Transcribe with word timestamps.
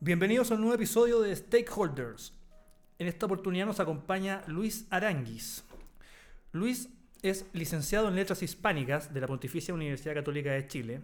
Bienvenidos 0.00 0.52
a 0.52 0.54
un 0.54 0.60
nuevo 0.60 0.76
episodio 0.76 1.20
de 1.20 1.34
Stakeholders. 1.34 2.32
En 3.00 3.08
esta 3.08 3.26
oportunidad 3.26 3.66
nos 3.66 3.80
acompaña 3.80 4.44
Luis 4.46 4.86
Aranguis. 4.90 5.64
Luis 6.52 6.88
es 7.22 7.46
licenciado 7.52 8.06
en 8.06 8.14
Letras 8.14 8.44
Hispánicas 8.44 9.12
de 9.12 9.20
la 9.20 9.26
Pontificia 9.26 9.74
Universidad 9.74 10.14
Católica 10.14 10.52
de 10.52 10.68
Chile. 10.68 11.00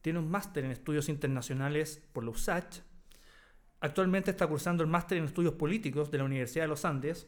Tiene 0.00 0.18
un 0.18 0.30
máster 0.30 0.64
en 0.64 0.70
estudios 0.70 1.10
internacionales 1.10 2.02
por 2.14 2.24
la 2.24 2.30
USACH. 2.30 2.78
Actualmente 3.80 4.30
está 4.30 4.46
cursando 4.46 4.82
el 4.82 4.88
máster 4.88 5.18
en 5.18 5.24
estudios 5.24 5.52
políticos 5.52 6.10
de 6.10 6.16
la 6.16 6.24
Universidad 6.24 6.64
de 6.64 6.68
los 6.68 6.86
Andes. 6.86 7.26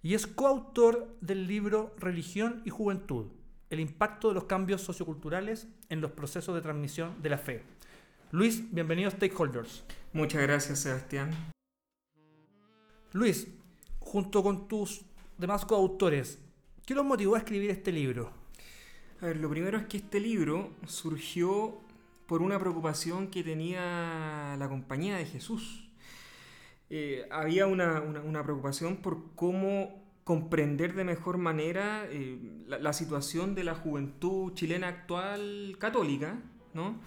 Y 0.00 0.14
es 0.14 0.28
coautor 0.28 1.16
del 1.20 1.48
libro 1.48 1.96
Religión 1.98 2.62
y 2.64 2.70
Juventud, 2.70 3.32
el 3.68 3.80
impacto 3.80 4.28
de 4.28 4.34
los 4.34 4.44
cambios 4.44 4.80
socioculturales 4.80 5.66
en 5.88 6.00
los 6.00 6.12
procesos 6.12 6.54
de 6.54 6.62
transmisión 6.62 7.20
de 7.20 7.30
la 7.30 7.38
fe. 7.38 7.64
Luis, 8.30 8.62
bienvenido 8.70 9.08
a 9.08 9.12
Stakeholders. 9.12 9.84
Muchas 10.12 10.42
gracias, 10.42 10.80
Sebastián. 10.80 11.30
Luis, 13.12 13.48
junto 14.00 14.42
con 14.42 14.68
tus 14.68 15.00
demás 15.38 15.64
coautores, 15.64 16.38
¿qué 16.84 16.94
los 16.94 17.06
motivó 17.06 17.36
a 17.36 17.38
escribir 17.38 17.70
este 17.70 17.90
libro? 17.90 18.30
A 19.22 19.26
ver, 19.26 19.38
lo 19.38 19.48
primero 19.48 19.78
es 19.78 19.86
que 19.86 19.96
este 19.96 20.20
libro 20.20 20.74
surgió 20.86 21.80
por 22.26 22.42
una 22.42 22.58
preocupación 22.58 23.28
que 23.28 23.42
tenía 23.42 24.56
la 24.58 24.68
compañía 24.68 25.16
de 25.16 25.24
Jesús. 25.24 25.88
Eh, 26.90 27.26
había 27.30 27.66
una, 27.66 28.42
preocupación 28.42 28.98
por 28.98 29.34
cómo 29.36 30.04
comprender 30.24 30.92
de 30.94 31.04
mejor 31.04 31.38
manera 31.38 32.06
eh, 32.10 32.38
la, 32.66 32.78
la, 32.78 32.92
situación 32.92 33.54
de 33.54 33.64
la 33.64 33.74
juventud 33.74 34.52
chilena 34.52 34.88
actual 34.88 35.76
católica, 35.78 36.42
¿no? 36.74 37.00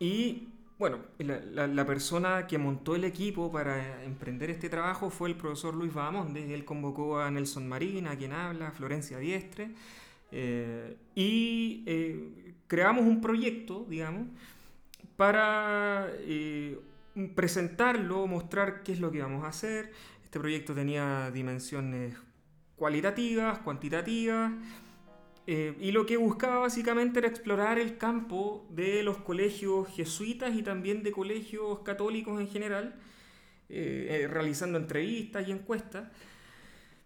Y 0.00 0.48
bueno, 0.78 0.98
la, 1.18 1.86
persona 1.86 2.46
que 2.46 2.58
montó 2.58 2.96
el 2.96 3.04
equipo 3.04 3.50
para 3.50 4.04
emprender 4.04 4.50
este 4.50 4.68
trabajo 4.68 5.08
fue 5.08 5.30
el 5.30 5.36
profesor 5.36 5.74
Luis 5.74 5.94
Bahamonde. 5.94 6.52
Él 6.52 6.64
convocó 6.66 7.18
a 7.18 7.30
Nelson 7.30 7.66
Marín, 7.66 8.06
a 8.06 8.16
quien 8.16 8.32
habla, 8.32 8.68
a 8.68 8.70
Florencia 8.72 9.18
Diestre, 9.18 9.70
eh, 10.32 10.96
y 11.14 11.82
eh, 11.86 12.54
creamos 12.66 13.06
un 13.06 13.22
proyecto, 13.22 13.86
digamos, 13.88 14.26
para 15.16 16.08
eh, 16.18 16.78
presentarlo, 17.34 18.26
mostrar 18.26 18.82
qué 18.82 18.92
es 18.92 19.00
lo 19.00 19.10
que 19.10 19.22
vamos 19.22 19.44
a 19.44 19.48
hacer. 19.48 19.92
Este 20.24 20.38
proyecto 20.38 20.74
tenía 20.74 21.30
dimensiones 21.30 22.14
cualitativas, 22.76 23.60
cuantitativas. 23.60 24.52
Eh, 25.48 25.76
y 25.78 25.92
lo 25.92 26.06
que 26.06 26.16
buscaba 26.16 26.58
básicamente 26.58 27.20
era 27.20 27.28
explorar 27.28 27.78
el 27.78 27.98
campo 27.98 28.66
de 28.70 29.04
los 29.04 29.18
colegios 29.18 29.88
jesuitas 29.94 30.56
y 30.56 30.62
también 30.62 31.04
de 31.04 31.12
colegios 31.12 31.80
católicos 31.80 32.40
en 32.40 32.48
general, 32.48 32.96
eh, 33.68 34.22
eh, 34.22 34.26
realizando 34.26 34.76
entrevistas 34.76 35.46
y 35.46 35.52
encuestas, 35.52 36.08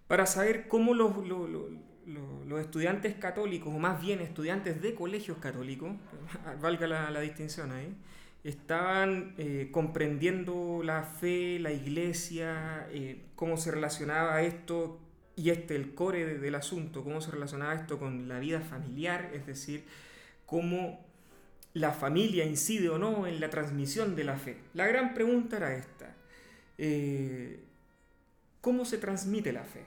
para 0.08 0.24
saber 0.24 0.68
cómo 0.68 0.94
los, 0.94 1.16
los, 1.26 2.60
estudiantes 2.60 3.14
católicos, 3.14 3.72
o 3.74 3.78
más 3.78 4.00
bien 4.00 4.20
estudiantes 4.20 4.80
de 4.80 4.94
colegios 4.94 5.38
católicos, 5.38 5.92
valga 6.62 6.86
la, 6.86 7.10
la 7.10 7.20
distinción 7.20 7.72
ahí, 7.72 7.94
estaban 8.42 9.34
comprendiendo 9.70 10.80
la 10.82 11.02
fe, 11.02 11.58
la 11.60 11.72
iglesia, 11.72 12.88
cómo 13.36 13.58
se 13.58 13.70
relacionaba 13.70 14.40
esto 14.40 14.98
y 15.40 15.48
este 15.48 15.74
el 15.74 15.94
core 15.94 16.38
del 16.38 16.54
asunto, 16.54 17.02
cómo 17.02 17.22
se 17.22 17.30
relacionaba 17.30 17.74
esto 17.74 17.98
con 17.98 18.28
la 18.28 18.38
vida 18.38 18.60
familiar, 18.60 19.30
es 19.32 19.46
decir, 19.46 19.84
cómo 20.44 21.02
la 21.72 21.92
familia 21.92 22.44
incide 22.44 22.90
o 22.90 22.98
no 22.98 23.26
en 23.26 23.40
la 23.40 23.48
transmisión 23.48 24.16
de 24.16 24.24
la 24.24 24.36
fe. 24.36 24.58
La 24.74 24.86
gran 24.86 25.14
pregunta 25.14 25.56
era 25.56 25.74
esta, 25.74 26.14
eh, 26.76 27.58
¿cómo 28.60 28.84
se 28.84 28.98
transmite 28.98 29.50
la 29.50 29.64
fe? 29.64 29.86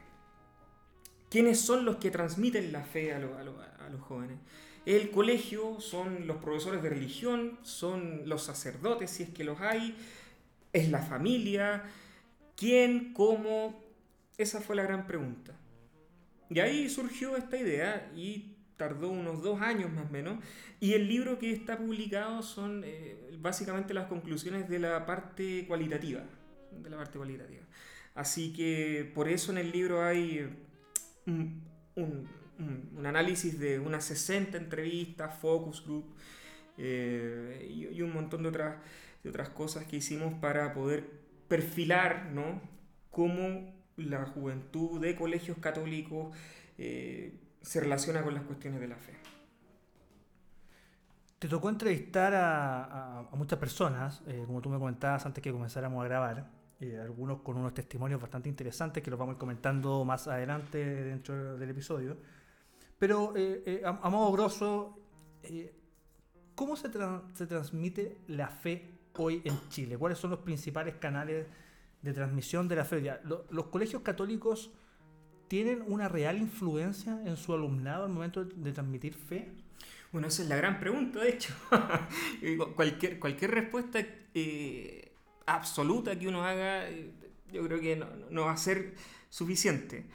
¿Quiénes 1.30 1.60
son 1.60 1.86
los 1.86 1.98
que 1.98 2.10
transmiten 2.10 2.72
la 2.72 2.82
fe 2.82 3.14
a, 3.14 3.18
a 3.18 3.90
los 3.90 4.02
jóvenes? 4.02 4.40
El 4.88 5.12
colegio, 5.12 5.80
son 5.80 6.26
los 6.26 6.38
profesores 6.38 6.82
de 6.82 6.90
religión, 6.90 7.60
son 7.62 8.24
los 8.26 8.42
sacerdotes, 8.42 9.12
si 9.12 9.24
es 9.24 9.30
que 9.30 9.44
los 9.44 9.62
hay, 9.62 9.96
es 10.74 10.90
la 10.90 11.04
familia, 11.04 11.84
quién, 12.58 13.14
cómo, 13.14 13.83
esa 14.38 14.62
fue 14.62 14.76
la 14.76 14.84
gran 14.84 15.08
pregunta. 15.08 15.54
Y 16.50 16.60
ahí 16.60 16.90
surgió 16.90 17.36
esta 17.36 17.58
idea 17.58 18.12
y 18.16 18.58
tardó 18.78 19.10
unos 19.10 19.42
dos 19.42 19.62
años 19.62 19.92
más 19.92 20.06
o 20.08 20.12
menos. 20.12 20.44
Y 20.80 20.94
el 20.94 21.08
libro 21.08 21.40
que 21.40 21.52
está 21.52 21.78
publicado 21.78 22.42
son 22.42 22.84
eh, 22.86 23.38
básicamente 23.40 23.94
las 23.94 24.08
conclusiones 24.08 24.70
de 24.70 24.80
la 24.80 25.06
parte 25.06 25.66
cualitativa. 25.68 26.24
De 26.72 26.90
la 26.90 26.98
parte 26.98 27.18
cualitativa. 27.18 27.64
Así 28.16 28.54
que 28.54 29.12
por 29.16 29.28
eso 29.28 29.52
en 29.52 29.58
el 29.58 29.72
libro 29.72 30.04
hay 30.04 30.48
un, 31.26 31.64
análisis 33.04 33.60
de 33.60 33.80
unas 33.80 34.06
60 34.06 34.58
entrevistas, 34.58 35.38
focus 35.40 35.84
group 35.84 36.06
eh, 36.78 37.68
y, 37.70 38.02
un 38.02 38.14
montón 38.14 38.44
de 38.44 38.50
otras, 38.50 38.78
de 39.24 39.30
otras 39.30 39.50
cosas 39.50 39.86
que 39.86 39.98
hicimos 39.98 40.34
para 40.36 40.74
poder 40.74 41.10
perfilar 41.48 42.32
¿no? 42.32 42.62
cómo 43.10 43.83
la 43.98 44.26
juventud 44.26 45.00
de 45.00 45.16
colegios 45.16 45.58
católicos 45.58 46.36
eh, 46.78 47.40
se 47.62 47.80
relaciona 47.80 48.24
con 48.24 48.34
las 48.34 48.44
cuestiones 48.44 48.80
de 48.80 48.88
la 48.88 48.96
fe. 48.96 49.14
Te 51.40 51.48
tocó 51.48 51.70
entrevistar 51.70 52.34
a, 52.36 53.30
muchas 53.34 53.60
personas, 53.60 54.22
eh, 54.28 54.44
como 54.46 54.62
tú 54.62 54.70
me 54.70 54.78
comentabas 54.78 55.26
antes 55.26 55.44
que 55.44 55.52
comenzáramos 55.52 56.04
a 56.04 56.08
grabar, 56.08 56.50
eh, 56.80 57.00
algunos 57.02 57.42
con 57.42 57.58
unos 57.58 57.74
testimonios 57.74 58.22
bastante 58.22 58.50
interesantes 58.50 59.04
que 59.04 59.10
los 59.10 59.20
vamos 59.20 59.34
a 59.34 59.36
ir 59.36 59.40
comentando 59.40 60.06
más 60.06 60.28
adelante 60.28 60.78
dentro 60.78 61.58
del 61.58 61.70
episodio. 61.70 62.18
Pero 62.98 63.34
a, 63.84 64.10
modo 64.10 64.32
grosso, 64.32 64.98
¿cómo 66.56 66.78
se, 66.78 66.90
se 67.34 67.48
transmite 67.48 68.20
la 68.28 68.48
fe 68.48 69.00
hoy 69.18 69.42
en 69.44 69.60
Chile? 69.68 69.98
¿Cuáles 69.98 70.18
son 70.18 70.32
los 70.32 70.40
principales 70.40 70.96
canales 70.96 71.48
de 72.04 72.14
transmisión 72.14 72.68
de 72.68 72.76
la 72.76 72.86
fe. 72.86 73.02
¿Los 73.50 73.66
colegios 73.68 74.04
católicos 74.04 74.72
tienen 75.48 75.84
una 75.88 76.08
real 76.08 76.38
influencia 76.38 77.20
en 77.26 77.38
su 77.38 77.54
alumnado 77.54 78.06
al 78.06 78.12
momento 78.12 78.44
de 78.46 78.72
transmitir 78.72 79.16
fe? 79.16 79.52
Bueno, 80.12 80.28
esa 80.28 80.44
es 80.44 80.50
la 80.50 80.58
gran 80.58 80.80
pregunta, 80.80 81.22
de 81.22 81.30
hecho. 81.30 81.54
cualquier, 82.76 83.20
cualquier 83.20 83.52
respuesta 83.52 84.06
eh, 84.36 85.12
absoluta 85.48 86.18
que 86.20 86.28
uno 86.28 86.44
haga, 86.44 86.88
eh, 86.90 87.12
yo 87.52 87.64
creo 87.66 87.80
que 87.80 87.96
no, 88.30 88.42
va 88.44 88.52
a 88.52 88.58
ser 88.58 88.94
suficiente. 89.30 90.06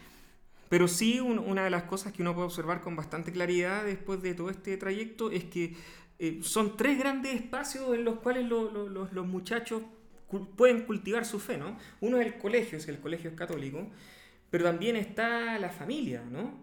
Pero 0.69 0.87
sí, 0.87 1.19
una 1.19 1.63
de 1.63 1.71
las 1.71 1.83
cosas 1.83 2.13
que 2.13 2.21
uno 2.21 2.35
puede 2.35 2.45
observar 2.45 2.81
con 2.81 2.95
bastante 2.95 3.31
claridad 3.31 3.83
después 3.83 4.21
de 4.21 4.35
todo 4.35 4.51
este 4.51 4.77
trayecto 4.77 5.31
es 5.31 5.45
que 5.45 5.75
eh, 6.19 6.39
son 6.43 6.77
tres 6.77 6.99
grandes 6.99 7.33
espacios 7.33 7.95
en 7.95 8.05
los 8.05 8.19
cuales 8.19 8.47
los 8.47 9.27
muchachos 9.27 9.81
pueden 10.55 10.85
cultivar 10.85 11.25
su 11.25 11.39
fe, 11.39 11.57
¿no? 11.57 11.77
Uno 12.01 12.19
es 12.19 12.27
el 12.27 12.37
colegio, 12.37 12.77
es 12.77 12.87
el 12.87 12.99
colegio 12.99 13.35
católico, 13.35 13.87
pero 14.49 14.65
también 14.65 14.95
está 14.95 15.57
la 15.59 15.69
familia, 15.69 16.23
¿no? 16.29 16.53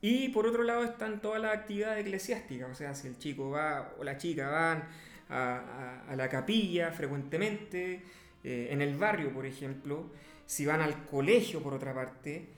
Y 0.00 0.28
por 0.28 0.46
otro 0.46 0.62
lado 0.62 0.84
están 0.84 1.20
todas 1.20 1.40
las 1.40 1.54
actividades 1.54 2.04
eclesiásticas, 2.04 2.70
o 2.70 2.74
sea, 2.74 2.94
si 2.94 3.08
el 3.08 3.18
chico 3.18 3.50
va 3.50 3.94
o 3.98 4.04
la 4.04 4.18
chica 4.18 4.50
van 4.50 4.84
a, 5.30 6.14
la 6.14 6.28
capilla 6.28 6.92
frecuentemente, 6.92 8.02
eh, 8.44 8.68
en 8.70 8.82
el 8.82 8.96
barrio, 8.96 9.32
por 9.32 9.46
ejemplo, 9.46 10.10
si 10.46 10.66
van 10.66 10.82
al 10.82 11.06
colegio, 11.06 11.62
por 11.62 11.74
otra 11.74 11.94
parte, 11.94 12.48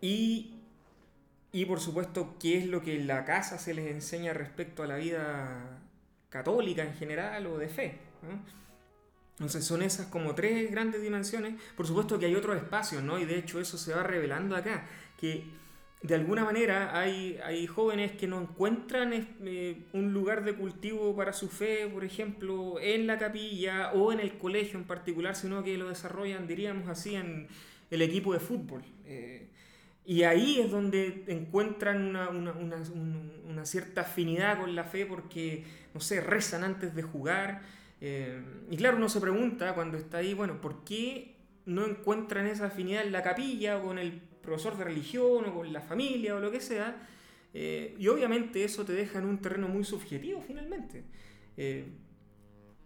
y, 0.00 0.56
y 1.52 1.64
por 1.64 1.80
supuesto, 1.80 2.36
qué 2.40 2.58
es 2.58 2.66
lo 2.66 2.82
que 2.82 2.96
en 2.96 3.06
la 3.06 3.24
casa 3.24 3.58
se 3.58 3.72
les 3.72 3.90
enseña 3.90 4.32
respecto 4.32 4.82
a 4.82 4.86
la 4.86 4.96
vida 4.96 5.80
católica 6.28 6.82
en 6.82 6.94
general 6.94 7.46
o 7.46 7.58
de 7.58 7.68
fe. 7.68 7.98
¿no? 8.22 8.65
Entonces 9.38 9.64
son 9.64 9.82
esas 9.82 10.06
como 10.06 10.34
tres 10.34 10.70
grandes 10.70 11.02
dimensiones. 11.02 11.54
Por 11.76 11.86
supuesto 11.86 12.18
que 12.18 12.26
hay 12.26 12.34
otros 12.34 12.56
espacios, 12.56 13.02
¿no? 13.02 13.18
Y 13.18 13.26
de 13.26 13.38
hecho 13.38 13.60
eso 13.60 13.76
se 13.76 13.92
va 13.92 14.02
revelando 14.02 14.56
acá, 14.56 14.86
que 15.18 15.44
de 16.02 16.14
alguna 16.14 16.44
manera 16.44 16.98
hay, 16.98 17.38
hay 17.44 17.66
jóvenes 17.66 18.12
que 18.12 18.26
no 18.26 18.40
encuentran 18.40 19.12
eh, 19.12 19.86
un 19.92 20.12
lugar 20.12 20.44
de 20.44 20.54
cultivo 20.54 21.14
para 21.16 21.32
su 21.32 21.48
fe, 21.48 21.88
por 21.92 22.04
ejemplo, 22.04 22.78
en 22.80 23.06
la 23.06 23.18
capilla 23.18 23.92
o 23.92 24.12
en 24.12 24.20
el 24.20 24.38
colegio 24.38 24.78
en 24.78 24.84
particular, 24.84 25.34
sino 25.34 25.62
que 25.64 25.76
lo 25.76 25.88
desarrollan, 25.88 26.46
diríamos 26.46 26.88
así, 26.88 27.14
en 27.14 27.48
el 27.90 28.02
equipo 28.02 28.32
de 28.32 28.40
fútbol. 28.40 28.82
Eh, 29.04 29.48
y 30.04 30.22
ahí 30.22 30.60
es 30.60 30.70
donde 30.70 31.24
encuentran 31.26 32.02
una, 32.04 32.28
una, 32.28 32.52
una, 32.52 32.76
una, 33.44 33.66
cierta 33.66 34.02
afinidad 34.02 34.60
con 34.60 34.76
la 34.76 34.84
fe 34.84 35.04
porque, 35.04 35.64
no 35.92 36.00
sé, 36.00 36.20
rezan 36.20 36.62
antes 36.62 36.94
de 36.94 37.02
jugar. 37.02 37.62
Eh, 38.00 38.42
y 38.70 38.76
claro, 38.76 38.96
uno 38.96 39.08
se 39.08 39.20
pregunta 39.20 39.74
cuando 39.74 39.96
está 39.96 40.18
ahí, 40.18 40.34
bueno, 40.34 40.60
¿por 40.60 40.84
qué 40.84 41.34
no 41.64 41.86
encuentran 41.86 42.46
esa 42.46 42.66
afinidad 42.66 43.04
en 43.04 43.12
la 43.12 43.22
capilla 43.22 43.78
o 43.78 43.84
con 43.84 43.98
el 43.98 44.20
profesor 44.42 44.76
de 44.76 44.84
religión 44.84 45.44
o 45.46 45.54
con 45.54 45.72
la 45.72 45.80
familia 45.80 46.36
o 46.36 46.40
lo 46.40 46.50
que 46.50 46.60
sea? 46.60 46.96
Eh, 47.54 47.94
y 47.98 48.08
obviamente 48.08 48.64
eso 48.64 48.84
te 48.84 48.92
deja 48.92 49.18
en 49.18 49.24
un 49.24 49.38
terreno 49.38 49.68
muy 49.68 49.84
subjetivo 49.84 50.42
finalmente. 50.46 51.04
Eh, 51.56 51.86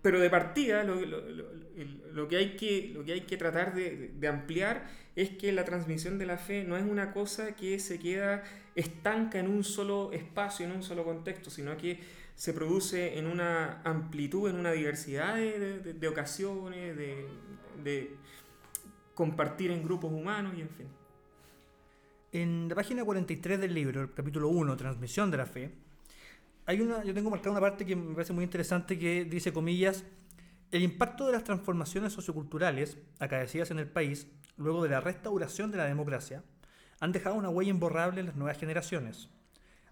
pero 0.02 0.20
de 0.20 0.30
partida 0.30 0.82
lo, 0.84 2.28
que, 2.28 2.36
hay 2.36 2.56
que, 2.56 2.90
lo 2.94 3.04
que 3.04 3.12
hay 3.12 3.20
que 3.22 3.36
tratar 3.36 3.74
de, 3.74 4.28
ampliar 4.28 4.88
es 5.14 5.30
que 5.30 5.52
la 5.52 5.64
transmisión 5.64 6.18
de 6.18 6.24
la 6.24 6.38
fe 6.38 6.64
no 6.64 6.76
es 6.76 6.84
una 6.84 7.12
cosa 7.12 7.54
que 7.54 7.78
se 7.78 7.98
queda 7.98 8.42
estanca 8.74 9.38
en 9.38 9.48
un 9.48 9.62
solo 9.62 10.10
espacio, 10.12 10.64
en 10.64 10.72
un 10.72 10.82
solo 10.82 11.04
contexto, 11.04 11.50
sino 11.50 11.76
que 11.76 12.00
se 12.34 12.52
produce 12.52 13.18
en 13.18 13.26
una 13.26 13.82
amplitud, 13.82 14.48
en 14.48 14.56
una 14.56 14.72
diversidad 14.72 15.36
de, 15.36 16.08
ocasiones, 16.08 16.96
de, 16.96 18.16
compartir 19.14 19.70
en 19.70 19.82
grupos 19.82 20.12
humanos 20.12 20.54
y 20.56 20.62
en 20.62 20.70
fin. 20.70 20.86
En 22.32 22.68
la 22.68 22.74
página 22.74 23.04
43 23.04 23.60
del 23.60 23.74
libro, 23.74 24.02
el 24.02 24.12
capítulo 24.12 24.48
1, 24.48 24.76
Transmisión 24.76 25.30
de 25.30 25.36
la 25.36 25.46
Fe, 25.46 25.72
hay 26.66 26.80
una, 26.80 27.02
yo 27.02 27.12
tengo 27.12 27.30
marcada 27.30 27.50
una 27.50 27.60
parte 27.60 27.84
que 27.84 27.96
me 27.96 28.14
parece 28.14 28.32
muy 28.32 28.44
interesante 28.44 28.98
que 28.98 29.24
dice, 29.24 29.52
comillas, 29.52 30.04
el 30.70 30.82
impacto 30.82 31.26
de 31.26 31.32
las 31.32 31.42
transformaciones 31.42 32.12
socioculturales 32.12 32.98
acaecidas 33.18 33.72
en 33.72 33.80
el 33.80 33.88
país 33.88 34.28
luego 34.56 34.84
de 34.84 34.90
la 34.90 35.00
restauración 35.00 35.70
de 35.70 35.78
la 35.78 35.86
democracia 35.86 36.44
han 37.00 37.12
dejado 37.12 37.34
una 37.34 37.48
huella 37.48 37.70
imborrable 37.70 38.20
en 38.20 38.26
las 38.26 38.36
nuevas 38.36 38.58
generaciones. 38.58 39.28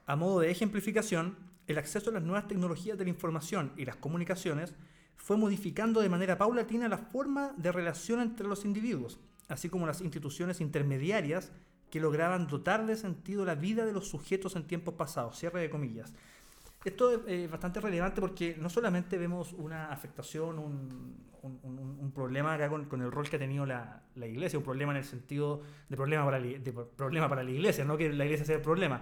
A 0.06 0.14
modo 0.14 0.40
de 0.40 0.50
ejemplificación, 0.50 1.36
el 1.68 1.78
acceso 1.78 2.10
a 2.10 2.14
las 2.14 2.22
nuevas 2.22 2.48
tecnologías 2.48 2.98
de 2.98 3.04
la 3.04 3.10
información 3.10 3.72
y 3.76 3.84
las 3.84 3.96
comunicaciones 3.96 4.74
fue 5.16 5.36
modificando 5.36 6.00
de 6.00 6.08
manera 6.08 6.38
paulatina 6.38 6.88
la 6.88 6.98
forma 6.98 7.52
de 7.58 7.70
relación 7.70 8.20
entre 8.20 8.48
los 8.48 8.64
individuos, 8.64 9.20
así 9.48 9.68
como 9.68 9.86
las 9.86 10.00
instituciones 10.00 10.62
intermediarias 10.62 11.52
que 11.90 12.00
lograban 12.00 12.46
dotar 12.46 12.86
de 12.86 12.96
sentido 12.96 13.44
la 13.44 13.54
vida 13.54 13.84
de 13.84 13.92
los 13.92 14.08
sujetos 14.08 14.56
en 14.56 14.66
tiempos 14.66 14.94
pasados. 14.94 15.38
Cierre 15.38 15.60
de 15.60 15.70
comillas. 15.70 16.14
Esto 16.84 17.10
es 17.10 17.20
eh, 17.26 17.48
bastante 17.48 17.80
relevante 17.80 18.20
porque 18.20 18.56
no 18.58 18.70
solamente 18.70 19.18
vemos 19.18 19.52
una 19.52 19.90
afectación, 19.90 20.58
un, 20.58 21.28
problema 22.14 22.54
acá 22.54 22.68
con, 22.68 23.00
el 23.00 23.12
rol 23.12 23.28
que 23.28 23.36
ha 23.36 23.38
tenido 23.38 23.64
la, 23.64 24.02
iglesia, 24.16 24.58
un 24.58 24.64
problema 24.64 24.92
en 24.92 24.98
el 24.98 25.04
sentido 25.04 25.62
de 25.88 25.96
problema 25.96 26.24
para, 26.24 27.42
la 27.42 27.50
iglesia, 27.50 27.84
no 27.84 27.96
que 27.96 28.12
la 28.12 28.24
iglesia 28.24 28.44
sea 28.44 28.56
el 28.56 28.62
problema, 28.62 29.00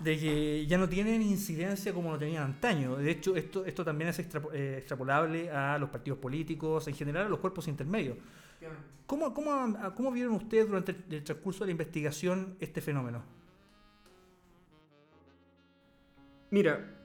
de 0.00 0.18
que 0.18 0.66
ya 0.66 0.76
no 0.76 0.88
tienen 0.88 1.22
incidencia 1.22 1.94
como 1.94 2.12
lo 2.12 2.18
tenían 2.18 2.42
antaño. 2.44 2.96
De 2.96 3.10
hecho, 3.10 3.36
esto, 3.36 3.64
esto 3.64 3.84
también 3.84 4.10
es 4.10 4.18
eh, 4.18 4.76
extrapolable 4.78 5.50
a 5.50 5.78
los 5.78 5.88
partidos 5.88 6.18
políticos, 6.18 6.86
en 6.88 6.94
general 6.94 7.26
a 7.26 7.28
los 7.28 7.38
cuerpos 7.38 7.68
intermedios. 7.68 8.16
¿Cómo, 9.06 9.32
cómo, 9.34 9.76
cómo 9.94 10.12
vieron 10.12 10.34
ustedes 10.34 10.66
durante 10.66 10.94
el 11.10 11.24
transcurso 11.24 11.60
de 11.60 11.66
la 11.66 11.72
investigación 11.72 12.56
este 12.60 12.80
fenómeno? 12.80 13.22
Mira, 16.50 17.01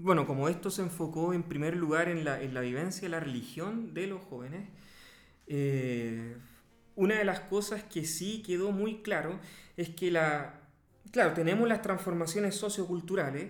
bueno, 0.00 0.26
como 0.26 0.48
esto 0.48 0.70
se 0.70 0.82
enfocó 0.82 1.32
en 1.34 1.42
primer 1.42 1.76
lugar 1.76 2.08
en 2.08 2.24
la, 2.24 2.60
vivencia 2.60 3.02
de 3.02 3.08
la 3.08 3.20
religión 3.20 3.94
de 3.94 4.06
los 4.06 4.22
jóvenes, 4.24 4.68
eh, 5.46 6.36
una 6.96 7.16
de 7.16 7.24
las 7.24 7.40
cosas 7.40 7.84
que 7.84 8.04
sí 8.04 8.42
quedó 8.44 8.72
muy 8.72 9.02
claro 9.02 9.38
es 9.76 9.90
que 9.90 10.10
la, 10.10 10.60
claro, 11.12 11.32
tenemos 11.32 11.68
las 11.68 11.82
transformaciones 11.82 12.54
socioculturales, 12.54 13.48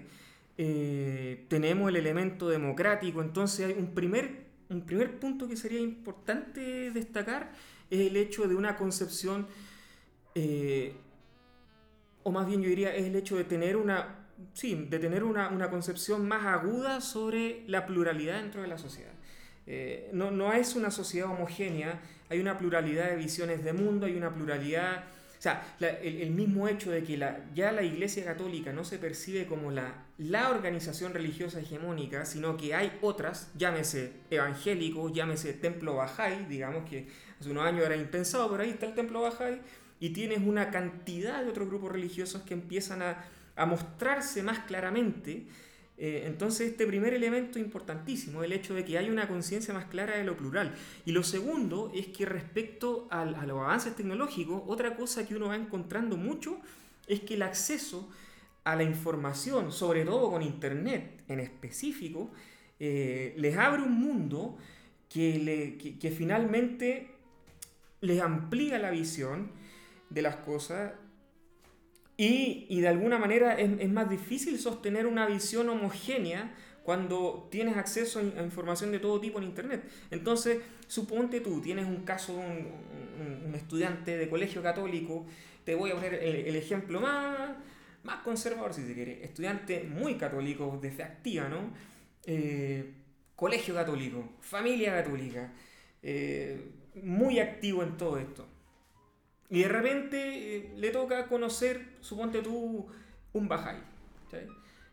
eh, 0.56 1.47
tenemos 1.49 1.89
el 1.89 1.97
elemento 1.97 2.49
democrático, 2.49 3.23
entonces 3.23 3.67
hay 3.67 3.75
un 3.79 3.94
primer, 3.94 4.47
un 4.69 4.85
primer 4.85 5.19
punto 5.19 5.49
que 5.49 5.56
sería 5.56 5.81
importante 5.81 6.91
destacar 6.91 7.53
es 7.91 8.01
el 8.01 8.17
hecho 8.17 8.47
de 8.47 8.55
una 8.55 8.77
concepción, 8.77 9.47
eh, 10.35 10.94
o 12.23 12.31
más 12.31 12.47
bien 12.47 12.62
yo 12.62 12.69
diría, 12.69 12.94
es 12.94 13.06
el 13.06 13.17
hecho 13.17 13.37
de 13.37 13.44
tener 13.44 13.77
una 13.77 14.28
sí, 14.52 14.87
de 14.88 14.99
tener 14.99 15.25
una, 15.25 15.70
concepción 15.70 16.26
más 16.26 16.46
aguda 16.46 17.00
sobre 17.00 17.62
la 17.67 17.87
pluralidad 17.87 18.40
dentro 18.40 18.62
de 18.62 18.69
la 18.69 18.79
sociedad. 18.79 19.12
Eh, 19.67 20.11
no, 20.12 20.52
es 20.52 20.75
una 20.76 20.90
sociedad 20.90 21.31
homogénea, 21.31 22.00
hay 22.31 22.40
una 22.40 22.58
pluralidad 22.58 23.11
de 23.11 23.17
visiones 23.17 23.64
de 23.64 23.73
mundo, 23.73 24.06
hay 24.06 24.17
una 24.17 24.35
pluralidad... 24.35 25.05
O 25.38 25.40
sea, 25.40 25.62
el, 25.79 26.32
mismo 26.32 26.67
hecho 26.67 26.90
de 26.90 27.05
que 27.05 27.17
la, 27.17 27.44
ya 27.55 27.70
la 27.70 27.85
Iglesia 27.85 28.25
Católica 28.25 28.73
no 28.73 28.85
se 28.85 28.99
percibe 28.99 29.46
como 29.46 29.70
la, 29.70 30.06
la 30.19 30.50
organización 30.50 31.14
religiosa 31.14 31.61
hegemónica, 31.61 32.25
sino 32.25 32.56
que 32.56 32.75
hay 32.75 32.99
otras, 33.02 33.52
llámese 33.56 34.14
evangélico, 34.31 35.12
llámese 35.12 35.52
templo 35.52 35.94
Bahá'í, 35.96 36.49
digamos 36.49 36.91
que 36.91 37.06
hace 37.38 37.50
unos 37.50 37.64
años 37.64 37.87
era 37.87 37.94
impensado, 37.94 38.50
pero 38.50 38.64
ahí 38.64 38.70
está 38.70 38.87
el 38.87 38.94
templo 38.94 39.23
Bahá'í, 39.23 39.61
y 40.00 40.11
tienes 40.11 40.41
una 40.41 40.70
cantidad 40.70 41.44
de 41.44 41.50
otros 41.50 41.69
grupos 41.69 41.93
religiosos 41.93 42.43
que 42.43 42.55
empiezan 42.55 43.02
a, 43.02 43.25
a 43.58 43.66
mostrarse 43.66 44.43
más 44.43 44.60
claramente. 44.60 45.46
Eh, 46.00 46.22
entonces 46.26 46.70
este 46.70 46.87
primer 46.87 47.12
elemento 47.12 47.58
importantísimo, 47.58 48.44
el 48.44 48.52
hecho 48.52 48.72
de 48.72 48.84
que 48.84 48.96
hay 48.96 49.10
una 49.10 49.26
conciencia 49.26 49.75
más 49.75 49.87
clara 49.87 50.16
de 50.16 50.25
lo 50.25 50.37
plural. 50.37 50.75
Y 51.05 51.12
lo 51.12 51.25
segundo 51.25 51.90
es 51.93 52.06
que 52.06 52.25
respecto 52.25 53.08
a 53.10 53.25
los 53.25 53.60
avances 53.60 53.96
tecnológicos, 53.96 54.62
otra 54.66 54.94
cosa 54.94 55.26
que 55.26 55.34
uno 55.34 55.49
va 55.49 55.56
encontrando 55.56 56.16
mucho 56.16 56.60
es 57.08 57.20
que 57.20 57.34
el 57.34 57.43
acceso 57.43 58.08
a 58.62 58.76
la 58.76 58.84
información, 58.84 59.72
sobre 59.72 60.05
todo 60.05 60.31
con 60.31 60.43
Internet 60.43 61.25
en 61.26 61.40
específico, 61.40 62.31
eh, 62.78 63.34
les 63.37 63.56
abre 63.56 63.82
un 63.82 63.99
mundo 63.99 64.56
que, 65.08 65.96
que 66.00 66.10
finalmente 66.12 67.10
les 68.00 68.20
amplía 68.20 68.78
la 68.78 68.90
visión 68.90 69.50
de 70.10 70.22
las 70.22 70.37
cosas 70.37 70.93
y, 72.20 72.81
de 72.81 72.88
alguna 72.88 73.17
manera 73.17 73.55
es, 73.55 73.88
más 73.88 74.11
difícil 74.11 74.59
sostener 74.59 75.06
una 75.06 75.25
visión 75.26 75.69
homogénea 75.69 76.53
cuando 76.82 77.47
tienes 77.49 77.76
acceso 77.76 78.19
a 78.19 78.43
información 78.43 78.91
de 78.91 78.99
todo 78.99 79.20
tipo 79.20 79.38
en 79.38 79.44
Internet. 79.44 79.85
Entonces, 80.11 80.59
suponte 80.88 81.41
tú, 81.41 81.61
tienes 81.61 81.87
un 81.87 82.05
caso 82.05 82.35
de 82.35 82.41
un, 82.41 83.55
estudiante 83.55 84.17
de 84.17 84.29
colegio 84.29 84.62
católico, 84.62 85.26
te 85.65 85.76
voy 85.76 85.93
a 85.93 85.94
poner 85.94 86.15
el, 86.15 86.56
ejemplo 86.56 87.00
más, 87.00 87.50
más 88.03 88.17
conservador, 88.23 88.75
si 88.75 88.85
se 88.85 88.94
quiere, 88.94 89.25
estudiante 89.25 89.85
muy 89.85 90.17
católico, 90.17 90.76
de 90.82 90.91
fe 90.91 91.05
activa, 91.05 91.49
¿no? 91.49 91.73
Eh, 92.26 92.94
colegio 93.37 93.75
católico, 93.75 94.32
familia 94.41 94.93
católica, 94.93 95.53
eh, 96.03 96.73
muy 97.00 97.38
activo 97.38 97.85
en 97.85 97.97
todo 97.97 98.19
esto. 98.19 98.57
Y 99.50 99.62
de 99.62 99.69
repente 99.69 100.56
eh, 100.56 100.73
le 100.77 100.91
toca 100.91 101.27
conocer, 101.27 101.97
suponte 102.00 102.43
tú, 102.43 102.87
un 103.33 103.49
Bahá'í. 103.49 103.83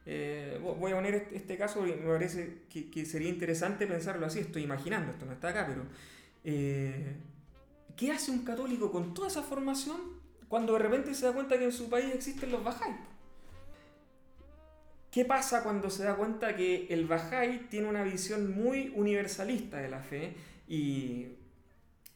Eh, 0.08 0.60
voy 0.62 0.92
a 0.92 0.96
poner 0.96 1.16
este, 1.16 1.36
este, 1.36 1.58
caso 1.58 1.80
porque 1.80 1.96
me 1.96 2.14
parece 2.14 2.62
que, 2.70 3.06
sería 3.06 3.28
interesante 3.28 3.88
pensarlo 3.88 4.26
así. 4.26 4.40
Estoy 4.40 4.64
imaginando, 4.64 5.12
esto 5.12 5.26
no 5.26 5.34
está 5.34 5.50
acá, 5.50 5.66
pero. 5.68 5.84
Eh, 6.44 7.16
¿Qué 7.98 8.12
hace 8.12 8.30
un 8.30 8.44
católico 8.44 8.92
con 8.92 9.14
toda 9.14 9.30
esa 9.30 9.42
formación 9.42 9.98
cuando 10.48 10.74
de 10.74 10.80
repente 10.80 11.14
se 11.16 11.26
da 11.26 11.32
cuenta 11.32 11.58
que 11.58 11.66
en 11.66 11.72
su 11.72 11.90
país 11.90 12.14
existen 12.14 12.52
los 12.52 12.64
Bahá'í? 12.64 12.96
¿Qué 15.10 15.24
pasa 15.26 15.64
cuando 15.64 15.90
se 15.90 16.04
da 16.04 16.16
cuenta 16.16 16.56
que 16.56 16.88
el 16.90 17.08
Bahá'í 17.08 17.68
tiene 17.70 17.88
una 17.88 18.04
visión 18.04 18.54
muy 18.54 18.92
universalista 18.96 19.78
de 19.78 19.90
la 19.90 20.02
fe 20.02 20.36
y 20.68 21.28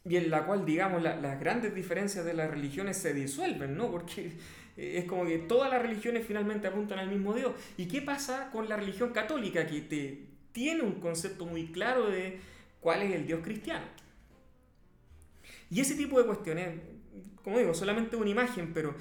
y 0.10 0.18
en 0.18 0.32
la 0.32 0.44
cual, 0.44 0.66
digamos, 0.66 1.04
las 1.04 1.40
grandes 1.40 1.76
diferencias 1.76 2.26
de 2.26 2.34
las 2.34 2.50
religiones 2.50 2.98
se 2.98 3.14
disuelven, 3.14 3.78
¿no? 3.78 3.92
Porque 3.92 4.32
eh, 4.76 4.98
es 4.98 5.06
como 5.06 5.24
que 5.24 5.38
todas 5.38 5.70
las 5.70 5.80
religiones 5.80 6.26
finalmente 6.26 6.68
apuntan 6.68 6.98
al 6.98 7.10
mismo 7.10 7.32
Dios. 7.36 7.54
¿Y 7.78 7.88
qué 7.88 8.02
pasa 8.02 8.50
con 8.52 8.68
la 8.68 8.76
religión 8.76 9.12
católica 9.12 9.68
que 9.68 9.82
te, 9.82 10.26
tiene 10.52 10.82
un 10.82 10.94
concepto 10.94 11.46
muy 11.46 11.68
claro 11.68 12.10
de 12.10 12.40
cuál 12.80 13.04
es 13.04 13.14
el 13.14 13.28
Dios 13.28 13.42
cristiano? 13.44 13.86
Y 15.70 15.80
ese 15.80 15.94
tipo 15.94 16.20
de 16.20 16.26
cuestiones, 16.26 16.80
como 17.44 17.60
digo, 17.60 17.76
solamente 17.76 18.16
una 18.16 18.32
imagen, 18.32 18.74
pero 18.74 18.96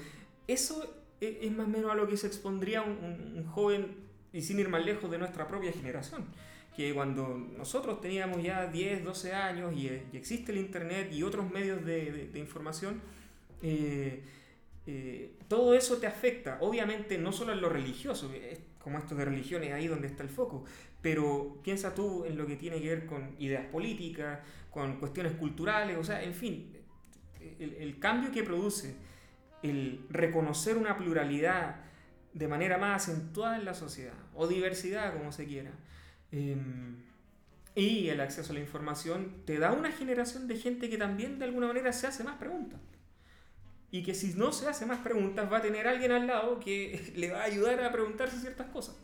eso 0.45 0.95
es 1.19 1.51
más 1.51 1.65
o 1.65 1.69
menos 1.69 1.91
a 1.91 1.95
lo 1.95 2.07
que 2.07 2.17
se 2.17 2.27
expondría 2.27 2.83
un, 2.83 3.33
un 3.35 3.45
joven, 3.47 3.95
y 4.31 4.43
sin 4.43 4.59
ir 4.59 4.69
más 4.69 4.85
lejos, 4.85 5.09
de 5.09 5.17
nuestra 5.17 5.47
propia 5.47 5.71
generación 5.71 6.27
que 6.75 6.93
cuando 6.93 7.37
nosotros 7.57 7.99
teníamos 8.01 8.41
ya 8.41 8.67
10, 8.67 9.03
12 9.03 9.33
años 9.33 9.73
y, 9.75 9.87
existe 10.13 10.51
el 10.51 10.59
Internet 10.59 11.11
y 11.11 11.23
otros 11.23 11.49
medios 11.49 11.83
de, 11.85 12.31
información, 12.35 13.01
eh, 13.61 14.23
eh, 14.87 15.33
todo 15.47 15.73
eso 15.73 15.97
te 15.97 16.07
afecta. 16.07 16.57
Obviamente 16.61 17.17
no 17.17 17.31
solo 17.31 17.53
en 17.53 17.61
lo 17.61 17.69
religioso, 17.69 18.31
como 18.79 18.97
esto 18.97 19.15
de 19.15 19.25
religiones, 19.25 19.73
ahí 19.73 19.87
donde 19.87 20.07
está 20.07 20.23
el 20.23 20.29
foco, 20.29 20.63
pero 21.01 21.59
piensa 21.63 21.93
tú 21.93 22.25
en 22.25 22.37
lo 22.37 22.47
que 22.47 22.55
tiene 22.55 22.81
que 22.81 22.89
ver 22.89 23.05
con 23.05 23.35
ideas 23.39 23.65
políticas, 23.65 24.39
con 24.69 24.99
cuestiones 24.99 25.33
culturales, 25.33 25.97
o 25.97 26.03
sea, 26.03 26.23
en 26.23 26.33
fin, 26.33 26.77
el, 27.59 27.73
el 27.73 27.99
cambio 27.99 28.31
que 28.31 28.43
produce 28.43 28.95
el 29.63 30.05
reconocer 30.09 30.77
una 30.77 30.97
pluralidad 30.97 31.81
de 32.33 32.47
manera 32.47 32.77
más 32.77 33.03
acentuada 33.03 33.57
en 33.57 33.65
la 33.65 33.73
sociedad, 33.73 34.13
o 34.33 34.47
diversidad 34.47 35.13
como 35.13 35.31
se 35.31 35.45
quiera, 35.45 35.71
eh, 36.31 36.57
y 37.75 38.09
el 38.09 38.19
acceso 38.19 38.51
a 38.51 38.55
la 38.55 38.59
información 38.59 39.43
te 39.45 39.57
da 39.57 39.71
una 39.71 39.91
generación 39.91 40.47
de 40.47 40.57
gente 40.57 40.89
que 40.89 40.97
también 40.97 41.39
de 41.39 41.45
alguna 41.45 41.67
manera 41.67 41.93
se 41.93 42.07
hace 42.07 42.23
más 42.23 42.37
preguntas. 42.37 42.79
Y 43.91 44.03
que 44.03 44.13
si 44.13 44.33
no 44.33 44.51
se 44.51 44.67
hace 44.67 44.85
más 44.85 44.99
preguntas 44.99 45.51
va 45.51 45.57
a 45.57 45.61
tener 45.61 45.87
alguien 45.87 46.11
al 46.11 46.27
lado 46.27 46.59
que 46.59 47.13
le 47.15 47.31
va 47.31 47.41
a 47.41 47.45
ayudar 47.45 47.83
a 47.83 47.91
preguntarse 47.91 48.39
ciertas 48.39 48.67
cosas. 48.67 48.97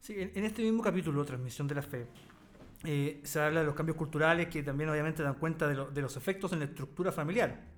Sí, 0.00 0.14
en 0.18 0.44
este 0.44 0.62
mismo 0.62 0.84
capítulo, 0.84 1.24
Transmisión 1.24 1.66
de 1.66 1.74
la 1.74 1.82
Fe, 1.82 2.06
eh, 2.84 3.20
se 3.24 3.40
habla 3.40 3.60
de 3.60 3.66
los 3.66 3.74
cambios 3.74 3.96
culturales 3.96 4.46
que 4.46 4.62
también 4.62 4.88
obviamente 4.88 5.22
dan 5.22 5.34
cuenta 5.34 5.66
de, 5.66 5.74
lo, 5.74 5.90
de 5.90 6.00
los 6.00 6.16
efectos 6.16 6.52
en 6.52 6.60
la 6.60 6.66
estructura 6.66 7.10
familiar 7.10 7.75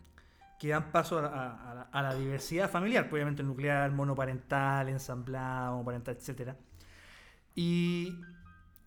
que 0.59 0.69
dan 0.69 0.91
paso 0.91 1.19
a, 1.19 1.89
la 1.93 2.15
diversidad 2.15 2.71
familiar, 2.71 3.05
pues, 3.05 3.21
obviamente 3.21 3.43
nuclear, 3.43 3.91
monoparental, 3.93 4.89
ensamblado, 4.89 5.75
homoparental, 5.75 6.17
etc. 6.17 6.55
Y 7.55 8.21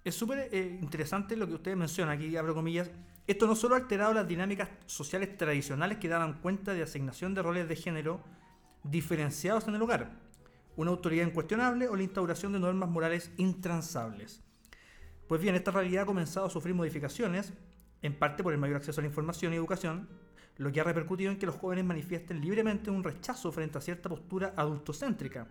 es 0.03 0.13
súper 0.15 0.49
eh, 0.51 0.79
interesante 0.81 1.35
lo 1.37 1.47
que 1.47 1.53
ustedes 1.53 1.77
mencionan, 1.77 2.17
aquí 2.17 2.35
abro 2.35 2.53
comillas, 2.53 2.91
esto 3.27 3.47
no 3.47 3.55
solo 3.55 3.75
ha 3.75 3.77
alterado 3.77 4.13
las 4.13 4.27
dinámicas 4.27 4.67
sociales 4.85 5.37
tradicionales 5.37 5.99
que 5.99 6.09
daban 6.09 6.41
cuenta 6.41 6.73
de 6.73 6.83
asignación 6.83 7.33
de 7.33 7.41
roles 7.41 7.69
de 7.69 7.75
género 7.75 8.21
diferenciados 8.83 9.67
en 9.67 9.75
el 9.75 9.81
hogar, 9.81 10.11
una 10.75 10.91
autoridad 10.91 11.25
incuestionable 11.25 11.87
o 11.87 11.95
la 11.95 12.03
instauración 12.03 12.51
de 12.51 12.59
normas 12.59 12.89
morales 12.89 13.31
intransables. 13.37 14.41
Pues 15.27 15.39
bien, 15.39 15.55
esta 15.55 15.71
realidad 15.71 16.03
ha 16.03 16.07
comenzado 16.07 16.47
a 16.47 16.49
sufrir 16.49 16.75
modificaciones, 16.75 17.53
en 18.01 18.17
parte 18.17 18.43
por 18.43 18.51
el 18.51 18.59
mayor 18.59 18.77
acceso 18.77 18.99
a 18.99 19.03
la 19.03 19.07
información 19.07 19.53
y 19.53 19.55
educación, 19.55 20.09
lo 20.61 20.71
que 20.71 20.79
ha 20.79 20.83
repercutido 20.83 21.31
en 21.31 21.39
que 21.39 21.45
los 21.45 21.55
jóvenes 21.55 21.85
manifiesten 21.85 22.39
libremente 22.39 22.91
un 22.91 23.03
rechazo 23.03 23.51
frente 23.51 23.77
a 23.77 23.81
cierta 23.81 24.09
postura 24.09 24.53
adultocéntrica, 24.55 25.47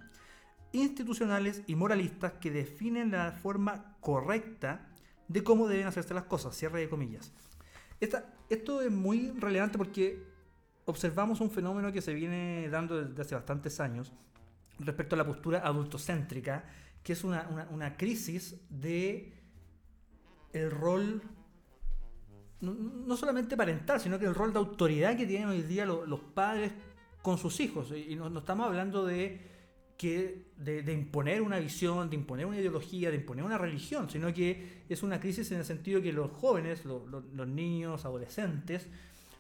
institucionales 0.73 1.63
y 1.67 1.75
moralistas 1.75 2.35
que 2.35 2.51
definen 2.51 3.11
la 3.11 3.33
forma 3.33 3.97
correcta 4.01 4.89
de 5.27 5.43
cómo 5.43 5.67
deben 5.67 5.89
hacerse 5.89 6.15
las 6.15 6.25
cosas, 6.25 6.57
cierre 6.57 6.81
de 6.81 6.89
comillas. 6.89 7.33
esto 7.99 8.83
es 8.83 8.91
muy 8.91 9.31
relevante 9.31 9.79
porque 9.79 10.25
observamos 10.85 11.41
un 11.41 11.51
fenómeno 11.51 11.93
que 11.93 12.03
se 12.03 12.15
viene 12.15 12.69
dando 12.69 13.05
desde 13.05 13.23
hace 13.23 13.35
bastantes 13.35 13.81
años, 13.81 14.13
respecto 14.79 15.17
a 15.17 15.19
la 15.19 15.27
postura 15.27 15.61
adultocéntrica, 15.67 16.65
que 17.03 17.15
es 17.15 17.25
una, 17.25 17.97
crisis 17.97 18.57
de 18.71 19.33
el 20.53 20.71
rol 20.71 21.23
no, 22.61 23.17
solamente 23.17 23.57
parental, 23.57 24.01
sino 24.01 24.19
que 24.19 24.27
el 24.27 24.35
rol 24.35 24.53
de 24.53 24.59
autoridad 24.59 25.17
que 25.17 25.27
tienen 25.27 25.49
hoy 25.49 25.63
día 25.63 25.87
los, 25.87 26.21
padres 26.35 26.73
con 27.23 27.39
sus 27.39 27.61
hijos. 27.61 27.93
Y 27.93 28.17
no, 28.17 28.39
estamos 28.39 28.67
hablando 28.67 29.05
de, 29.05 29.41
que, 29.97 30.47
de, 30.57 30.93
imponer 30.93 31.43
una 31.43 31.59
visión, 31.59 32.11
de 32.11 32.17
imponer 32.17 32.47
una 32.47 32.59
ideología, 32.59 33.11
de 33.11 33.17
imponer 33.17 33.45
una 33.45 33.59
religión, 33.59 34.11
sino 34.11 34.33
que 34.33 34.85
es 34.89 35.03
una 35.03 35.21
crisis 35.21 35.51
en 35.53 35.59
el 35.59 35.65
sentido 35.65 36.03
que 36.03 36.13
los 36.13 36.31
jóvenes, 36.33 36.85
los 36.85 37.49
niños, 37.49 38.05
adolescentes, 38.05 38.87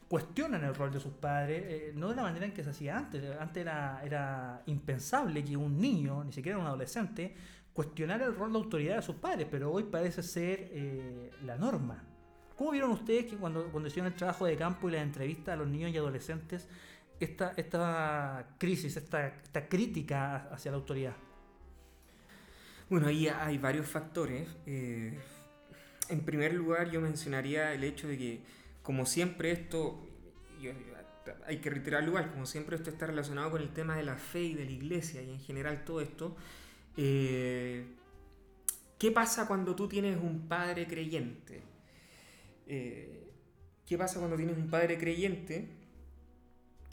cuestionan 0.08 0.64
el 0.64 0.74
rol 0.74 0.90
de 0.90 0.98
sus 0.98 1.12
padres, 1.12 1.62
eh, 1.68 1.92
no 1.94 2.08
de 2.08 2.16
la 2.16 2.22
manera 2.22 2.44
en 2.44 2.52
que 2.52 2.64
se 2.64 2.70
hacía 2.70 2.98
antes. 2.98 3.22
Antes 3.38 3.60
era, 3.60 4.02
era 4.04 4.60
impensable 4.66 5.44
que 5.44 5.56
un 5.56 5.80
niño, 5.80 6.24
ni 6.24 6.32
siquiera 6.32 6.58
un 6.58 6.66
adolescente, 6.66 7.32
cuestionara 7.72 8.26
el 8.26 8.34
rol 8.34 8.52
de 8.52 8.58
autoridad 8.58 8.96
de 8.96 9.02
sus 9.02 9.14
padres, 9.16 9.46
pero 9.48 9.70
hoy 9.70 9.84
parece 9.84 10.22
ser 10.24 10.68
eh, 10.72 11.30
la 11.44 11.56
norma. 11.56 12.09
¿Cómo 12.60 12.72
vieron 12.72 12.90
ustedes 12.90 13.24
que 13.24 13.38
cuando, 13.38 13.64
cuando 13.72 13.88
hicieron 13.88 14.12
el 14.12 14.18
trabajo 14.18 14.44
de 14.44 14.54
campo 14.54 14.90
y 14.90 14.92
la 14.92 15.00
entrevista 15.00 15.54
a 15.54 15.56
los 15.56 15.66
niños 15.66 15.92
y 15.92 15.96
adolescentes, 15.96 16.68
esta, 17.18 17.54
esta 17.56 18.54
crisis, 18.58 18.98
esta, 18.98 19.28
esta 19.28 19.66
crítica 19.66 20.46
hacia 20.52 20.70
la 20.70 20.76
autoridad? 20.76 21.14
Bueno, 22.90 23.06
ahí 23.06 23.28
hay 23.28 23.56
varios 23.56 23.86
factores. 23.86 24.46
Eh, 24.66 25.18
en 26.10 26.20
primer 26.20 26.52
lugar, 26.52 26.90
yo 26.90 27.00
mencionaría 27.00 27.72
el 27.72 27.82
hecho 27.82 28.08
de 28.08 28.18
que 28.18 28.42
como 28.82 29.06
siempre 29.06 29.52
esto, 29.52 30.06
hay 31.46 31.60
que 31.62 31.70
reiterar 31.70 32.04
igual, 32.04 32.30
como 32.30 32.44
siempre 32.44 32.76
esto 32.76 32.90
está 32.90 33.06
relacionado 33.06 33.52
con 33.52 33.62
el 33.62 33.70
tema 33.70 33.96
de 33.96 34.02
la 34.02 34.16
fe 34.16 34.42
y 34.42 34.54
de 34.54 34.66
la 34.66 34.72
iglesia 34.72 35.22
y 35.22 35.30
en 35.30 35.40
general 35.40 35.82
todo 35.82 36.02
esto, 36.02 36.36
eh, 36.98 37.86
¿qué 38.98 39.10
pasa 39.12 39.48
cuando 39.48 39.74
tú 39.74 39.88
tienes 39.88 40.18
un 40.18 40.46
padre 40.46 40.86
creyente? 40.86 41.69
Eh, 42.72 43.32
¿Qué 43.86 43.98
pasa 43.98 44.18
cuando 44.18 44.36
tienes 44.36 44.56
un 44.56 44.70
padre 44.70 44.96
creyente 44.96 45.68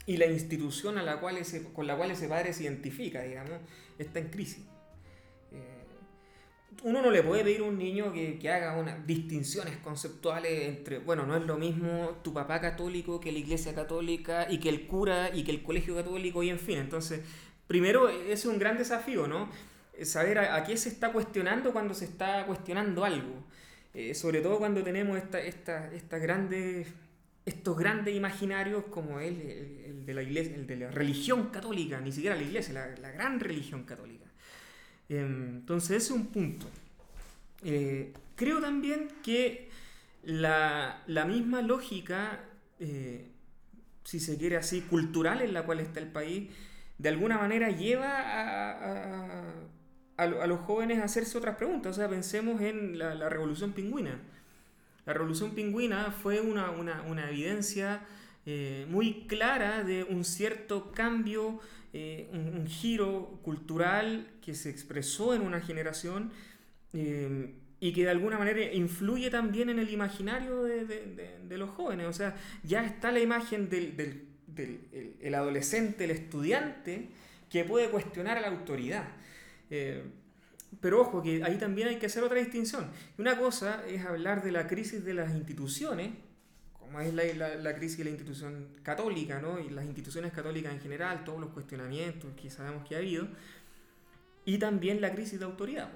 y 0.06 0.16
la 0.16 0.26
institución 0.26 0.98
a 0.98 1.02
la 1.02 1.20
cual 1.20 1.38
con 1.72 1.86
la 1.86 1.96
cual 1.96 2.10
ese 2.10 2.28
padre 2.28 2.52
se 2.52 2.64
identifica, 2.64 3.22
digamos, 3.22 3.60
está 3.98 4.18
en 4.18 4.28
crisis? 4.28 4.64
uno 6.84 7.02
no 7.02 7.10
le 7.10 7.22
puede 7.22 7.42
pedir 7.42 7.60
a 7.60 7.64
un 7.64 7.78
niño 7.78 8.12
que, 8.12 8.38
haga 8.50 8.76
unas 8.76 9.06
distinciones 9.06 9.76
conceptuales 9.78 10.68
entre, 10.68 10.98
bueno, 10.98 11.26
no 11.26 11.36
es 11.36 11.44
lo 11.44 11.56
mismo 11.56 12.18
tu 12.22 12.32
papá 12.32 12.60
católico 12.60 13.20
que 13.20 13.32
la 13.32 13.38
iglesia 13.38 13.74
católica 13.74 14.46
y 14.48 14.58
que 14.58 14.68
el 14.68 14.86
cura 14.86 15.30
y 15.34 15.42
que 15.44 15.50
el 15.50 15.62
colegio 15.62 15.96
católico 15.96 16.42
y 16.42 16.50
en 16.50 16.58
fin. 16.58 16.78
Entonces, 16.78 17.20
primero, 17.66 18.08
ese 18.08 18.32
es 18.32 18.44
un 18.46 18.58
gran 18.58 18.78
desafío, 18.78 19.26
¿no? 19.26 19.50
Saber 20.02 20.38
a, 20.38 20.62
qué 20.64 20.76
se 20.76 20.88
está 20.88 21.12
cuestionando 21.12 21.72
cuando 21.72 21.94
se 21.94 22.04
está 22.04 22.46
cuestionando 22.46 23.04
algo. 23.04 23.44
Eh, 23.98 24.14
sobre 24.14 24.40
todo 24.40 24.58
cuando 24.58 24.84
tenemos 24.84 25.18
esta, 25.18 25.40
esta, 25.40 25.92
esta 25.92 26.18
grandes, 26.18 26.86
estos 27.44 27.76
grandes 27.76 28.14
imaginarios 28.14 28.84
como 28.84 29.18
el, 29.18 29.40
el, 29.40 30.06
de 30.06 30.14
la 30.14 30.22
iglesia, 30.22 30.54
el 30.54 30.68
de 30.68 30.76
la 30.76 30.90
religión 30.92 31.48
católica, 31.48 32.00
ni 32.00 32.12
siquiera 32.12 32.36
la 32.36 32.42
iglesia, 32.42 32.74
la, 32.74 32.86
la 32.96 33.10
gran 33.10 33.40
religión 33.40 33.82
católica. 33.82 34.26
Entonces 35.08 35.96
ese 35.96 36.06
es 36.06 36.10
un 36.12 36.26
punto. 36.26 36.66
Eh, 37.64 38.12
creo 38.36 38.60
también 38.60 39.08
que 39.24 39.68
la, 40.22 41.02
la 41.08 41.24
lógica, 41.24 42.44
eh, 42.78 43.26
si 44.04 44.20
se 44.20 44.38
quiere 44.38 44.58
así, 44.58 44.82
cultural 44.82 45.42
en 45.42 45.52
la 45.52 45.64
cual 45.64 45.80
está 45.80 45.98
el 45.98 46.12
país, 46.12 46.50
de 46.98 47.08
alguna 47.08 47.36
manera 47.36 47.70
lleva 47.70 48.12
a, 48.12 49.54
los 50.26 50.60
jóvenes 50.60 50.98
a 50.98 51.04
hacerse 51.04 51.38
otras 51.38 51.56
preguntas. 51.56 51.92
O 51.92 52.00
sea, 52.00 52.08
pensemos 52.08 52.60
en 52.60 52.98
la, 52.98 53.28
revolución 53.28 53.72
pingüina. 53.72 54.20
La 55.06 55.12
revolución 55.12 55.52
pingüina 55.52 56.10
fue 56.10 56.40
una, 56.40 56.70
una, 56.70 57.30
evidencia 57.30 58.02
eh, 58.44 58.86
muy 58.88 59.26
clara 59.26 59.84
de 59.84 60.04
un 60.04 60.24
cierto 60.24 60.92
cambio 60.92 61.60
eh, 61.94 62.28
un, 62.32 62.66
giro 62.66 63.40
cultural 63.42 64.26
que 64.42 64.54
se 64.54 64.68
expresó 64.68 65.34
en 65.34 65.40
una 65.40 65.60
generación 65.60 66.30
eh, 66.92 67.54
y 67.80 67.92
que 67.94 68.02
de 68.02 68.10
alguna 68.10 68.38
manera 68.38 68.72
influye 68.74 69.30
también 69.30 69.70
en 69.70 69.78
el 69.78 69.88
imaginario 69.88 70.64
de, 70.64 71.56
los 71.56 71.70
jóvenes. 71.70 72.06
O 72.06 72.12
sea, 72.12 72.36
ya 72.62 72.84
está 72.84 73.10
la 73.10 73.20
imagen 73.20 73.70
del, 73.70 74.26
el, 75.20 75.34
adolescente, 75.34 76.04
el 76.04 76.10
estudiante, 76.10 77.08
que 77.48 77.64
puede 77.64 77.88
cuestionar 77.88 78.36
a 78.36 78.42
la 78.42 78.48
autoridad. 78.48 79.08
Eh, 79.70 80.04
pero 80.80 81.00
ojo, 81.00 81.22
que 81.22 81.42
ahí 81.44 81.56
también 81.56 81.88
hay 81.88 81.96
que 81.96 82.06
hacer 82.06 82.22
otra 82.22 82.38
distinción. 82.38 82.90
Una 83.16 83.38
cosa 83.38 83.84
es 83.86 84.04
hablar 84.04 84.42
de 84.42 84.52
la 84.52 84.66
crisis 84.66 85.04
de 85.04 85.14
las 85.14 85.34
instituciones, 85.34 86.10
como 86.78 87.00
es 87.00 87.12
la, 87.14 87.24
la, 87.56 87.74
crisis 87.74 87.98
de 87.98 88.04
la 88.04 88.10
institución 88.10 88.68
católica, 88.82 89.40
¿no? 89.40 89.58
y 89.58 89.70
las 89.70 89.84
instituciones 89.84 90.32
católicas 90.32 90.72
en 90.72 90.80
general, 90.80 91.24
todos 91.24 91.40
los 91.40 91.50
cuestionamientos 91.50 92.30
que 92.40 92.50
sabemos 92.50 92.86
que 92.86 92.94
ha 92.94 92.98
habido, 92.98 93.28
y 94.44 94.58
también 94.58 95.00
la 95.00 95.12
crisis 95.12 95.38
de 95.38 95.44
autoridad. 95.44 95.90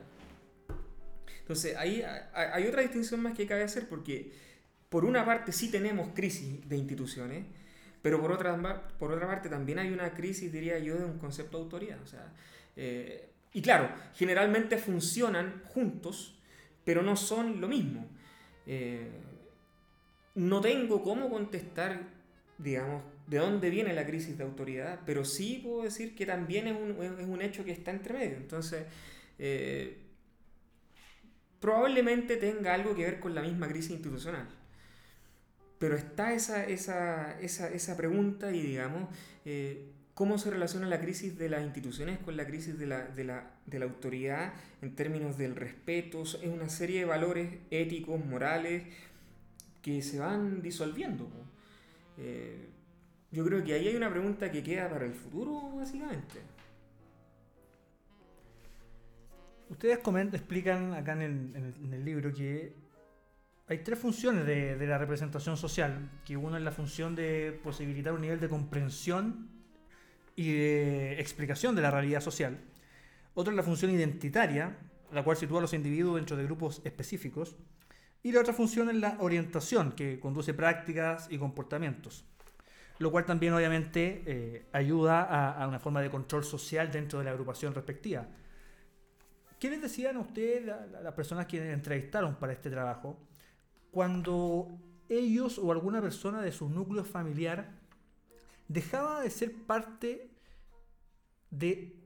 Entonces, 1.40 1.76
ahí 1.76 2.02
hay 2.34 2.66
otra 2.66 2.82
distinción 2.82 3.20
más 3.20 3.34
que 3.36 3.46
cabe 3.46 3.62
hacer, 3.62 3.88
porque 3.88 4.32
por 4.88 5.04
una 5.04 5.24
parte 5.24 5.52
sí 5.52 5.70
tenemos 5.70 6.10
crisis 6.14 6.68
de 6.68 6.76
instituciones, 6.76 7.46
pero 8.02 8.20
por 8.20 8.32
otra, 8.32 8.90
por 8.98 9.12
otra 9.12 9.26
parte 9.26 9.48
también 9.48 9.78
hay 9.78 9.90
una 9.90 10.12
crisis, 10.12 10.52
diría 10.52 10.78
yo, 10.78 10.96
de 10.96 11.04
un 11.04 11.18
concepto 11.18 11.56
de 11.56 11.64
autoridad. 11.64 11.98
O 12.02 12.06
sea, 12.06 12.32
eh, 12.76 13.30
y 13.52 13.60
claro, 13.60 13.90
generalmente 14.14 14.78
funcionan 14.78 15.62
juntos, 15.66 16.38
pero 16.84 17.02
no 17.02 17.16
son 17.16 17.60
lo 17.60 17.68
mismo. 17.68 18.08
Eh, 18.66 19.10
no 20.34 20.60
tengo 20.60 21.02
cómo 21.02 21.28
contestar, 21.28 22.08
digamos, 22.56 23.02
de 23.26 23.38
dónde 23.38 23.70
viene 23.70 23.92
la 23.92 24.06
crisis 24.06 24.38
de 24.38 24.44
autoridad, 24.44 25.00
pero 25.04 25.24
sí 25.24 25.60
puedo 25.62 25.82
decir 25.82 26.14
que 26.14 26.24
también 26.24 26.66
es 26.68 26.76
un, 27.28 27.42
hecho 27.42 27.64
que 27.64 27.72
está 27.72 27.90
entre 27.90 28.14
medio. 28.14 28.36
Entonces, 28.36 28.86
eh, 29.38 29.98
probablemente 31.60 32.36
tenga 32.36 32.74
algo 32.74 32.94
que 32.94 33.04
ver 33.04 33.20
con 33.20 33.34
la 33.34 33.42
misma 33.42 33.68
crisis 33.68 33.92
institucional. 33.92 34.48
Pero 35.78 35.96
está 35.96 36.32
esa, 36.32 36.64
esa, 36.64 37.38
esa, 37.40 37.68
esa 37.68 37.96
pregunta 37.96 38.50
y, 38.52 38.62
digamos, 38.62 39.08
eh, 39.44 39.92
cómo 40.14 40.38
se 40.38 40.50
relaciona 40.50 40.86
la 40.88 41.00
crisis 41.00 41.38
de 41.38 41.48
las 41.48 41.62
instituciones 41.62 42.18
con 42.18 42.36
la 42.36 42.46
crisis 42.46 42.78
de 42.78 42.86
la, 42.86 43.06
de, 43.06 43.24
la, 43.24 43.50
de 43.66 43.78
la, 43.78 43.84
autoridad 43.86 44.52
en 44.82 44.94
términos 44.94 45.38
del 45.38 45.56
respeto. 45.56 46.22
Es 46.22 46.38
una 46.44 46.68
serie 46.68 47.00
de 47.00 47.06
valores 47.06 47.58
éticos, 47.70 48.22
morales, 48.24 48.84
que 49.80 50.02
se 50.02 50.18
van 50.18 50.62
disolviendo. 50.62 51.28
Eh, 52.18 52.68
yo 53.30 53.44
creo 53.44 53.64
que 53.64 53.72
ahí 53.72 53.88
hay 53.88 53.96
una 53.96 54.10
pregunta 54.10 54.50
que 54.50 54.62
queda 54.62 54.88
para 54.90 55.06
el 55.06 55.14
futuro, 55.14 55.76
básicamente. 55.76 56.40
Ustedes 59.70 59.98
comentan, 59.98 60.38
explican 60.38 60.92
acá 60.92 61.12
en 61.14 61.74
el, 61.90 62.04
libro 62.04 62.30
que 62.34 62.74
hay 63.68 63.78
tres 63.78 63.98
funciones 63.98 64.44
de, 64.44 64.76
de, 64.76 64.86
la 64.86 64.98
representación 64.98 65.56
social, 65.56 66.10
que 66.26 66.36
uno 66.36 66.58
es 66.58 66.62
la 66.62 66.72
función 66.72 67.16
de 67.16 67.58
posibilitar 67.64 68.12
un 68.12 68.20
nivel 68.20 68.38
de 68.38 68.50
comprensión 68.50 69.51
y 70.36 70.52
de 70.52 71.20
explicación 71.20 71.74
de 71.74 71.82
la 71.82 71.90
realidad 71.90 72.20
social, 72.20 72.58
otro 73.34 73.52
es 73.52 73.56
la 73.56 73.62
función 73.62 73.90
identitaria, 73.90 74.76
la 75.10 75.24
cual 75.24 75.36
sitúa 75.36 75.58
a 75.58 75.62
los 75.62 75.72
individuos 75.72 76.16
dentro 76.16 76.36
de 76.36 76.44
grupos 76.44 76.82
específicos. 76.84 77.56
Y 78.22 78.32
la 78.32 78.40
otra 78.40 78.52
función 78.52 78.88
es 78.90 78.96
la 78.96 79.16
orientación, 79.20 79.92
que 79.92 80.20
conduce 80.20 80.54
prácticas 80.54 81.28
y 81.30 81.38
comportamientos. 81.38 82.24
Lo 82.98 83.10
cual 83.10 83.24
también 83.24 83.52
obviamente 83.52 84.22
eh, 84.26 84.66
ayuda 84.72 85.22
a, 85.22 85.66
una 85.66 85.80
forma 85.80 86.00
de 86.02 86.10
control 86.10 86.44
social 86.44 86.90
dentro 86.92 87.18
de 87.18 87.24
la 87.24 87.30
agrupación 87.32 87.74
respectiva. 87.74 88.26
¿Qué 89.58 89.70
les 89.70 89.80
decían 89.80 90.16
a 90.16 90.20
ustedes, 90.20 90.64
las 90.66 91.14
personas 91.14 91.46
que 91.46 91.72
entrevistaron 91.72 92.36
para 92.36 92.52
este 92.52 92.70
trabajo, 92.70 93.18
cuando 93.90 94.68
ellos 95.08 95.58
o 95.58 95.72
alguna 95.72 96.00
persona 96.00 96.42
de 96.42 96.52
su 96.52 96.68
núcleo 96.68 97.04
familiar 97.04 97.81
dejaba 98.68 99.20
de 99.20 99.30
ser 99.30 99.52
parte 99.66 100.30
de 101.50 102.02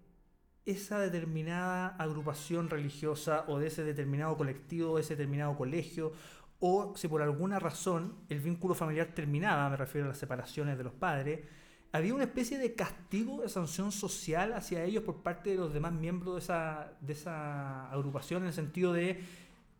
esa 0.64 0.98
determinada 0.98 1.88
agrupación 1.96 2.68
religiosa 2.68 3.44
o 3.46 3.58
de 3.58 3.68
ese 3.68 3.84
determinado 3.84 4.36
colectivo, 4.36 4.96
de 4.96 5.02
ese 5.02 5.14
determinado 5.14 5.56
colegio, 5.56 6.12
o 6.58 6.94
si 6.96 7.06
por 7.06 7.22
alguna 7.22 7.58
razón 7.58 8.16
el 8.28 8.40
vínculo 8.40 8.74
familiar 8.74 9.08
terminaba, 9.14 9.70
me 9.70 9.76
refiero 9.76 10.06
a 10.06 10.08
las 10.08 10.18
separaciones 10.18 10.76
de 10.76 10.84
los 10.84 10.92
padres, 10.92 11.40
había 11.92 12.14
una 12.14 12.24
especie 12.24 12.58
de 12.58 12.74
castigo, 12.74 13.42
de 13.42 13.48
sanción 13.48 13.92
social 13.92 14.52
hacia 14.54 14.82
ellos 14.82 15.04
por 15.04 15.22
parte 15.22 15.50
de 15.50 15.56
los 15.56 15.72
demás 15.72 15.92
miembros 15.92 16.34
de 16.34 16.40
esa, 16.40 16.92
de 17.00 17.12
esa 17.12 17.90
agrupación, 17.90 18.42
en 18.42 18.48
el 18.48 18.54
sentido 18.54 18.92
de 18.92 19.22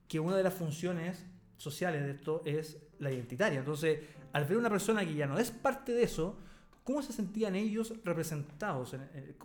que 0.09 0.21
una 0.21 0.37
de 0.37 0.45
las 0.45 0.55
funciones 0.55 1.27
sociales 1.57 2.05
de 2.05 2.13
esto 2.13 2.43
es 2.45 2.79
la 2.99 3.11
identitaria. 3.11 3.59
Entonces, 3.59 4.01
al 4.33 4.45
ver 4.45 4.57
una 4.57 4.71
persona 4.71 5.05
que 5.05 5.15
ya 5.15 5.27
no 5.27 5.39
es 5.39 5.51
parte 5.51 5.93
de 5.93 6.05
eso, 6.05 6.39
¿cómo 6.87 7.03
se 7.03 7.13
sentían 7.13 7.57
ellos 7.57 7.93
representados? 8.05 8.97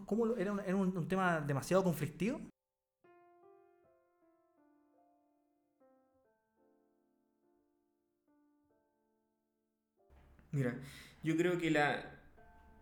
¿Cómo 0.06 0.38
era, 0.38 0.54
un, 0.54 1.08
tema 1.08 1.42
demasiado 1.42 1.84
conflictivo? 1.84 2.40
Mira, 10.52 10.80
yo 11.24 11.36
creo 11.36 11.58
que 11.58 11.72
la. 11.72 12.20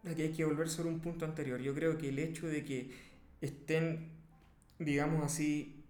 Aquí 0.06 0.24
hay 0.24 0.34
que 0.34 0.44
volver 0.44 0.70
sobre 0.70 0.90
un 0.90 1.00
punto 1.00 1.24
anterior. 1.24 1.62
Yo 1.62 1.74
creo 1.74 1.98
que 1.98 2.10
el 2.10 2.20
hecho 2.20 2.48
de 2.48 2.66
que 2.66 2.92
estén, 3.42 4.10
digamos 4.78 5.24
así, 5.24 5.86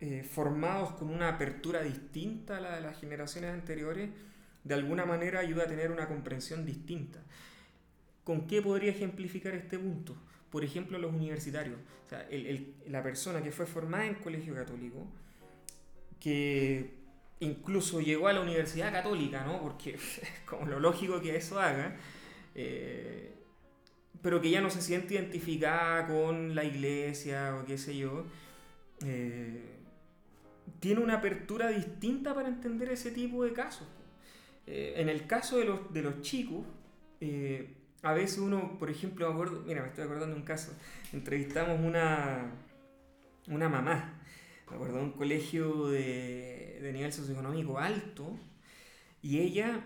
eh, 0.00 0.22
formados 0.22 0.92
con 0.92 1.10
una 1.10 1.30
apertura 1.30 1.82
distinta 1.82 2.58
a 2.58 2.60
la 2.60 2.76
de 2.76 2.82
las 2.82 3.00
generaciones 3.00 3.52
anteriores, 3.52 4.10
de 4.62 4.74
alguna 4.74 5.04
manera 5.04 5.40
ayuda 5.40 5.64
a 5.64 5.66
tener 5.66 5.90
una 5.90 6.06
comprensión 6.06 6.64
distinta. 6.64 7.24
¿Con 8.26 8.48
qué 8.48 8.60
podría 8.60 8.90
ejemplificar 8.90 9.54
este 9.54 9.78
punto? 9.78 10.16
Por 10.50 10.64
ejemplo, 10.64 10.98
los 10.98 11.14
universitarios. 11.14 11.78
O 12.06 12.08
sea, 12.08 12.28
la 12.88 13.00
persona 13.00 13.40
que 13.40 13.52
fue 13.52 13.66
formada 13.66 14.04
en 14.04 14.16
colegio 14.16 14.52
católico, 14.52 15.06
que 16.18 16.90
incluso 17.38 18.00
llegó 18.00 18.26
a 18.26 18.32
la 18.32 18.40
universidad 18.40 18.90
católica, 18.90 19.44
¿no? 19.44 19.62
Porque 19.62 19.94
es 19.94 20.20
como 20.44 20.66
lo 20.66 20.80
lógico 20.80 21.20
que 21.20 21.36
eso 21.36 21.60
haga, 21.60 21.94
eh, 22.56 23.32
pero 24.20 24.40
que 24.40 24.50
ya 24.50 24.60
no 24.60 24.70
se 24.70 24.82
siente 24.82 25.14
identificada 25.14 26.08
con 26.08 26.56
la 26.56 26.64
iglesia 26.64 27.54
o 27.54 27.64
qué 27.64 27.78
sé 27.78 27.96
yo, 27.96 28.26
eh, 29.04 29.62
tiene 30.80 31.00
una 31.00 31.18
apertura 31.18 31.68
distinta 31.68 32.34
para 32.34 32.48
entender 32.48 32.90
ese 32.90 33.12
tipo 33.12 33.44
de 33.44 33.52
casos. 33.52 33.86
Eh, 34.66 34.94
en 34.96 35.08
el 35.08 35.28
caso 35.28 35.58
de 35.58 35.64
los, 35.66 35.92
de 35.94 36.02
los 36.02 36.22
chicos, 36.22 36.66
a 38.02 38.12
veces 38.12 38.38
uno, 38.38 38.78
por 38.78 38.90
ejemplo, 38.90 39.26
me 39.28 39.32
acuerdo, 39.32 39.62
mira, 39.66 39.82
me 39.82 39.88
estoy 39.88 40.04
acordando 40.04 40.34
de 40.34 40.40
un 40.40 40.46
caso, 40.46 40.72
entrevistamos 41.12 41.80
una, 41.80 42.52
una 43.48 43.68
mamá, 43.68 44.20
me 44.68 44.76
acuerdo 44.76 44.98
de 44.98 45.02
un 45.02 45.12
colegio 45.12 45.88
de, 45.88 46.78
de 46.82 46.92
nivel 46.92 47.12
socioeconómico 47.12 47.78
alto, 47.78 48.38
y 49.22 49.40
ella 49.40 49.80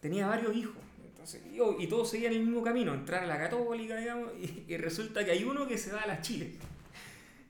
tenía 0.00 0.26
varios 0.26 0.56
hijos. 0.56 0.76
Entonces, 1.04 1.42
y, 1.52 1.86
todos 1.86 2.08
seguían 2.08 2.32
el 2.32 2.40
mismo 2.40 2.62
camino, 2.62 2.94
entrar 2.94 3.24
a 3.24 3.26
la 3.26 3.38
católica, 3.38 3.96
digamos, 3.96 4.30
y, 4.68 4.76
resulta 4.78 5.24
que 5.24 5.32
hay 5.32 5.44
uno 5.44 5.68
que 5.68 5.76
se 5.76 5.92
va 5.92 6.00
a 6.00 6.06
la 6.06 6.22
Chile. 6.22 6.52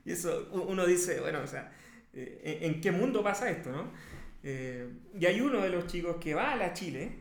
Y 0.03 0.11
eso 0.11 0.49
uno 0.51 0.85
dice, 0.85 1.21
bueno, 1.21 1.39
o 1.41 1.47
sea, 1.47 1.71
eh, 2.13 2.59
¿en, 2.63 2.81
qué 2.81 2.91
mundo 2.91 3.23
pasa 3.23 3.49
esto, 3.49 3.71
no? 3.71 3.91
Eh, 4.43 4.89
y 5.17 5.25
hay 5.25 5.39
uno 5.39 5.61
de 5.61 5.69
los 5.69 5.87
chicos 5.87 6.17
que 6.17 6.33
va 6.33 6.51
a 6.51 6.55
la 6.55 6.73
Chile 6.73 7.20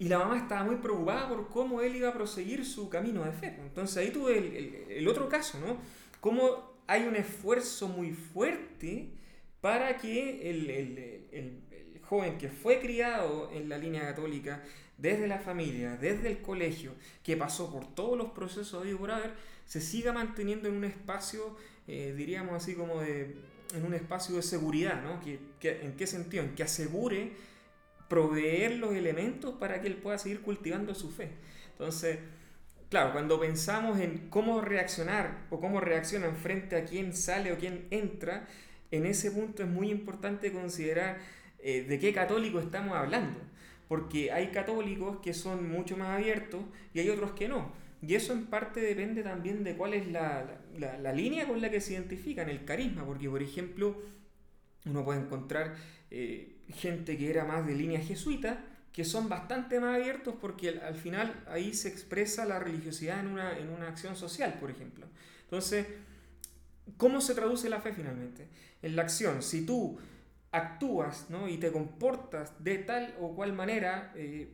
y 0.00 0.08
la 0.08 0.18
mamá 0.18 0.38
estaba 0.38 0.64
muy 0.64 0.76
preocupada 0.76 1.28
por 1.28 1.50
cómo 1.50 1.82
él 1.82 1.94
iba 1.94 2.08
a 2.08 2.14
proseguir 2.14 2.64
su 2.64 2.88
camino 2.88 3.22
de 3.22 3.32
fe. 3.32 3.58
Entonces 3.60 3.98
ahí 3.98 4.10
tuve 4.10 4.38
el, 4.38 4.86
el, 4.88 5.08
otro 5.08 5.28
caso, 5.28 5.60
¿no? 5.60 5.76
Cómo 6.20 6.72
hay 6.86 7.02
un 7.02 7.16
esfuerzo 7.16 7.86
muy 7.86 8.12
fuerte 8.12 9.10
para 9.60 9.98
que 9.98 10.48
el, 10.48 10.70
el, 10.70 12.00
joven 12.00 12.38
que 12.38 12.48
fue 12.48 12.80
criado 12.80 13.50
en 13.52 13.68
la 13.68 13.76
línea 13.76 14.00
católica, 14.00 14.64
desde 14.96 15.28
la 15.28 15.38
familia, 15.38 15.98
desde 15.98 16.30
el 16.30 16.40
colegio, 16.40 16.94
que 17.22 17.36
pasó 17.36 17.70
por 17.70 17.94
todos 17.94 18.16
los 18.16 18.30
procesos 18.30 18.84
de 18.84 18.96
por 18.96 19.10
haber, 19.10 19.34
se 19.66 19.82
siga 19.82 20.14
manteniendo 20.14 20.68
en 20.68 20.76
un 20.76 20.84
espacio, 20.84 21.56
eh, 21.86 22.14
diríamos 22.16 22.54
así 22.54 22.74
como 22.74 23.02
de, 23.02 23.36
en 23.74 23.84
un 23.84 23.92
espacio 23.92 24.34
de 24.36 24.42
seguridad, 24.42 25.02
¿no? 25.02 25.20
¿En 25.62 25.94
qué 25.94 26.06
sentido? 26.06 26.42
En 26.42 26.54
que 26.54 26.62
asegure 26.62 27.32
proveer 28.10 28.76
los 28.76 28.92
elementos 28.92 29.54
para 29.54 29.80
que 29.80 29.86
él 29.86 29.94
pueda 29.94 30.18
seguir 30.18 30.40
cultivando 30.42 30.94
su 30.96 31.10
fe. 31.10 31.30
Entonces, 31.70 32.18
claro, 32.90 33.12
cuando 33.12 33.38
pensamos 33.38 34.00
en 34.00 34.28
cómo 34.28 34.60
reaccionar 34.60 35.46
o 35.48 35.60
cómo 35.60 35.80
reaccionan 35.80 36.34
frente 36.34 36.74
a 36.76 36.84
quién 36.84 37.14
sale 37.14 37.52
o 37.52 37.56
quién 37.56 37.86
entra, 37.90 38.48
en 38.90 39.06
ese 39.06 39.30
punto 39.30 39.62
es 39.62 39.68
muy 39.68 39.90
importante 39.90 40.52
considerar 40.52 41.18
eh, 41.60 41.84
de 41.88 41.98
qué 42.00 42.12
católico 42.12 42.58
estamos 42.58 42.96
hablando, 42.96 43.38
porque 43.86 44.32
hay 44.32 44.48
católicos 44.48 45.20
que 45.22 45.32
son 45.32 45.70
mucho 45.70 45.96
más 45.96 46.18
abiertos 46.18 46.62
y 46.92 46.98
hay 46.98 47.10
otros 47.10 47.30
que 47.30 47.48
no. 47.48 47.72
Y 48.02 48.16
eso 48.16 48.32
en 48.32 48.46
parte 48.46 48.80
depende 48.80 49.22
también 49.22 49.62
de 49.62 49.76
cuál 49.76 49.94
es 49.94 50.08
la, 50.08 50.58
la 50.76 51.12
línea 51.12 51.46
con 51.46 51.60
la 51.60 51.70
que 51.70 51.80
se 51.80 51.92
identifican, 51.92 52.48
el 52.48 52.64
carisma, 52.64 53.04
porque 53.04 53.30
por 53.30 53.40
ejemplo 53.40 54.02
uno 54.86 55.04
puede 55.04 55.20
encontrar 55.20 55.76
eh, 56.10 56.56
gente 56.74 57.16
que 57.16 57.30
era 57.30 57.44
más 57.44 57.66
de 57.66 57.74
línea 57.74 58.00
jesuita, 58.00 58.64
que 58.92 59.04
son 59.04 59.28
bastante 59.28 59.80
más 59.80 59.96
abiertos 59.96 60.34
porque 60.40 60.80
al, 60.80 60.96
final 60.96 61.44
ahí 61.48 61.74
se 61.74 61.88
expresa 61.88 62.44
la 62.44 62.58
religiosidad 62.58 63.20
en 63.20 63.28
una, 63.28 63.56
en 63.56 63.68
una 63.68 63.88
acción 63.88 64.16
social, 64.16 64.54
por 64.58 64.70
ejemplo. 64.70 65.06
Entonces, 65.42 65.86
¿cómo 66.96 67.20
se 67.20 67.34
traduce 67.34 67.68
la 67.68 67.80
fe 67.80 67.92
finalmente? 67.92 68.48
En 68.82 68.96
la 68.96 69.02
acción, 69.02 69.42
si 69.42 69.64
tú 69.64 69.98
actúas 70.52 71.30
¿no? 71.30 71.48
y 71.48 71.58
te 71.58 71.70
comportas 71.70 72.52
de 72.62 72.78
tal 72.78 73.14
o 73.20 73.34
cual 73.34 73.52
manera, 73.52 74.12
eh, 74.16 74.52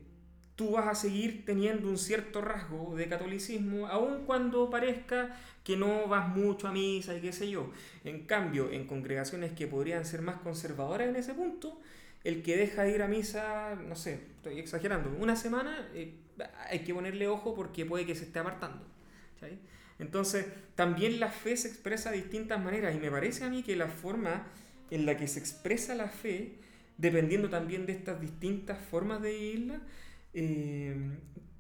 tú 0.56 0.72
vas 0.72 0.88
a 0.88 0.94
seguir 0.94 1.44
teniendo 1.44 1.88
un 1.88 1.98
cierto 1.98 2.40
rasgo 2.40 2.94
de 2.96 3.08
catolicismo, 3.08 3.86
aun 3.86 4.24
cuando 4.24 4.68
parezca 4.70 5.36
que 5.62 5.76
no 5.76 6.08
vas 6.08 6.28
mucho 6.28 6.68
a 6.68 6.72
misa 6.72 7.14
y 7.14 7.20
qué 7.20 7.32
sé 7.32 7.50
yo. 7.50 7.70
En 8.04 8.26
cambio, 8.26 8.70
en 8.70 8.86
congregaciones 8.86 9.52
que 9.52 9.66
podrían 9.66 10.04
ser 10.04 10.22
más 10.22 10.36
conservadoras 10.36 11.08
en 11.08 11.16
ese 11.16 11.34
punto, 11.34 11.80
el 12.26 12.42
que 12.42 12.56
deja 12.56 12.82
de 12.82 12.90
ir 12.90 13.02
a 13.02 13.08
misa, 13.08 13.76
no 13.76 13.94
sé, 13.94 14.14
estoy 14.38 14.58
exagerando, 14.58 15.16
una 15.16 15.36
semana, 15.36 15.88
eh, 15.94 16.12
hay 16.68 16.80
que 16.80 16.92
ponerle 16.92 17.28
ojo 17.28 17.54
porque 17.54 17.86
puede 17.86 18.04
que 18.04 18.16
se 18.16 18.24
esté 18.24 18.40
apartando. 18.40 18.84
Entonces, 20.00 20.44
también 20.74 21.20
la 21.20 21.30
fe 21.30 21.56
se 21.56 21.68
expresa 21.68 22.10
de 22.10 22.16
distintas 22.16 22.62
maneras 22.62 22.96
y 22.96 22.98
me 22.98 23.12
parece 23.12 23.44
a 23.44 23.48
mí 23.48 23.62
que 23.62 23.76
la 23.76 23.86
forma 23.86 24.44
en 24.90 25.06
la 25.06 25.16
que 25.16 25.28
se 25.28 25.38
expresa 25.38 25.94
la 25.94 26.08
fe, 26.08 26.56
dependiendo 26.98 27.48
también 27.48 27.86
de 27.86 27.92
estas 27.92 28.20
distintas 28.20 28.78
formas 28.90 29.22
de 29.22 29.30
vivirla, 29.30 29.80
eh, 30.34 30.96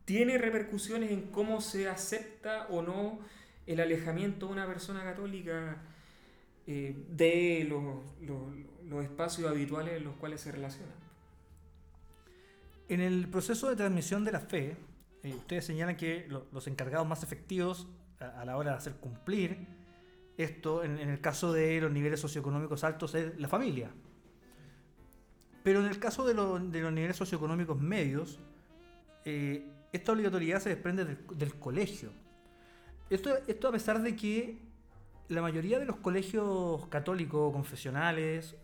tiene 0.04 0.36
repercusiones 0.36 1.12
en 1.12 1.22
cómo 1.30 1.60
se 1.60 1.88
acepta 1.88 2.66
o 2.70 2.82
no 2.82 3.20
el 3.66 3.78
alejamiento 3.78 4.46
de 4.46 4.52
una 4.52 4.66
persona 4.66 5.04
católica 5.04 5.80
eh, 6.66 6.96
de 7.10 7.64
los, 7.68 8.02
espacios 9.02 9.50
habituales 9.50 9.94
en 9.94 10.04
los 10.04 10.14
cuales 10.14 10.40
se 10.40 10.52
relaciona. 10.52 10.92
En 12.88 13.00
el 13.00 13.28
proceso 13.28 13.68
de 13.68 13.76
transmisión 13.76 14.24
de 14.24 14.32
la 14.32 14.40
fe, 14.40 14.76
eh, 15.22 15.34
ustedes 15.34 15.64
señalan 15.64 15.96
que 15.96 16.28
los 16.52 16.66
encargados 16.68 17.06
más 17.06 17.22
efectivos 17.22 17.88
a, 18.20 18.44
la 18.44 18.56
hora 18.56 18.72
de 18.72 18.76
hacer 18.76 18.94
cumplir 18.94 19.66
esto, 20.36 20.84
en, 20.84 20.98
el 20.98 21.20
caso 21.20 21.52
de 21.52 21.80
los 21.80 21.90
niveles 21.90 22.20
socioeconómicos 22.20 22.84
altos, 22.84 23.14
es 23.14 23.38
la 23.40 23.48
familia. 23.48 23.90
Pero 25.62 25.80
en 25.80 25.86
el 25.86 25.98
caso 25.98 26.26
de, 26.26 26.34
los 26.34 26.60
niveles 26.60 27.16
socioeconómicos 27.16 27.80
medios, 27.80 28.38
eh, 29.24 29.68
esta 29.92 30.12
obligatoriedad 30.12 30.60
se 30.60 30.68
desprende 30.68 31.04
del, 31.04 31.54
colegio. 31.54 32.10
Esto, 33.10 33.34
esto 33.46 33.68
a 33.68 33.72
pesar 33.72 34.02
de 34.02 34.14
que 34.14 34.58
la 35.28 35.42
mayoría 35.42 35.78
de 35.78 35.86
los 35.86 35.96
colegios 35.96 36.86
católicos 36.88 37.52
confesionales 37.52 38.54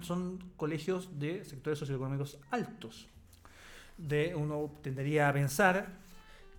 son 0.00 0.38
colegios 0.56 1.18
de 1.18 1.44
sectores 1.44 1.78
socioeconómicos 1.78 2.38
altos. 2.50 3.08
De, 3.96 4.34
uno 4.34 4.72
tendería 4.82 5.28
a 5.28 5.32
pensar 5.32 5.98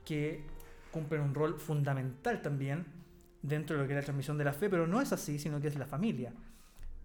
que 0.06 0.44
cumplen 0.92 1.22
un 1.22 1.34
rol 1.34 1.60
fundamental 1.60 2.42
también 2.42 2.86
dentro 3.42 3.76
de 3.76 3.82
lo 3.82 3.88
que 3.88 3.94
es 3.94 4.00
la 4.00 4.04
transmisión 4.04 4.38
de 4.38 4.46
la 4.46 4.54
fe, 4.54 4.70
pero 4.70 4.88
no 4.88 5.02
es 5.02 5.12
así, 5.12 5.40
sino 5.40 5.60
que 5.60 5.68
es 5.68 5.76
la 5.76 5.86
familia. 5.86 6.34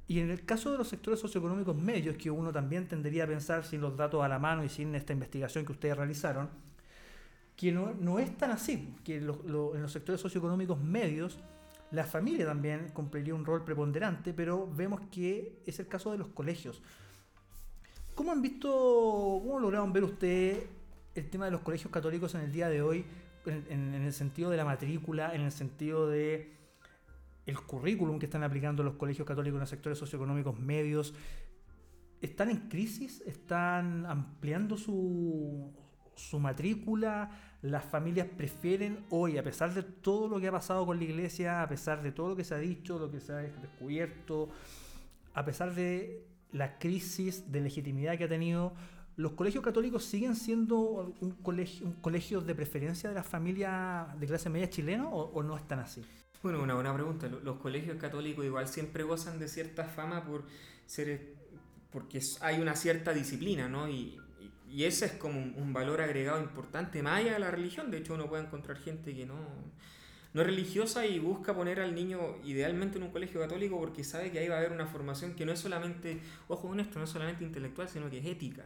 Y 0.07 0.21
en 0.21 0.31
el 0.31 0.45
caso 0.45 0.73
de 0.73 0.79
los 0.79 0.89
sectores 0.89 1.21
socioeconómicos 1.21 1.77
medios, 1.77 2.17
que 2.17 2.31
uno 2.31 2.53
también 2.53 2.89
tendería 2.89 3.25
a 3.25 3.27
pensar 3.27 3.65
sin 3.65 3.81
los 3.81 3.97
datos 3.97 4.25
a 4.25 4.29
la 4.29 4.39
mano 4.39 4.65
y 4.65 4.69
sin 4.69 4.95
esta 4.95 5.13
investigación 5.13 5.67
que 5.67 5.73
ustedes 5.73 5.97
realizaron, 5.97 6.49
que 7.57 7.73
no, 7.73 7.93
no 7.93 8.19
es 8.19 8.35
tan 8.37 8.53
así, 8.53 8.95
que 9.05 9.17
en 9.17 9.27
los 9.27 9.93
sectores 9.93 10.21
socioeconómicos 10.21 10.81
medios 10.81 11.39
la 11.91 12.05
familia 12.05 12.45
también 12.45 12.91
cumpliría 12.93 13.35
un 13.35 13.45
rol 13.45 13.65
preponderante, 13.65 14.35
pero 14.35 14.71
vemos 14.71 15.01
que 15.11 15.63
es 15.67 15.79
el 15.79 15.89
caso 15.89 16.13
de 16.13 16.19
los 16.19 16.29
colegios. 16.29 16.83
¿Cómo 18.15 18.33
han 18.33 18.43
visto, 18.43 18.69
cómo 18.69 19.59
lograron 19.61 19.93
ver 19.93 20.05
ustedes 20.05 20.65
el 21.15 21.31
tema 21.31 21.47
de 21.47 21.51
los 21.51 21.61
colegios 21.61 21.91
católicos 21.91 22.35
en 22.35 22.43
el 22.43 22.53
día 22.53 22.69
de 22.69 22.83
hoy, 22.83 23.05
en, 23.47 23.95
el 23.95 24.13
sentido 24.13 24.51
de 24.51 24.57
la 24.57 24.65
matrícula, 24.65 25.35
en 25.35 25.43
el 25.43 25.53
sentido 25.53 26.09
de 26.09 26.57
el 27.47 27.59
currículum 27.61 28.19
que 28.19 28.27
están 28.27 28.43
aplicando 28.43 28.83
los 28.83 28.97
colegios 28.97 29.27
católicos 29.27 29.57
en 29.57 29.61
los 29.61 29.71
sectores 29.71 29.99
socioeconómicos 29.99 30.59
medios? 30.59 31.15
¿Están 32.21 32.51
en 32.51 32.69
crisis? 32.69 33.23
¿Están 33.25 34.05
ampliando 34.05 34.77
su, 34.77 35.73
su 36.17 36.39
matrícula? 36.39 37.31
Las 37.63 37.85
familias 37.85 38.29
prefieren 38.37 39.05
hoy, 39.11 39.37
a 39.37 39.43
pesar 39.43 39.75
de 39.75 39.83
todo 39.83 40.29
lo 40.29 40.41
que 40.41 40.49
ha 40.49 40.53
pasado 40.53 40.87
con 40.87 40.99
la 40.99 41.05
iglesia, 41.05 41.63
a 41.63 41.69
pesar 41.69 42.03
de 42.03 42.13
todo 42.13 42.31
lo 42.31 42.37
que 42.37 42.45
se 42.45 42.55
ha 42.55 42.59
dicho, 42.59 42.99
lo 42.99 43.11
que 43.11 43.21
se 43.21 43.33
ha 43.33 43.37
descubierto, 43.37 44.49
a 45.35 45.45
pesar 45.45 45.75
de 45.75 46.25
la 46.53 46.79
crisis 46.79 47.51
de 47.51 47.61
legitimidad 47.61 48.17
que 48.17 48.25
ha 48.25 48.29
tenido, 48.29 48.75
¿los 49.17 49.33
colegios 49.33 49.65
católicos 49.65 50.05
siguen 50.05 50.37
siendo 50.37 51.15
un 51.21 51.33
colegio, 51.43 51.87
un 51.87 51.95
colegio 51.95 52.41
de 52.41 52.55
preferencia 52.55 53.09
de 53.09 53.17
las 53.17 53.27
familias 53.27 54.19
de 54.19 54.27
clase 54.27 54.49
media 54.51 54.71
chilena 54.71 55.09
o, 55.09 55.43
no 55.43 55.57
están 55.57 55.81
así? 55.81 56.05
Bueno, 56.43 56.63
una 56.63 56.75
buena 56.75 56.95
pregunta. 56.95 57.29
Los 57.29 57.59
colegios 57.59 57.97
católicos 57.97 58.45
igual 58.45 58.69
siempre 58.69 59.03
gozan 59.03 59.41
de 59.41 59.49
cierta 59.49 59.85
fama 59.85 60.25
por 60.25 60.45
ser 60.87 61.37
porque 61.91 62.21
hay 62.43 62.61
una 62.61 62.77
cierta 62.77 63.13
disciplina, 63.13 63.69
¿no? 63.69 63.89
Y 63.89 64.19
y 64.71 64.85
ese 64.85 65.07
es 65.07 65.13
como 65.13 65.41
un, 65.41 65.73
valor 65.73 66.01
agregado 66.01 66.41
importante, 66.41 67.03
más 67.03 67.21
allá 67.21 67.35
de 67.35 67.39
la 67.39 67.51
religión. 67.51 67.91
De 67.91 67.99
hecho, 67.99 68.15
uno 68.15 68.29
puede 68.29 68.45
encontrar 68.45 68.79
gente 68.79 69.15
que 69.15 69.27
no, 69.27 69.37
no 70.35 70.41
es 70.41 70.47
religiosa 70.47 71.07
y 71.07 71.19
busca 71.19 71.55
poner 71.55 71.81
al 71.81 71.95
niño 71.95 72.37
idealmente 72.45 72.99
en 72.99 73.05
un 73.05 73.11
colegio 73.11 73.41
católico 73.41 73.79
porque 73.79 74.05
sabe 74.05 74.31
que 74.31 74.39
ahí 74.39 74.49
va 74.49 74.57
a 74.57 74.59
haber 74.59 74.73
una 74.73 74.87
formación 74.87 75.35
que 75.35 75.47
no 75.47 75.53
es 75.53 75.61
solamente, 75.61 76.21
ojo 76.49 76.69
con 76.69 76.81
esto, 76.81 76.99
no 76.99 77.05
es 77.05 77.11
solamente 77.11 77.45
intelectual, 77.45 77.89
sino 77.89 78.11
que 78.11 78.19
es 78.19 78.27
ética. 78.27 78.65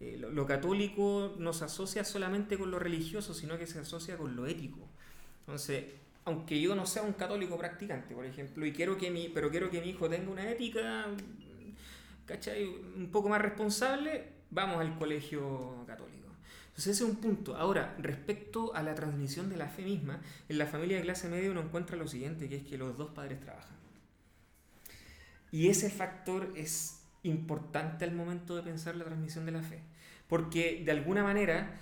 Eh, 0.00 0.18
lo, 0.18 0.46
católico 0.46 1.34
no 1.38 1.52
se 1.52 1.64
asocia 1.64 2.04
solamente 2.04 2.58
con 2.58 2.70
lo 2.70 2.78
religioso, 2.78 3.32
sino 3.32 3.58
que 3.58 3.66
se 3.66 3.78
asocia 3.78 4.16
con 4.16 4.36
lo 4.36 4.46
ético. 4.46 4.80
Entonces, 5.40 5.84
aunque 6.24 6.60
yo 6.60 6.74
no 6.74 6.86
sea 6.86 7.02
un 7.02 7.12
católico 7.12 7.56
practicante, 7.56 8.14
por 8.14 8.26
ejemplo, 8.26 8.66
y 8.66 8.72
quiero 8.72 8.98
que 8.98 9.10
mi, 9.10 9.28
pero 9.28 9.50
quiero 9.50 9.70
que 9.70 9.80
mi 9.80 9.90
hijo 9.90 10.08
tenga 10.08 10.30
una 10.30 10.50
ética, 10.50 11.06
¿cachai? 12.26 12.64
Un 12.64 13.10
poco 13.10 13.28
más 13.28 13.40
responsable, 13.40 14.35
vamos 14.56 14.80
al 14.80 14.98
colegio 14.98 15.84
católico. 15.86 16.28
Entonces 16.68 16.96
ese 16.96 17.04
es 17.04 17.10
un 17.10 17.16
punto. 17.16 17.56
Ahora, 17.56 17.94
respecto 17.98 18.74
a 18.74 18.82
la 18.82 18.94
transmisión 18.94 19.50
de 19.50 19.56
la 19.56 19.68
fe 19.68 19.82
misma, 19.82 20.20
en 20.48 20.58
la 20.58 20.66
familia 20.66 20.96
de 20.96 21.02
clase 21.02 21.28
media 21.28 21.50
uno 21.50 21.60
encuentra 21.60 21.96
lo 21.96 22.08
siguiente, 22.08 22.48
que 22.48 22.56
es 22.56 22.64
que 22.64 22.78
los 22.78 22.96
dos 22.96 23.10
padres 23.10 23.38
trabajan. 23.40 23.76
Y 25.52 25.68
ese 25.68 25.90
factor 25.90 26.52
es 26.56 27.02
importante 27.22 28.04
al 28.04 28.12
momento 28.12 28.56
de 28.56 28.62
pensar 28.62 28.96
la 28.96 29.04
transmisión 29.04 29.44
de 29.44 29.52
la 29.52 29.62
fe. 29.62 29.80
Porque 30.26 30.82
de 30.84 30.90
alguna 30.90 31.22
manera, 31.22 31.74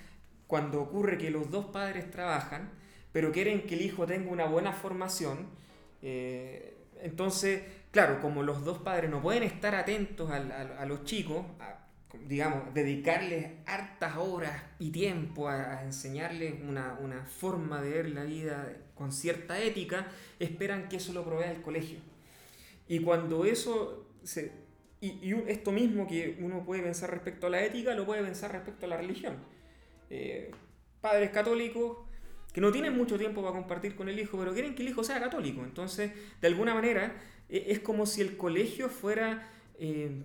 cuando 0.49 0.83
ocurre 0.83 1.17
que 1.17 1.31
los 1.31 1.51
dos 1.53 1.67
padres 1.67 2.11
trabajan, 2.11 2.71
pero 3.13 3.31
quieren 3.31 3.67
que 3.67 3.75
el 3.75 3.83
hijo 3.83 4.05
tenga 4.05 4.33
una 4.33 4.47
buena 4.47 4.73
formación, 4.73 5.47
eh, 6.03 6.77
entonces, 7.03 7.63
claro, 7.93 8.21
como 8.21 8.43
los 8.43 8.65
dos 8.65 8.79
padres 8.79 9.11
no 9.11 9.23
pueden 9.23 9.45
estar 9.45 9.77
atentos 9.77 10.31
a, 10.31 10.37
a 10.37 10.87
los 10.87 11.05
chicos, 11.05 11.47
digamos, 12.27 12.73
dedicarles 12.75 13.47
hartas 13.67 14.17
horas 14.17 14.63
y 14.79 14.91
tiempo 14.91 15.49
a, 15.49 15.83
enseñarles 15.83 16.55
una, 16.63 17.25
forma 17.27 17.83
de 17.83 17.91
ver 17.91 18.11
la 18.11 18.25
vida 18.25 18.77
con 18.95 19.13
cierta 19.13 19.61
ética, 19.61 20.09
esperan 20.39 20.89
que 20.89 20.97
eso 20.97 21.13
lo 21.13 21.25
provea 21.25 21.51
el 21.51 21.63
colegio. 21.63 21.99
Y 22.89 23.01
cuando 23.01 23.45
eso 23.45 24.07
se... 24.23 24.53
Y, 25.01 25.35
esto 25.49 25.71
mismo 25.71 26.07
que 26.07 26.39
uno 26.41 26.65
puede 26.65 26.83
pensar 26.83 27.11
respecto 27.11 27.47
a 27.47 27.51
la 27.51 27.63
ética, 27.63 27.95
lo 27.95 28.07
puede 28.07 28.23
pensar 28.23 28.53
respecto 28.53 28.87
a 28.87 28.89
la 28.89 28.97
religión. 28.97 29.37
Eh, 30.09 30.51
padres 31.01 31.31
católicos 31.31 31.99
que 32.53 32.61
no 32.61 32.73
tienen 32.73 32.97
mucho 32.97 33.19
tiempo 33.19 33.43
para 33.43 33.53
compartir 33.53 33.97
con 33.97 34.09
el 34.09 34.19
hijo, 34.19 34.39
pero 34.39 34.55
quieren 34.55 34.75
que 34.75 34.83
el 34.83 34.89
hijo 34.89 35.05
sea 35.05 35.21
católico. 35.21 35.63
Entonces, 35.63 36.13
de 36.41 36.47
alguna 36.47 36.73
manera, 36.73 37.21
e, 37.49 37.67
es 37.69 37.81
como 37.81 38.07
si 38.07 38.21
el 38.21 38.37
colegio 38.37 38.89
fuera... 38.89 39.51
Eh, 39.79 40.23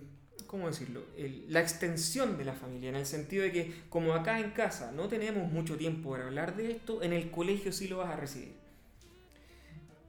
¿cómo 0.50 0.66
decirlo? 0.66 1.04
la 1.46 1.60
extensión 1.60 2.36
de 2.36 2.44
la 2.44 2.54
familia, 2.54 2.88
en 2.88 2.96
el 2.96 3.06
sentido 3.06 3.44
de 3.44 3.52
que 3.52 3.72
como 3.88 4.14
acá 4.14 4.40
en 4.40 4.50
casa 4.50 4.90
no 4.90 5.06
tenemos 5.06 5.48
mucho 5.48 5.76
tiempo 5.76 6.10
para 6.10 6.26
hablar 6.26 6.56
de 6.56 6.72
esto, 6.72 7.04
en 7.04 7.12
el 7.12 7.30
colegio 7.30 7.70
sí 7.70 7.86
lo 7.86 7.98
vas 7.98 8.08
a 8.08 8.16
recibir. 8.16 8.54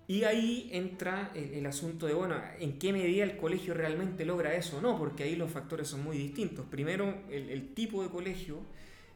Y 0.08 0.24
ahí 0.24 0.68
entra 0.74 1.32
el, 1.36 1.64
asunto 1.68 2.08
de, 2.08 2.16
bueno, 2.16 2.42
¿en 2.60 2.80
qué 2.80 2.92
medida 2.92 3.24
el 3.24 3.38
colegio 3.38 3.76
realmente 3.76 4.26
logra 4.26 4.56
eso 4.56 4.80
o 4.80 4.82
no? 4.82 4.98
Porque 4.98 5.24
ahí 5.24 5.36
los 5.36 5.52
factores 5.52 5.88
son 5.88 6.04
muy 6.04 6.18
distintos. 6.18 6.66
Primero, 6.66 7.24
el, 7.30 7.76
tipo 7.76 8.02
de 8.02 8.10
colegio, 8.10 8.62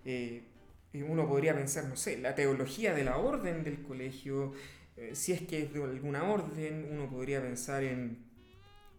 eh, 0.05 0.43
uno 0.93 1.27
podría 1.27 1.55
pensar, 1.55 1.85
no 1.85 1.97
sé, 1.97 2.19
la 2.19 2.35
teología 2.35 2.93
de 2.93 3.03
la 3.03 3.17
orden 3.17 3.63
del 3.63 3.81
colegio, 3.81 4.53
eh, 4.95 5.15
si 5.15 5.31
es 5.31 5.41
que 5.41 5.63
es 5.63 5.73
de 5.73 5.83
alguna 5.83 6.23
orden, 6.23 6.87
uno 6.91 7.09
podría 7.09 7.41
pensar 7.41 7.83
en 7.83 8.24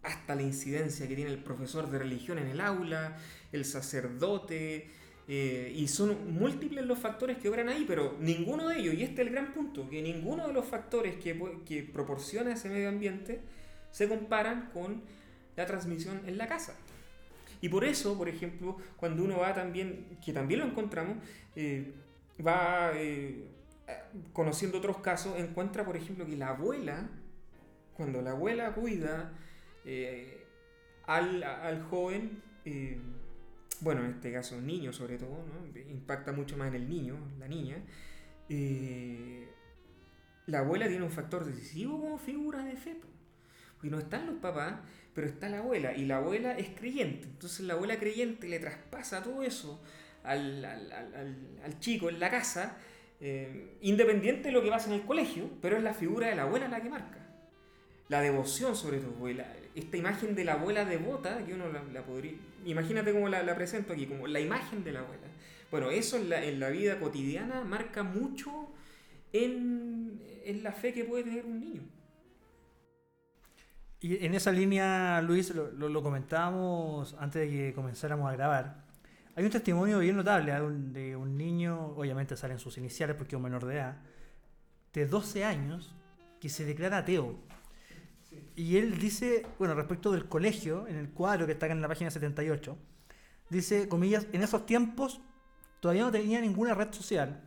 hasta 0.06 0.34
la 0.34 0.42
incidencia 0.42 1.08
que 1.08 1.16
tiene 1.16 1.30
el 1.30 1.42
profesor 1.42 1.90
de 1.90 1.98
religión 1.98 2.38
en 2.38 2.46
el 2.46 2.60
aula, 2.60 3.16
el 3.52 3.64
sacerdote, 3.64 4.88
eh, 5.28 5.72
y 5.74 5.88
son 5.88 6.32
múltiples 6.32 6.86
los 6.86 6.98
factores 6.98 7.38
que 7.38 7.48
obran 7.48 7.68
ahí, 7.68 7.84
pero 7.86 8.16
ninguno 8.20 8.68
de 8.68 8.78
ellos, 8.78 8.94
y 8.94 9.02
este 9.02 9.22
es 9.22 9.26
el 9.26 9.32
gran 9.32 9.52
punto, 9.52 9.88
que 9.90 10.00
ninguno 10.00 10.46
de 10.46 10.52
los 10.52 10.64
factores 10.64 11.16
que, 11.16 11.90
proporciona 11.92 12.52
ese 12.52 12.68
medio 12.68 12.88
ambiente 12.88 13.40
se 13.90 14.08
comparan 14.08 14.70
con 14.72 15.02
la 15.56 15.66
transmisión 15.66 16.22
en 16.26 16.38
la 16.38 16.46
casa. 16.46 16.76
Y 17.60 17.68
por 17.68 17.84
eso, 17.84 18.16
por 18.16 18.28
ejemplo, 18.28 18.76
cuando 18.96 19.24
uno 19.24 19.38
va 19.38 19.52
también, 19.54 20.18
que 20.24 20.32
también 20.32 20.60
lo 20.60 20.66
encontramos, 20.66 21.16
eh, 21.56 21.92
va 22.46 22.92
eh, 22.94 23.44
conociendo 24.32 24.78
otros 24.78 24.98
casos, 24.98 25.36
encuentra, 25.36 25.84
por 25.84 25.96
ejemplo, 25.96 26.26
que 26.26 26.36
la 26.36 26.50
abuela, 26.50 27.08
cuando 27.94 28.22
la 28.22 28.32
abuela 28.32 28.72
cuida 28.74 29.32
eh, 29.86 30.44
al, 31.04 31.80
joven, 31.88 32.42
eh, 32.64 32.98
bueno, 33.80 34.04
en 34.04 34.10
este 34.10 34.32
caso 34.32 34.60
niño 34.60 34.92
sobre 34.92 35.16
todo, 35.16 35.44
impacta 35.88 36.32
mucho 36.32 36.56
más 36.56 36.68
en 36.68 36.74
el 36.74 36.88
niño, 36.88 37.16
la 37.38 37.46
niña, 37.46 37.76
eh, 38.48 39.48
la 40.46 40.58
abuela 40.58 40.88
tiene 40.88 41.04
un 41.04 41.12
factor 41.12 41.44
decisivo 41.44 42.00
como 42.00 42.18
figura 42.18 42.64
de 42.64 42.76
fe. 42.76 42.96
Porque 43.74 43.90
no 43.90 43.98
están 43.98 44.26
los 44.26 44.36
papás, 44.36 44.80
pero 45.14 45.28
está 45.28 45.48
la 45.48 45.58
abuela. 45.58 45.94
Y 45.94 46.06
la 46.06 46.16
abuela 46.16 46.56
es 46.56 46.70
creyente. 46.70 47.26
Entonces 47.26 47.60
la 47.60 47.74
abuela 47.74 47.98
creyente 47.98 48.48
le 48.48 48.58
traspasa 48.58 49.22
todo 49.22 49.42
eso 49.42 49.82
al, 50.24 50.66
chico 51.78 52.08
en 52.08 52.18
la 52.18 52.30
casa, 52.30 52.78
independiente 53.82 54.48
de 54.48 54.52
lo 54.52 54.62
que 54.62 54.70
pasa 54.70 54.88
en 54.88 55.00
el 55.00 55.06
colegio, 55.06 55.50
pero 55.60 55.76
es 55.76 55.82
la 55.82 55.94
figura 55.94 56.28
de 56.28 56.36
la 56.36 56.42
abuela 56.42 56.68
la 56.68 56.80
que 56.80 56.88
marca. 56.88 57.25
La 58.08 58.20
devoción 58.20 58.76
sobre 58.76 58.98
todo, 58.98 59.14
esta 59.74 59.96
imagen 59.96 60.34
de 60.34 60.44
la 60.44 60.54
abuela 60.54 60.84
devota, 60.84 61.44
que 61.44 61.54
uno 61.54 61.64
la, 61.92 62.02
podría... 62.02 62.32
Imagínate 62.64 63.12
cómo 63.12 63.28
la, 63.28 63.54
presento 63.54 63.92
aquí, 63.92 64.06
como 64.06 64.26
la 64.26 64.40
imagen 64.40 64.84
de 64.84 64.92
la 64.92 65.00
abuela. 65.00 65.26
Bueno, 65.70 65.90
eso 65.90 66.16
en 66.16 66.30
la, 66.30 66.44
en 66.44 66.60
la 66.60 66.70
vida 66.70 67.00
cotidiana 67.00 67.62
marca 67.64 68.04
mucho 68.04 68.70
en, 69.32 70.20
la 70.62 70.72
fe 70.72 70.92
que 70.92 71.04
puede 71.04 71.24
tener 71.24 71.44
un 71.44 71.60
niño. 71.60 71.82
Y 74.00 74.24
en 74.24 74.34
esa 74.34 74.52
línea, 74.52 75.20
Luis, 75.22 75.52
lo, 75.54 75.70
lo, 75.72 76.02
comentábamos 76.02 77.16
antes 77.18 77.42
de 77.42 77.48
que 77.50 77.74
comenzáramos 77.74 78.30
a 78.30 78.32
grabar. 78.32 78.84
Hay 79.34 79.44
un 79.44 79.50
testimonio 79.50 79.98
bien 79.98 80.16
notable 80.16 80.52
¿eh? 80.52 80.60
de 80.60 81.16
un 81.16 81.36
niño, 81.36 81.88
obviamente 81.96 82.36
salen 82.36 82.58
sus 82.58 82.78
iniciales 82.78 83.16
porque 83.16 83.34
es 83.34 83.36
un 83.36 83.42
menor 83.42 83.66
de 83.66 83.74
edad, 83.74 83.96
de 84.92 85.06
12 85.06 85.44
años, 85.44 85.94
que 86.40 86.48
se 86.48 86.64
declara 86.64 86.98
ateo 86.98 87.38
y 88.56 88.78
él 88.78 88.98
dice, 88.98 89.46
bueno, 89.58 89.74
respecto 89.74 90.10
del 90.10 90.28
colegio, 90.28 90.86
en 90.88 90.96
el 90.96 91.10
cuadro 91.10 91.46
que 91.46 91.52
está 91.52 91.66
acá 91.66 91.74
en 91.74 91.82
la 91.82 91.88
página 91.88 92.10
78, 92.10 92.76
dice, 93.50 93.88
comillas, 93.88 94.26
en 94.32 94.42
esos 94.42 94.64
tiempos 94.66 95.20
todavía 95.80 96.04
no 96.04 96.10
tenía 96.10 96.40
ninguna 96.40 96.74
red 96.74 96.92
social, 96.92 97.42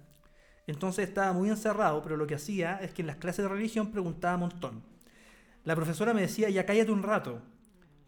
entonces 0.67 1.10
estaba 1.10 1.34
muy 1.34 1.50
encerrado, 1.50 2.04
pero 2.04 2.15
lo 2.15 2.28
que 2.28 2.36
hacía 2.36 2.78
es 2.78 2.93
que 2.93 3.02
en 3.02 3.08
las 3.08 3.15
clases 3.15 3.43
de 3.43 3.50
religión 3.50 3.91
preguntaba 3.91 4.36
un 4.36 4.41
montón. 4.41 4.84
La 5.63 5.76
profesora 5.76 6.13
me 6.13 6.22
decía, 6.22 6.48
ya 6.50 6.63
cállate 6.63 6.91
un 6.91 7.02
rato, 7.02 7.41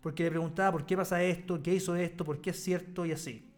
porque 0.01 0.23
le 0.23 0.29
preguntaba 0.29 0.71
por 0.71 0.85
qué 0.85 0.95
pasa 0.95 1.23
esto, 1.23 1.61
qué 1.63 1.73
hizo 1.73 1.95
esto, 1.95 2.23
por 2.23 2.39
qué 2.39 2.51
es 2.51 2.63
cierto 2.63 3.03
y 3.05 3.13
así. 3.13 3.51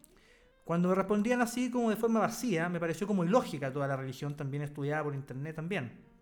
Cuando 0.63 0.87
me 0.87 0.95
respondían 0.95 1.41
así 1.41 1.69
como 1.69 1.89
de 1.89 1.97
forma 1.97 2.21
vacía, 2.21 2.69
me 2.69 2.79
pareció 2.79 3.05
como 3.05 3.25
ilógica 3.25 3.73
toda 3.73 3.89
la 3.89 3.97
religión 3.97 4.37
también 4.37 4.63
estudiada 4.63 5.03
por 5.03 5.13
internet 5.13 5.57
también. 5.57 6.12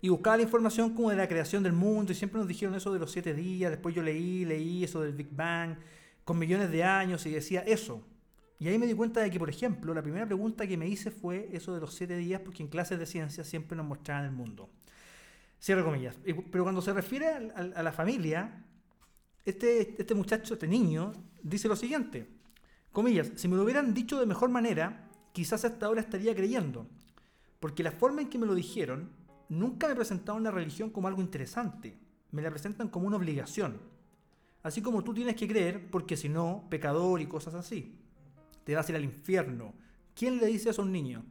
Y 0.00 0.08
buscaba 0.08 0.36
la 0.36 0.42
información 0.42 0.94
como 0.94 1.10
de 1.10 1.16
la 1.16 1.28
creación 1.28 1.62
del 1.62 1.72
mundo 1.72 2.12
y 2.12 2.14
siempre 2.14 2.38
nos 2.38 2.48
dijeron 2.48 2.74
eso 2.74 2.92
de 2.92 2.98
los 2.98 3.10
siete 3.10 3.34
días, 3.34 3.70
después 3.70 3.94
yo 3.94 4.02
leí, 4.02 4.44
leí 4.44 4.84
eso 4.84 5.00
del 5.00 5.12
Big 5.12 5.28
Bang 5.30 5.76
con 6.24 6.38
millones 6.38 6.70
de 6.70 6.84
años 6.84 7.24
y 7.26 7.30
decía 7.30 7.60
eso. 7.60 8.02
Y 8.58 8.68
ahí 8.68 8.78
me 8.78 8.86
di 8.86 8.94
cuenta 8.94 9.20
de 9.20 9.30
que, 9.30 9.38
por 9.38 9.50
ejemplo, 9.50 9.92
la 9.92 10.02
primera 10.02 10.26
pregunta 10.26 10.66
que 10.66 10.76
me 10.76 10.88
hice 10.88 11.10
fue 11.10 11.48
eso 11.52 11.74
de 11.74 11.80
los 11.80 11.94
siete 11.94 12.16
días, 12.16 12.40
porque 12.40 12.62
en 12.62 12.68
clases 12.68 12.98
de 12.98 13.06
ciencia 13.06 13.44
siempre 13.44 13.76
nos 13.76 13.86
mostraban 13.86 14.24
el 14.24 14.32
mundo. 14.32 14.70
Cierro 15.60 15.84
comillas. 15.84 16.16
Pero 16.24 16.64
cuando 16.64 16.80
se 16.80 16.92
refiere 16.92 17.28
a, 17.54 17.82
la 17.82 17.92
familia, 17.92 18.64
este, 19.44 19.94
este 20.00 20.14
muchacho, 20.14 20.54
este 20.54 20.66
niño, 20.66 21.12
dice 21.42 21.68
lo 21.68 21.76
siguiente. 21.76 22.26
Comillas, 22.92 23.30
si 23.36 23.46
me 23.46 23.56
lo 23.56 23.62
hubieran 23.62 23.92
dicho 23.92 24.18
de 24.18 24.26
mejor 24.26 24.48
manera, 24.48 25.10
quizás 25.32 25.64
hasta 25.64 25.86
ahora 25.86 26.00
estaría 26.00 26.34
creyendo. 26.34 26.86
Porque 27.60 27.82
la 27.82 27.92
forma 27.92 28.22
en 28.22 28.30
que 28.30 28.38
me 28.38 28.46
lo 28.46 28.54
dijeron, 28.54 29.10
nunca 29.48 29.88
me 29.88 29.96
presentaron 29.96 30.42
la 30.42 30.50
religión 30.50 30.90
como 30.90 31.08
algo 31.08 31.22
interesante. 31.22 31.98
Me 32.30 32.42
la 32.42 32.50
presentan 32.50 32.88
como 32.88 33.06
una 33.06 33.16
obligación. 33.16 33.80
Así 34.62 34.82
como 34.82 35.04
tú 35.04 35.14
tienes 35.14 35.36
que 35.36 35.46
creer, 35.46 35.90
porque 35.90 36.16
si 36.16 36.28
no, 36.28 36.66
pecador 36.68 37.20
y 37.20 37.26
cosas 37.26 37.54
así. 37.54 37.98
Te 38.64 38.74
vas 38.74 38.88
a 38.88 38.92
ir 38.92 38.96
al 38.96 39.04
infierno. 39.04 39.74
¿Quién 40.14 40.38
le 40.38 40.46
dice 40.46 40.70
eso 40.70 40.82
a 40.82 40.84
un 40.84 40.92
niño? 40.92 41.24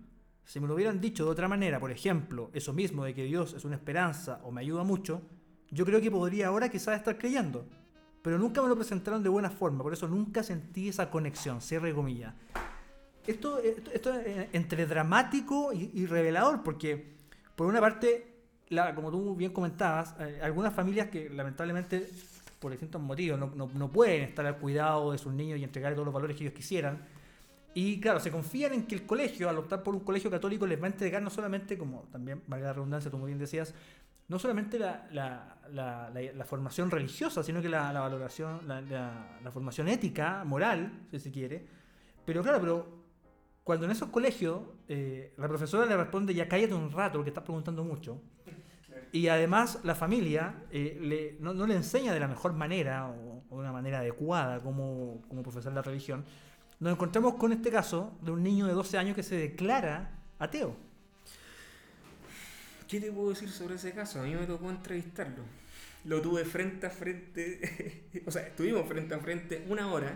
Si 0.46 0.60
me 0.60 0.68
lo 0.68 0.76
hubieran 0.76 1.02
dicho 1.02 1.26
de 1.26 1.32
otra 1.32 1.48
manera, 1.48 1.80
por 1.80 1.92
ejemplo, 1.92 2.52
eso 2.54 2.72
mismo 2.72 3.04
de 3.04 3.14
que 3.14 3.24
Dios 3.24 3.54
es 3.54 3.66
una 3.66 3.76
esperanza 3.76 4.40
o 4.44 4.52
me 4.52 4.62
ayuda 4.62 4.84
mucho, 4.84 5.22
yo 5.72 5.86
creo 5.86 6.00
que 6.00 6.12
podría 6.12 6.48
ahora 6.48 6.70
quizás 6.70 6.98
estar 6.98 7.18
creyendo. 7.18 7.68
Pero 8.22 8.38
nunca 8.38 8.62
me 8.62 8.70
lo 8.70 8.76
presentaron 8.76 9.22
de 9.22 9.30
buena 9.30 9.50
forma, 9.50 9.84
por 9.84 9.94
eso 9.94 10.08
nunca 10.08 10.44
sentí 10.44 10.88
esa 10.88 11.10
conexión, 11.10 11.62
cierre 11.62 11.94
comillas. 11.94 12.34
Esto, 13.28 13.60
esto, 13.60 14.14
es 14.14 14.48
entre 14.54 14.86
dramático 14.86 15.74
y, 15.74 16.06
revelador, 16.06 16.62
porque 16.62 17.15
por 17.56 17.68
una 17.68 17.80
parte, 17.80 18.36
la, 18.70 18.94
como 18.96 19.12
tú 19.12 19.36
bien 19.36 19.52
comentabas, 19.52 20.16
eh, 20.20 20.40
algunas 20.42 20.74
familias 20.74 21.10
que 21.10 21.30
lamentablemente 21.30 22.10
por 22.60 22.72
distintos 22.72 23.02
motivos 23.02 23.40
no, 23.40 23.92
pueden 23.92 24.24
estar 24.24 24.46
al 24.46 24.58
cuidado 24.58 25.12
de 25.12 25.18
sus 25.18 25.34
niños 25.34 25.60
y 25.60 25.64
entregar 25.64 25.94
todos 25.94 26.06
los 26.06 26.14
valores 26.14 26.36
que 26.36 26.44
ellos 26.44 26.56
quisieran, 26.56 27.00
y 27.74 28.00
claro, 28.00 28.22
se 28.22 28.32
confían 28.32 28.74
en 28.74 28.88
que 28.88 28.96
el 28.96 29.06
colegio, 29.06 29.50
al 29.50 29.58
optar 29.58 29.84
por 29.84 29.94
un 29.94 30.00
colegio 30.00 30.32
católico, 30.32 30.66
les 30.66 30.82
va 30.82 30.86
a 30.86 30.92
entregar 30.92 31.22
no 31.22 31.30
solamente, 31.30 31.78
como 31.78 32.04
también, 32.12 32.42
valga 32.48 32.68
la 32.68 32.74
redundancia, 32.74 33.12
tú 33.12 33.18
muy 33.18 33.28
bien 33.28 33.38
decías, 33.38 33.74
no 34.28 34.40
solamente 34.40 34.80
la, 34.80 35.08
la, 35.12 35.58
la, 35.72 36.10
la 36.10 36.46
formación 36.46 36.90
religiosa, 36.90 37.44
sino 37.44 37.62
que 37.62 37.70
la, 37.70 37.92
valoración, 37.92 38.62
la, 38.68 39.52
formación 39.52 39.88
ética, 39.88 40.44
moral, 40.46 41.06
si 41.12 41.20
se 41.20 41.32
quiere. 41.32 41.66
Pero 42.26 42.42
claro, 42.42 42.60
pero 42.60 43.05
cuando 43.66 43.88
en 43.88 43.92
esos 43.92 44.10
colegios 44.10 44.62
eh, 44.88 45.34
la 45.38 45.48
profesora 45.48 45.88
le 45.88 45.98
responde, 45.98 46.36
ya 46.36 46.48
cállate 46.48 46.76
un 46.76 46.92
rato 46.92 47.18
porque 47.18 47.32
estás 47.32 47.44
preguntando 47.44 47.84
mucho, 47.84 48.22
y 49.12 49.28
además 49.28 49.80
la 49.84 49.96
familia 49.96 50.64
eh, 50.70 51.00
le, 51.02 51.38
no, 51.40 51.52
no, 51.56 51.66
le 51.66 51.76
enseña 51.76 52.14
de 52.14 52.20
la 52.20 52.28
mejor 52.28 52.54
manera 52.54 53.10
o, 53.10 53.44
de 53.50 53.56
una 53.56 53.72
manera 53.72 54.00
adecuada 54.00 54.62
como, 54.62 55.24
como 55.28 55.42
profesor 55.42 55.72
de 55.72 55.78
la 55.78 55.82
religión, 55.82 56.24
nos 56.80 56.94
encontramos 56.94 57.36
con 57.36 57.54
este 57.54 57.72
caso 57.72 58.16
de 58.22 58.30
un 58.30 58.44
niño 58.44 58.68
de 58.68 58.74
12 58.74 59.00
años 59.00 59.16
que 59.16 59.24
se 59.24 59.36
declara 59.36 60.12
ateo. 60.38 60.76
¿Qué 62.88 63.00
te 63.00 63.12
puedo 63.12 63.30
decir 63.30 63.50
sobre 63.50 63.76
ese 63.76 63.94
caso? 63.94 64.20
A 64.20 64.24
mí 64.26 64.36
me 64.36 64.46
tocó 64.46 64.70
entrevistarlo. 64.70 65.42
Lo 66.04 66.22
tuve 66.22 66.46
frente 66.46 66.86
a 66.86 66.92
frente, 66.92 68.04
o 68.28 68.30
sea, 68.30 68.44
estuvimos 68.44 68.88
frente 68.88 69.16
a 69.16 69.20
frente 69.20 69.66
una 69.68 69.92
hora 69.92 70.16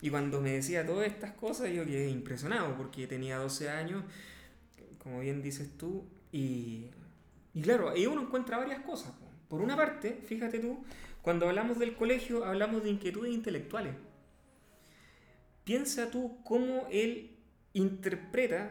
y 0.00 0.10
cuando 0.10 0.40
me 0.40 0.52
decía 0.52 0.86
todas 0.86 1.06
estas 1.06 1.32
cosas 1.32 1.70
yo 1.70 1.84
quedé 1.84 2.08
impresionado 2.08 2.76
porque 2.76 3.06
tenía 3.06 3.38
12 3.38 3.70
años, 3.70 4.04
como 4.98 5.20
bien 5.20 5.42
dices 5.42 5.70
tú, 5.78 6.04
y, 6.32 6.90
y 7.54 7.62
claro, 7.62 7.90
ahí 7.90 8.06
uno 8.06 8.22
encuentra 8.22 8.58
varias 8.58 8.80
cosas. 8.80 9.12
Por 9.48 9.60
una 9.60 9.76
parte, 9.76 10.20
fíjate 10.26 10.58
tú, 10.58 10.84
cuando 11.22 11.48
hablamos 11.48 11.78
del 11.78 11.94
colegio 11.94 12.44
hablamos 12.44 12.82
de 12.82 12.90
inquietudes 12.90 13.32
intelectuales 13.32 13.94
piensa 15.66 16.12
tú 16.12 16.38
cómo 16.44 16.86
él 16.92 17.36
interpreta, 17.74 18.70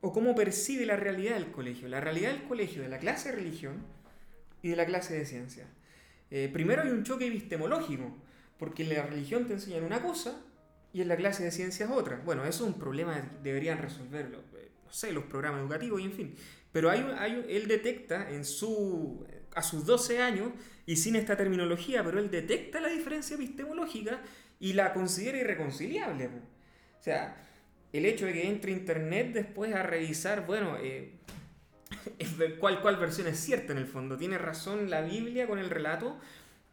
o, 0.00 0.12
cómo 0.12 0.34
percibe 0.34 0.86
la 0.86 0.96
realidad 0.96 1.34
del 1.34 1.50
colegio, 1.50 1.88
la 1.88 2.00
realidad 2.00 2.30
del 2.30 2.44
colegio, 2.44 2.80
de 2.80 2.88
la 2.88 2.98
clase 2.98 3.30
de 3.30 3.34
religión 3.34 3.82
y 4.62 4.68
de 4.68 4.76
la 4.76 4.86
clase 4.86 5.14
de 5.18 5.26
ciencia. 5.26 5.66
Eh, 6.30 6.48
primero 6.52 6.82
hay 6.82 6.90
un 6.90 7.02
choque 7.02 7.26
epistemológico, 7.26 8.16
porque 8.58 8.84
la 8.84 9.02
religión 9.02 9.46
te 9.46 9.54
enseñan 9.54 9.84
una 9.84 10.02
cosa 10.02 10.40
y 10.92 11.00
en 11.00 11.08
la 11.08 11.16
clase 11.16 11.44
de 11.44 11.50
ciencias 11.50 11.90
otra. 11.90 12.20
Bueno, 12.24 12.44
eso 12.44 12.64
es 12.64 12.72
un 12.72 12.78
problema 12.78 13.14
que 13.20 13.38
deberían 13.42 13.78
resolverlo, 13.78 14.38
eh, 14.56 14.70
no 14.84 14.92
sé, 14.92 15.12
los 15.12 15.24
programas 15.24 15.60
educativos 15.60 16.00
y 16.00 16.04
en 16.04 16.12
fin. 16.12 16.34
Pero 16.72 16.90
hay, 16.90 17.06
hay, 17.18 17.44
él 17.48 17.68
detecta 17.68 18.30
en 18.30 18.44
su, 18.44 19.26
a 19.54 19.62
sus 19.62 19.84
12 19.84 20.20
años, 20.20 20.52
y 20.86 20.96
sin 20.96 21.16
esta 21.16 21.36
terminología, 21.36 22.04
pero 22.04 22.18
él 22.18 22.30
detecta 22.30 22.80
la 22.80 22.88
diferencia 22.88 23.36
epistemológica 23.36 24.20
y 24.60 24.74
la 24.74 24.92
considera 24.92 25.38
irreconciliable. 25.38 26.26
O 26.26 27.02
sea, 27.02 27.36
el 27.92 28.06
hecho 28.06 28.26
de 28.26 28.34
que 28.34 28.48
entre 28.48 28.72
Internet 28.72 29.32
después 29.32 29.74
a 29.74 29.82
revisar, 29.82 30.46
bueno, 30.46 30.76
eh, 30.80 31.12
cuál, 32.60 32.82
cuál 32.82 32.96
versión 32.96 33.26
es 33.28 33.38
cierta 33.38 33.72
en 33.72 33.78
el 33.78 33.86
fondo. 33.86 34.16
¿Tiene 34.16 34.36
razón 34.38 34.90
la 34.90 35.00
Biblia 35.00 35.46
con 35.46 35.58
el 35.58 35.70
relato 35.70 36.18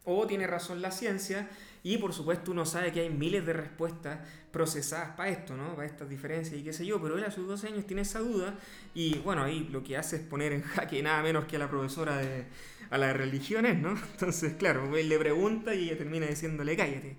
o 0.04 0.28
tiene 0.28 0.48
razón 0.48 0.82
la 0.82 0.92
ciencia? 0.92 1.50
Y 1.84 1.98
por 1.98 2.14
supuesto 2.14 2.52
uno 2.52 2.66
sabe 2.66 2.92
que 2.92 3.02
hay 3.02 3.10
miles 3.10 3.46
de 3.46 3.54
respuestas 3.54 4.20
procesadas 4.52 5.16
para 5.16 5.30
esto, 5.30 5.58
¿no? 5.58 5.76
Para 5.76 5.88
estas 5.88 6.10
diferencias 6.10 6.60
y 6.60 6.64
qué 6.64 6.74
sé 6.74 6.86
yo, 6.86 7.02
pero 7.02 7.18
él 7.18 7.24
a 7.24 7.32
sus 7.32 7.48
12 7.48 7.68
años 7.68 7.88
tiene 7.88 8.04
esa 8.04 8.20
duda 8.20 8.56
y 8.94 9.18
bueno, 9.20 9.44
ahí 9.44 9.68
lo 9.72 9.84
que 9.84 9.98
hace 9.98 10.18
es 10.18 10.22
poner 10.22 10.54
en 10.54 10.62
jaque 10.62 11.02
nada 11.02 11.24
menos 11.24 11.46
que 11.46 11.56
a 11.56 11.60
la 11.60 11.70
profesora 11.70 12.18
de 12.18 12.46
a 12.92 12.98
las 12.98 13.16
religiones, 13.16 13.80
¿no? 13.80 13.92
Entonces, 14.12 14.54
claro, 14.56 14.96
él 14.96 15.10
le 15.10 15.18
pregunta 15.18 15.74
y 15.74 15.86
ella 15.86 15.98
termina 15.98 16.28
diciéndole 16.28 16.76
cállate. 16.76 17.18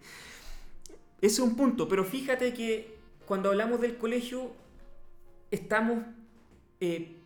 Ese 1.21 1.35
es 1.35 1.39
un 1.41 1.57
punto, 1.57 1.89
pero 1.89 2.05
fíjate 2.05 2.53
que 2.53 2.97
cuando 3.27 3.49
hablamos 3.49 3.81
del 3.81 3.97
colegio 3.97 4.53
estamos 5.51 6.05
eh, 6.81 7.17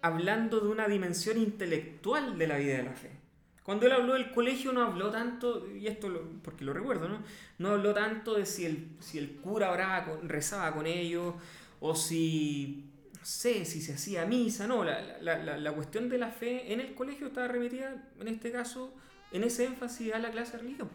hablando 0.00 0.60
de 0.60 0.68
una 0.68 0.88
dimensión 0.88 1.38
intelectual 1.38 2.38
de 2.38 2.46
la 2.46 2.56
vida 2.56 2.76
de 2.76 2.82
la 2.82 2.92
fe. 2.92 3.21
Cuando 3.62 3.86
él 3.86 3.92
habló 3.92 4.14
del 4.14 4.32
colegio 4.32 4.72
no 4.72 4.82
habló 4.82 5.10
tanto, 5.10 5.68
y 5.70 5.86
esto 5.86 6.08
porque 6.42 6.64
lo 6.64 6.72
recuerdo, 6.72 7.08
¿no? 7.08 7.22
No 7.58 7.70
habló 7.70 7.94
tanto 7.94 8.34
de 8.34 8.44
si 8.44 8.64
el, 8.64 8.88
si 8.98 9.18
el 9.18 9.36
cura 9.36 9.70
oraba 9.70 10.18
rezaba 10.22 10.74
con 10.74 10.86
ellos, 10.86 11.34
o 11.80 11.94
si, 11.94 12.90
no 13.18 13.24
sé, 13.24 13.64
si 13.64 13.80
se 13.80 13.94
hacía 13.94 14.26
misa, 14.26 14.66
no, 14.66 14.84
la, 14.84 15.18
la, 15.20 15.38
la, 15.38 15.72
cuestión 15.72 16.08
de 16.08 16.18
la 16.18 16.30
fe 16.30 16.72
en 16.72 16.80
el 16.80 16.94
colegio 16.94 17.28
estaba 17.28 17.48
remitida, 17.48 18.10
en 18.18 18.28
este 18.28 18.50
caso, 18.50 18.94
en 19.30 19.44
ese 19.44 19.64
énfasis 19.64 20.12
a 20.12 20.18
la 20.18 20.30
clase 20.30 20.52
de 20.52 20.58
religión. 20.58 20.88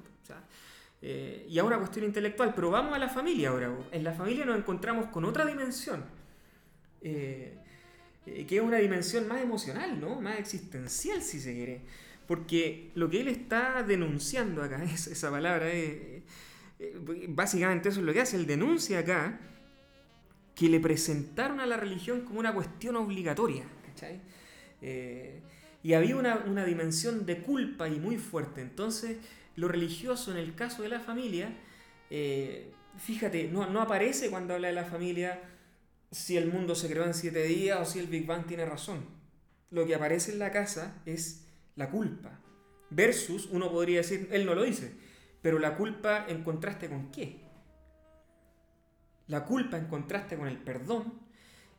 Eh, 1.01 1.45
y 1.47 1.59
a 1.59 1.63
una 1.63 1.77
cuestión 1.77 2.05
intelectual. 2.05 2.53
Pero 2.55 2.71
vamos 2.71 2.95
a 2.95 2.99
la 2.99 3.09
familia 3.09 3.49
ahora. 3.49 3.71
En 3.91 4.03
la 4.03 4.13
familia 4.13 4.45
nos 4.45 4.57
encontramos 4.57 5.07
con 5.07 5.25
otra 5.25 5.45
dimensión, 5.45 6.03
eh, 7.01 7.57
eh, 8.25 8.45
que 8.45 8.57
es 8.57 8.61
una 8.61 8.77
dimensión 8.77 9.27
más 9.27 9.41
emocional, 9.41 9.99
¿no? 9.99 10.19
más 10.19 10.39
existencial, 10.39 11.21
si 11.21 11.39
se 11.39 11.53
quiere. 11.53 11.81
Porque 12.27 12.91
lo 12.95 13.09
que 13.09 13.21
él 13.21 13.27
está 13.29 13.83
denunciando 13.83 14.61
acá, 14.61 14.83
es, 14.93 15.07
esa 15.07 15.31
palabra, 15.31 15.67
básicamente 17.29 17.89
eso 17.89 17.99
es 17.99 18.05
lo 18.05 18.13
que 18.13 18.21
hace. 18.21 18.37
Él 18.37 18.45
denuncia 18.45 18.99
acá 18.99 19.39
que 20.55 20.69
le 20.69 20.79
presentaron 20.79 21.59
a 21.59 21.65
la 21.65 21.77
religión 21.77 22.21
como 22.21 22.39
una 22.39 22.53
cuestión 22.53 22.95
obligatoria. 22.95 23.65
y 25.83 25.93
había 25.93 26.17
una, 26.17 26.37
una 26.45 26.65
dimensión 26.65 27.25
de 27.25 27.41
culpa 27.41 27.87
y 27.87 27.99
muy 27.99 28.17
fuerte. 28.17 28.61
Entonces, 28.61 29.17
lo 29.57 29.67
religioso 29.67 30.31
en 30.31 30.37
el 30.37 30.55
caso 30.55 30.83
de 30.83 30.89
la 30.89 30.99
familia, 30.99 31.49
eh, 32.09 32.71
fíjate, 32.97 33.49
no, 33.51 33.69
no, 33.69 33.81
aparece 33.81 34.29
cuando 34.29 34.53
habla 34.53 34.69
de 34.69 34.73
la 34.73 34.85
familia 34.85 35.41
si 36.11 36.37
el 36.37 36.51
mundo 36.51 36.75
se 36.75 36.89
creó 36.89 37.05
en 37.05 37.13
siete 37.13 37.43
días 37.43 37.79
o 37.81 37.85
si 37.85 37.99
el 37.99 38.07
Big 38.07 38.25
Bang 38.25 38.45
tiene 38.45 38.65
razón. 38.65 39.05
Lo 39.71 39.85
que 39.85 39.95
aparece 39.95 40.31
en 40.31 40.39
la 40.39 40.51
casa 40.51 41.01
es 41.05 41.46
la 41.77 41.89
culpa. 41.89 42.39
Versus, 42.89 43.47
uno 43.51 43.71
podría 43.71 43.99
decir, 43.99 44.27
él 44.31 44.45
no 44.45 44.53
lo 44.53 44.63
dice, 44.63 44.93
pero 45.41 45.59
la 45.59 45.75
culpa 45.75 46.25
en 46.27 46.43
contraste 46.43 46.89
con 46.89 47.11
qué? 47.11 47.39
La 49.27 49.45
culpa 49.45 49.77
en 49.77 49.87
contraste 49.87 50.37
con 50.37 50.47
el 50.47 50.57
perdón, 50.57 51.13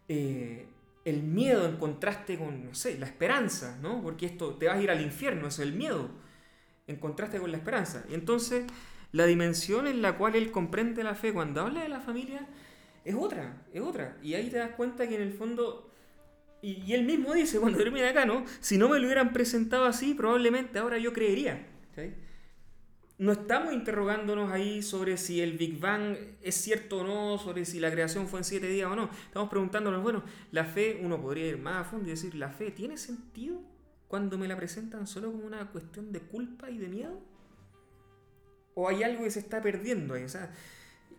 eh, 0.09 0.67
el 1.05 1.23
miedo 1.23 1.67
en 1.67 1.77
contraste 1.77 2.39
con, 2.39 2.65
no 2.67 2.75
sé, 2.75 2.99
la 2.99 3.07
esperanza, 3.07 3.79
¿no? 3.81 4.03
Porque 4.03 4.27
esto 4.27 4.55
te 4.57 4.67
vas 4.67 4.77
a 4.77 4.83
ir 4.83 4.91
al 4.91 5.01
infierno, 5.01 5.49
es 5.49 5.59
el 5.59 5.73
miedo 5.73 6.11
en 6.87 6.97
contraste 6.97 7.39
con 7.39 7.51
la 7.51 7.57
esperanza. 7.57 8.05
Y 8.09 8.15
entonces 8.15 8.65
la 9.13 9.25
dimensión 9.25 9.87
en 9.87 10.03
la 10.03 10.19
cual 10.19 10.35
él 10.35 10.51
comprende 10.51 11.03
la 11.03 11.15
fe 11.15 11.33
cuando 11.33 11.63
habla 11.63 11.83
de 11.83 11.89
la 11.89 12.01
familia 12.01 12.47
es 13.05 13.15
otra, 13.15 13.63
es 13.73 13.81
otra. 13.81 14.19
Y 14.23 14.35
ahí 14.35 14.51
te 14.51 14.59
das 14.59 14.73
cuenta 14.73 15.09
que 15.09 15.15
en 15.15 15.23
el 15.23 15.33
fondo, 15.33 15.88
y, 16.63 16.93
él 16.93 17.05
mismo 17.05 17.35
dice 17.35 17.59
cuando 17.61 17.79
termina 17.79 18.09
acá, 18.09 18.25
¿no? 18.25 18.45
Si 18.61 18.79
no 18.79 18.89
me 18.89 18.99
lo 18.99 19.07
hubieran 19.07 19.33
presentado 19.33 19.85
así, 19.85 20.15
probablemente 20.15 20.79
ahora 20.79 20.99
yo 20.99 21.13
creería. 21.13 21.67
no 23.19 23.33
estamos 23.33 23.73
interrogándonos 23.73 24.53
ahí 24.53 24.83
sobre 24.83 25.17
si 25.17 25.41
el 25.41 25.59
Big 25.59 25.81
Bang 25.81 26.17
es 26.43 26.55
cierto 26.55 26.99
o 26.99 27.05
no, 27.05 27.39
sobre 27.39 27.65
si 27.65 27.81
la 27.81 27.91
creación 27.91 28.29
fue 28.29 28.41
en 28.41 28.45
siete 28.45 28.69
días 28.69 28.91
o 28.91 28.97
no. 28.97 29.11
Estamos 29.27 29.49
preguntándonos, 29.49 30.03
bueno, 30.03 30.23
la 30.53 30.65
fe, 30.65 31.01
uno 31.03 31.21
podría 31.21 31.47
ir 31.47 31.59
más 31.59 31.87
a 31.87 31.91
fondo 31.91 32.07
y 32.07 32.11
decir, 32.11 32.35
¿la 32.35 32.51
fe 32.51 32.71
tiene 32.71 32.97
sentido 32.97 33.61
cuando 34.07 34.39
me 34.39 34.49
la 34.49 34.57
presentan 34.57 35.07
solo 35.07 35.33
como 35.33 35.45
una 35.45 35.71
cuestión 35.71 36.13
de 36.13 36.21
culpa 36.21 36.71
y 36.71 36.79
de 36.79 36.89
miedo? 36.89 37.21
¿O 38.75 38.89
hay 38.89 39.03
algo 39.03 39.25
que 39.25 39.31
se 39.31 39.41
está 39.41 39.61
perdiendo 39.61 40.15
ahí? 40.15 40.23
O 40.23 40.29
sea, 40.29 40.53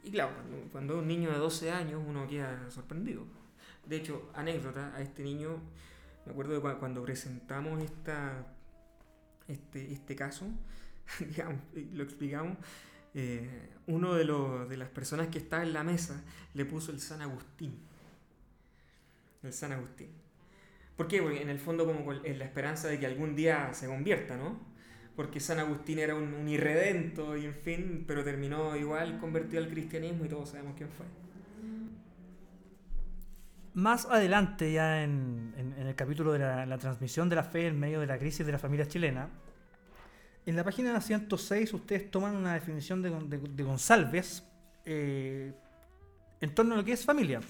y 0.03 0.11
claro, 0.11 0.31
cuando, 0.71 0.93
es 0.93 0.99
un 0.99 1.07
niño 1.07 1.29
de 1.29 1.37
12 1.37 1.71
años 1.71 2.01
uno 2.05 2.27
queda 2.27 2.69
sorprendido. 2.71 3.25
De 3.89 3.95
hecho, 3.95 4.29
anécdota, 4.35 4.93
a 4.95 5.01
este 5.01 5.23
niño, 5.23 5.59
me 6.25 6.31
acuerdo 6.31 6.53
de 6.53 6.77
cuando 6.77 7.03
presentamos 7.03 7.83
este, 9.47 9.91
este 9.91 10.15
caso, 10.15 10.45
digamos, 11.19 11.59
lo 11.93 12.03
explicamos, 12.03 12.55
eh, 13.15 13.69
uno 13.87 14.13
de, 14.13 14.25
los, 14.25 14.69
de 14.69 14.77
las 14.77 14.89
personas 14.89 15.29
que 15.29 15.39
estaba 15.39 15.63
en 15.63 15.73
la 15.73 15.83
mesa 15.83 16.23
le 16.53 16.65
puso 16.65 16.91
el 16.91 16.99
San 16.99 17.23
Agustín. 17.23 17.79
El 19.41 19.53
San 19.53 19.71
Agustín. 19.71 20.09
¿Por 20.95 21.07
qué? 21.07 21.23
Porque 21.23 21.41
en 21.41 21.49
el 21.49 21.59
fondo 21.59 21.87
como 21.87 22.13
en 22.13 22.37
la 22.37 22.45
esperanza 22.45 22.89
de 22.89 22.99
que 22.99 23.07
algún 23.07 23.35
día 23.35 23.73
se 23.73 23.87
convierta, 23.87 24.37
¿no? 24.37 24.59
Porque 25.15 25.39
San 25.39 25.57
Agustín 25.57 25.97
era 25.97 26.13
un, 26.13 26.47
irredento 26.47 27.35
y 27.35 27.45
en 27.45 27.55
fin, 27.55 28.03
pero 28.05 28.23
terminó 28.23 28.75
igual 28.75 29.17
convertido 29.17 29.63
al 29.63 29.69
cristianismo 29.69 30.25
y 30.25 30.29
todos 30.29 30.49
sabemos 30.49 30.75
quién 30.77 30.89
fue. 30.89 31.07
Más 33.73 34.05
adelante, 34.05 34.73
ya 34.73 35.03
en, 35.03 35.53
el 35.77 35.95
capítulo 35.95 36.33
de 36.33 36.39
la, 36.39 36.77
transmisión 36.77 37.29
de 37.29 37.35
la 37.35 37.43
fe 37.43 37.67
en 37.67 37.79
medio 37.79 37.99
de 37.99 38.07
la 38.07 38.17
crisis 38.17 38.45
de 38.45 38.51
la 38.51 38.59
familia 38.59 38.87
chilena, 38.87 39.29
en 40.45 40.55
la 40.55 40.63
página 40.63 40.99
106 40.99 41.73
ustedes 41.73 42.09
toman 42.09 42.35
una 42.35 42.53
definición 42.55 43.01
de, 43.01 43.11
de, 43.11 43.63
González 43.63 44.43
eh, 44.85 45.53
en 46.41 46.55
torno 46.55 46.73
a 46.73 46.77
lo 46.77 46.83
que 46.83 46.93
es 46.93 47.05
familia. 47.05 47.41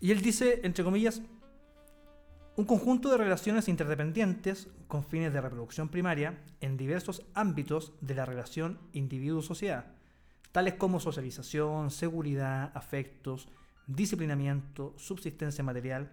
Y 0.00 0.10
él 0.10 0.20
dice, 0.20 0.60
entre 0.64 0.82
comillas, 0.82 1.22
un 2.56 2.64
conjunto 2.64 3.10
de 3.10 3.18
relaciones 3.18 3.68
interdependientes 3.68 4.66
con 4.88 5.04
fines 5.04 5.32
de 5.32 5.40
reproducción 5.40 5.88
primaria 5.88 6.36
en 6.60 6.76
diversos 6.76 7.22
ámbitos 7.34 7.92
de 8.00 8.16
la 8.16 8.24
relación 8.24 8.80
individuo-sociedad, 8.92 9.86
tales 10.50 10.74
como 10.74 10.98
socialización, 10.98 11.92
seguridad, 11.92 12.72
afectos, 12.74 13.48
disciplinamiento, 13.88 14.94
subsistencia 14.96 15.64
material, 15.64 16.12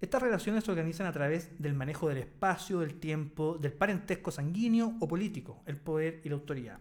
estas 0.00 0.22
relaciones 0.22 0.64
se 0.64 0.70
organizan 0.70 1.06
a 1.06 1.12
través 1.12 1.60
del 1.60 1.74
manejo 1.74 2.08
del 2.08 2.18
espacio, 2.18 2.80
del 2.80 3.00
tiempo, 3.00 3.58
del 3.58 3.72
parentesco 3.72 4.30
sanguíneo 4.30 4.94
o 5.00 5.08
político, 5.08 5.62
el 5.66 5.76
poder 5.76 6.20
y 6.24 6.28
la 6.28 6.36
autoridad. 6.36 6.78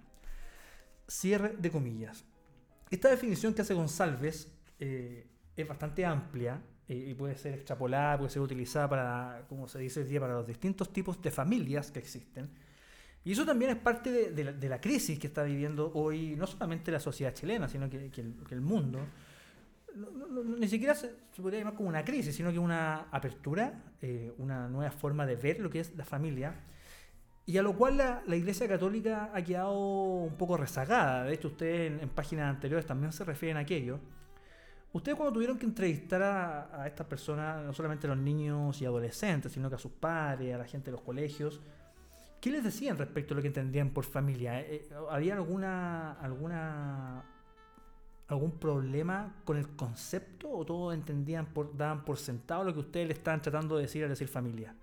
Cierre 1.07 1.55
de 1.57 1.71
comillas. 1.71 2.23
Esta 2.89 3.09
definición 3.09 3.53
que 3.53 3.61
hace 3.61 3.73
González 3.73 4.51
eh, 4.79 5.27
es 5.55 5.67
bastante 5.67 6.05
amplia 6.05 6.61
eh, 6.87 7.07
y 7.09 7.13
puede 7.13 7.35
ser 7.35 7.55
extrapolada, 7.55 8.17
puede 8.17 8.29
ser 8.29 8.41
utilizada 8.41 8.89
para, 8.89 9.45
como 9.49 9.67
se 9.67 9.79
dice 9.79 10.03
día, 10.05 10.19
para 10.19 10.33
los 10.33 10.47
distintos 10.47 10.93
tipos 10.93 11.21
de 11.21 11.31
familias 11.31 11.91
que 11.91 11.99
existen. 11.99 12.49
Y 13.23 13.33
eso 13.33 13.45
también 13.45 13.71
es 13.71 13.77
parte 13.77 14.31
de, 14.31 14.69
la, 14.69 14.81
crisis 14.81 15.19
que 15.19 15.27
está 15.27 15.43
viviendo 15.43 15.91
hoy 15.93 16.35
no 16.37 16.47
solamente 16.47 16.89
la 16.89 17.01
sociedad 17.01 17.33
chilena, 17.33 17.67
sino 17.67 17.89
que, 17.89 18.09
el, 18.49 18.61
mundo 18.61 18.99
ni 20.57 20.67
siquiera 20.67 20.95
se, 20.95 21.09
podría 21.41 21.59
llamar 21.59 21.75
como 21.75 21.89
una 21.89 22.03
crisis, 22.03 22.35
sino 22.35 22.51
que 22.51 22.59
una 22.59 23.07
apertura, 23.11 23.83
eh, 24.01 24.33
una 24.37 24.67
nueva 24.67 24.91
forma 24.91 25.25
de 25.25 25.35
ver 25.35 25.59
lo 25.59 25.69
que 25.69 25.79
es 25.79 25.95
la 25.95 26.05
familia, 26.05 26.55
y 27.49 27.57
a 27.57 27.63
lo 27.63 27.75
cual 27.75 27.97
la, 27.97 28.35
Iglesia 28.35 28.67
Católica 28.67 29.31
ha 29.33 29.43
quedado 29.43 29.73
un 29.73 30.35
poco 30.35 30.55
rezagada. 30.55 31.23
De 31.23 31.33
hecho, 31.33 31.47
ustedes 31.47 31.99
en, 31.99 32.09
páginas 32.09 32.47
anteriores 32.47 32.85
también 32.85 33.11
se 33.11 33.23
refieren 33.23 33.57
a 33.57 33.61
aquello. 33.61 33.99
Ustedes 34.93 35.17
cuando 35.17 35.33
tuvieron 35.33 35.57
que 35.57 35.65
entrevistar 35.65 36.21
a, 36.21 36.85
estas 36.85 37.07
personas, 37.07 37.65
no 37.65 37.73
solamente 37.73 38.05
a 38.05 38.11
los 38.11 38.19
niños 38.19 38.79
y 38.83 38.85
adolescentes, 38.85 39.51
sino 39.51 39.67
que 39.67 39.77
a 39.77 39.79
sus 39.79 39.93
padres, 39.93 40.53
a 40.53 40.59
la 40.59 40.65
gente 40.65 40.91
de 40.91 40.97
los 40.97 41.01
colegios, 41.01 41.59
¿qué 42.39 42.51
les 42.51 42.63
decían 42.63 42.99
respecto 42.99 43.33
a 43.33 43.37
lo 43.37 43.41
que 43.41 43.47
entendían 43.47 43.89
por 43.89 44.05
familia? 44.05 44.61
Eh, 44.61 44.87
eh, 44.87 44.89
¿Había 45.09 45.33
alguna, 45.33 46.13
alguna 46.21 47.23
algún 48.29 48.51
problema 48.51 49.35
con 49.43 49.57
el 49.57 49.67
concepto 49.69 50.49
o 50.51 50.65
todos 50.65 50.93
entendían, 50.93 51.47
por, 51.47 51.75
daban 51.75 52.05
por 52.05 52.17
sentado 52.17 52.63
lo 52.63 52.73
que 52.73 52.79
ustedes 52.79 53.07
le 53.07 53.13
estaban 53.13 53.41
tratando 53.41 53.75
de 53.75 53.83
decir 53.83 54.03
al 54.03 54.09
decir 54.09 54.27
familia? 54.27 54.75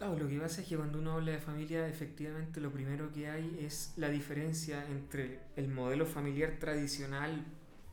Lo 0.00 0.28
que 0.28 0.38
pasa 0.38 0.60
es 0.60 0.68
que 0.68 0.76
cuando 0.76 0.98
uno 0.98 1.12
habla 1.12 1.32
de 1.32 1.38
familia, 1.38 1.88
efectivamente 1.88 2.60
lo 2.60 2.70
primero 2.70 3.12
que 3.12 3.30
hay 3.30 3.58
es 3.60 3.94
la 3.96 4.10
diferencia 4.10 4.86
entre 4.88 5.40
el 5.56 5.68
modelo 5.68 6.04
familiar 6.04 6.56
tradicional 6.58 7.44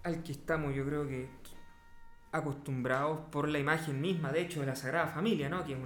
al 0.03 0.21
que 0.21 0.33
estamos, 0.33 0.75
yo 0.75 0.85
creo 0.85 1.07
que 1.07 1.29
acostumbrados 2.33 3.19
por 3.31 3.47
la 3.47 3.59
imagen 3.59 4.01
misma, 4.01 4.31
de 4.33 4.41
hecho, 4.41 4.59
de 4.59 4.65
la 4.65 4.75
Sagrada 4.75 5.07
Familia, 5.07 5.47
¿no? 5.47 5.63
que 5.63 5.73
es 5.73 5.79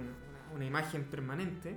una 0.54 0.64
imagen 0.64 1.04
permanente 1.04 1.76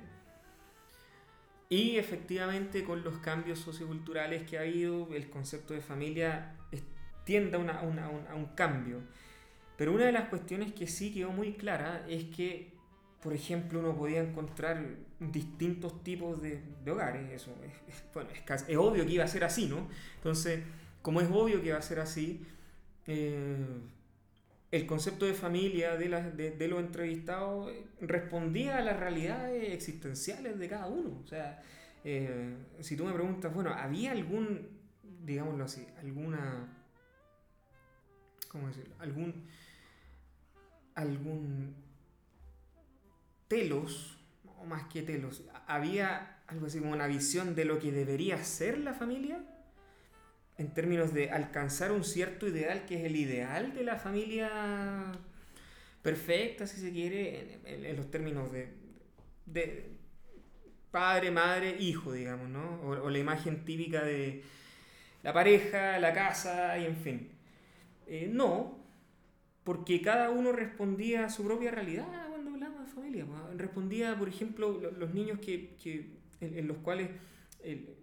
y 1.71 1.97
efectivamente 1.97 2.83
con 2.83 3.01
los 3.01 3.19
cambios 3.19 3.59
socioculturales 3.59 4.43
que 4.43 4.57
ha 4.57 4.61
habido, 4.61 5.07
el 5.13 5.29
concepto 5.29 5.73
de 5.73 5.79
familia 5.79 6.57
tiende 7.23 7.55
a, 7.55 8.35
un 8.35 8.45
cambio. 8.55 8.99
Pero 9.77 9.93
una 9.93 10.03
de 10.03 10.11
las 10.11 10.27
cuestiones 10.27 10.73
que 10.73 10.85
sí 10.85 11.13
quedó 11.13 11.31
muy 11.31 11.53
clara 11.53 12.05
es 12.09 12.25
que, 12.25 12.73
por 13.23 13.31
ejemplo, 13.31 13.79
uno 13.79 13.95
podía 13.95 14.21
encontrar 14.21 14.83
distintos 15.21 16.03
tipos 16.03 16.41
de, 16.41 16.61
hogares. 16.85 17.31
Eso 17.31 17.55
es, 17.63 18.03
bueno, 18.13 18.29
es, 18.31 18.77
obvio 18.77 19.05
que 19.05 19.13
iba 19.13 19.23
a 19.23 19.29
ser 19.29 19.45
así, 19.45 19.67
¿no? 19.67 19.87
Entonces, 20.17 20.65
como 21.01 21.21
es 21.21 21.29
obvio 21.31 21.61
que 21.61 21.67
iba 21.67 21.77
a 21.77 21.81
ser 21.81 22.01
así, 22.01 22.45
eh, 23.07 23.65
el 24.71 24.85
concepto 24.85 25.25
de 25.25 25.33
familia 25.33 25.97
de, 25.97 26.67
los 26.67 26.79
entrevistados 26.79 27.73
respondía 27.99 28.77
a 28.77 28.81
las 28.81 28.97
realidades 28.97 29.73
existenciales 29.73 30.57
de 30.57 30.69
cada 30.69 30.87
uno. 30.87 31.19
O 31.21 31.27
sea, 31.27 31.61
eh, 32.05 32.55
si 32.79 32.95
tú 32.95 33.03
me 33.03 33.11
preguntas, 33.11 33.53
bueno, 33.53 33.73
¿había 33.73 34.11
algún, 34.11 34.69
digámoslo 35.25 35.65
así, 35.65 35.85
alguna, 35.99 36.69
¿cómo 38.47 38.67
decirlo? 38.67 38.95
Algún, 38.99 39.45
algún 40.95 41.75
telos, 43.49 44.17
o 44.57 44.65
más 44.65 44.85
que 44.85 45.01
telos, 45.01 45.43
¿había 45.67 46.43
algo 46.47 46.67
así 46.67 46.79
como 46.79 46.93
una 46.93 47.07
visión 47.07 47.55
de 47.55 47.65
lo 47.65 47.77
que 47.77 47.91
debería 47.91 48.41
ser 48.45 48.77
la 48.77 48.93
familia? 48.93 49.43
En 50.61 50.73
términos 50.75 51.11
de 51.11 51.31
alcanzar 51.31 51.91
un 51.91 52.03
cierto 52.03 52.47
ideal 52.47 52.85
que 52.85 52.99
es 52.99 53.05
el 53.05 53.15
ideal 53.15 53.73
de 53.73 53.83
la 53.83 53.97
familia 53.97 55.11
perfecta, 56.03 56.67
si 56.67 56.79
se 56.79 56.91
quiere, 56.91 57.59
en, 57.65 57.97
los 57.97 58.11
términos 58.11 58.49
de, 58.51 59.89
padre, 60.91 61.31
madre, 61.31 61.77
hijo, 61.79 62.13
digamos, 62.13 62.47
¿no? 62.47 62.79
O, 62.83 63.09
la 63.09 63.17
imagen 63.17 63.65
típica 63.65 64.03
de 64.03 64.43
la 65.23 65.33
pareja, 65.33 65.97
la 65.99 66.13
casa 66.13 66.77
y 66.77 66.85
en 66.85 66.95
fin. 66.95 67.29
Eh, 68.05 68.29
no, 68.31 68.77
porque 69.63 69.99
cada 70.01 70.29
uno 70.29 70.51
respondía 70.51 71.25
a 71.25 71.29
su 71.29 71.43
propia 71.43 71.71
realidad 71.71 72.05
cuando 72.29 72.51
hablaba 72.51 72.83
de 72.83 72.91
familia. 72.91 73.25
Respondía, 73.57 74.15
por 74.15 74.29
ejemplo, 74.29 74.79
los 74.95 75.11
niños 75.13 75.39
que, 75.39 75.75
en, 76.39 76.67
los 76.67 76.77
cuales 76.77 77.09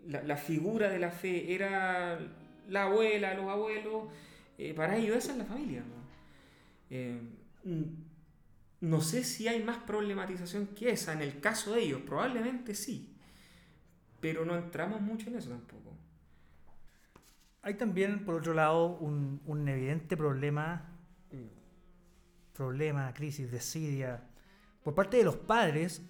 la, 0.06 0.36
figura 0.36 0.88
de 0.88 0.98
la 0.98 1.10
fe 1.12 1.54
era 1.54 2.18
la 2.68 2.84
abuela, 2.84 3.34
los 3.34 3.48
abuelos, 3.48 4.04
eh, 4.56 4.74
para 4.74 4.96
ellos 4.96 5.16
esa 5.16 5.32
es 5.32 5.38
la 5.38 5.44
familia. 5.44 5.82
Eh, 6.90 7.20
¿no? 8.80 9.00
sé 9.00 9.24
si 9.24 9.48
hay 9.48 9.62
más 9.62 9.78
problematización 9.78 10.68
que 10.68 10.90
esa 10.90 11.12
en 11.12 11.22
el 11.22 11.40
caso 11.40 11.74
de 11.74 11.82
ellos, 11.82 12.02
probablemente 12.02 12.74
sí, 12.74 13.14
pero 14.20 14.44
no 14.44 14.56
entramos 14.56 15.00
mucho 15.00 15.28
en 15.30 15.36
eso 15.36 15.50
tampoco. 15.50 15.96
Hay 17.62 17.74
también, 17.74 18.24
por 18.24 18.36
otro 18.36 18.54
lado, 18.54 18.86
un, 18.86 19.68
evidente 19.68 20.16
problema, 20.16 20.86
problema, 22.54 23.12
crisis, 23.12 23.50
desidia, 23.50 24.22
por 24.82 24.94
parte 24.94 25.18
de 25.18 25.24
los 25.24 25.36
padres, 25.36 26.02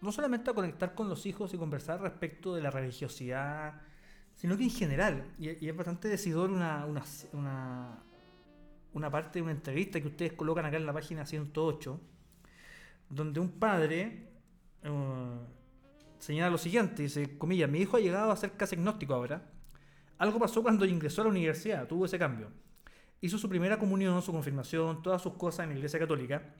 no 0.00 0.10
solamente 0.10 0.50
a 0.50 0.54
conectar 0.54 0.94
con 0.94 1.08
los 1.08 1.26
hijos 1.26 1.54
y 1.54 1.58
conversar 1.58 2.00
respecto 2.00 2.54
de 2.54 2.62
la 2.62 2.70
religiosidad, 2.70 3.80
sino 4.34 4.56
que 4.56 4.64
en 4.64 4.70
general, 4.70 5.24
y, 5.38 5.48
es 5.48 5.76
bastante 5.76 6.08
decidor 6.08 6.50
una, 6.50 6.86
una, 6.86 7.98
una, 8.92 9.10
parte 9.10 9.38
de 9.38 9.42
una 9.42 9.52
entrevista 9.52 10.00
que 10.00 10.08
ustedes 10.08 10.32
colocan 10.32 10.66
acá 10.66 10.76
en 10.76 10.86
la 10.86 10.92
página 10.92 11.24
108, 11.24 12.00
donde 13.08 13.40
un 13.40 13.50
padre 13.52 14.28
uh, 14.84 15.38
señala 16.18 16.50
lo 16.50 16.58
siguiente, 16.58 17.02
dice, 17.02 17.38
comillas, 17.38 17.70
mi 17.70 17.80
hijo 17.80 17.96
ha 17.96 18.00
llegado 18.00 18.30
a 18.32 18.36
ser 18.36 18.52
casi 18.52 18.76
agnóstico 18.76 19.14
ahora. 19.14 19.50
Algo 20.18 20.38
pasó 20.38 20.62
cuando 20.62 20.84
ingresó 20.84 21.22
a 21.22 21.24
la 21.24 21.30
universidad, 21.30 21.86
tuvo 21.86 22.06
ese 22.06 22.18
cambio. 22.18 22.50
Hizo 23.20 23.38
su 23.38 23.48
primera 23.48 23.78
comunión, 23.78 24.20
su 24.22 24.32
confirmación, 24.32 25.02
todas 25.02 25.22
sus 25.22 25.34
cosas 25.34 25.64
en 25.64 25.70
la 25.70 25.76
iglesia 25.76 25.98
católica. 25.98 26.54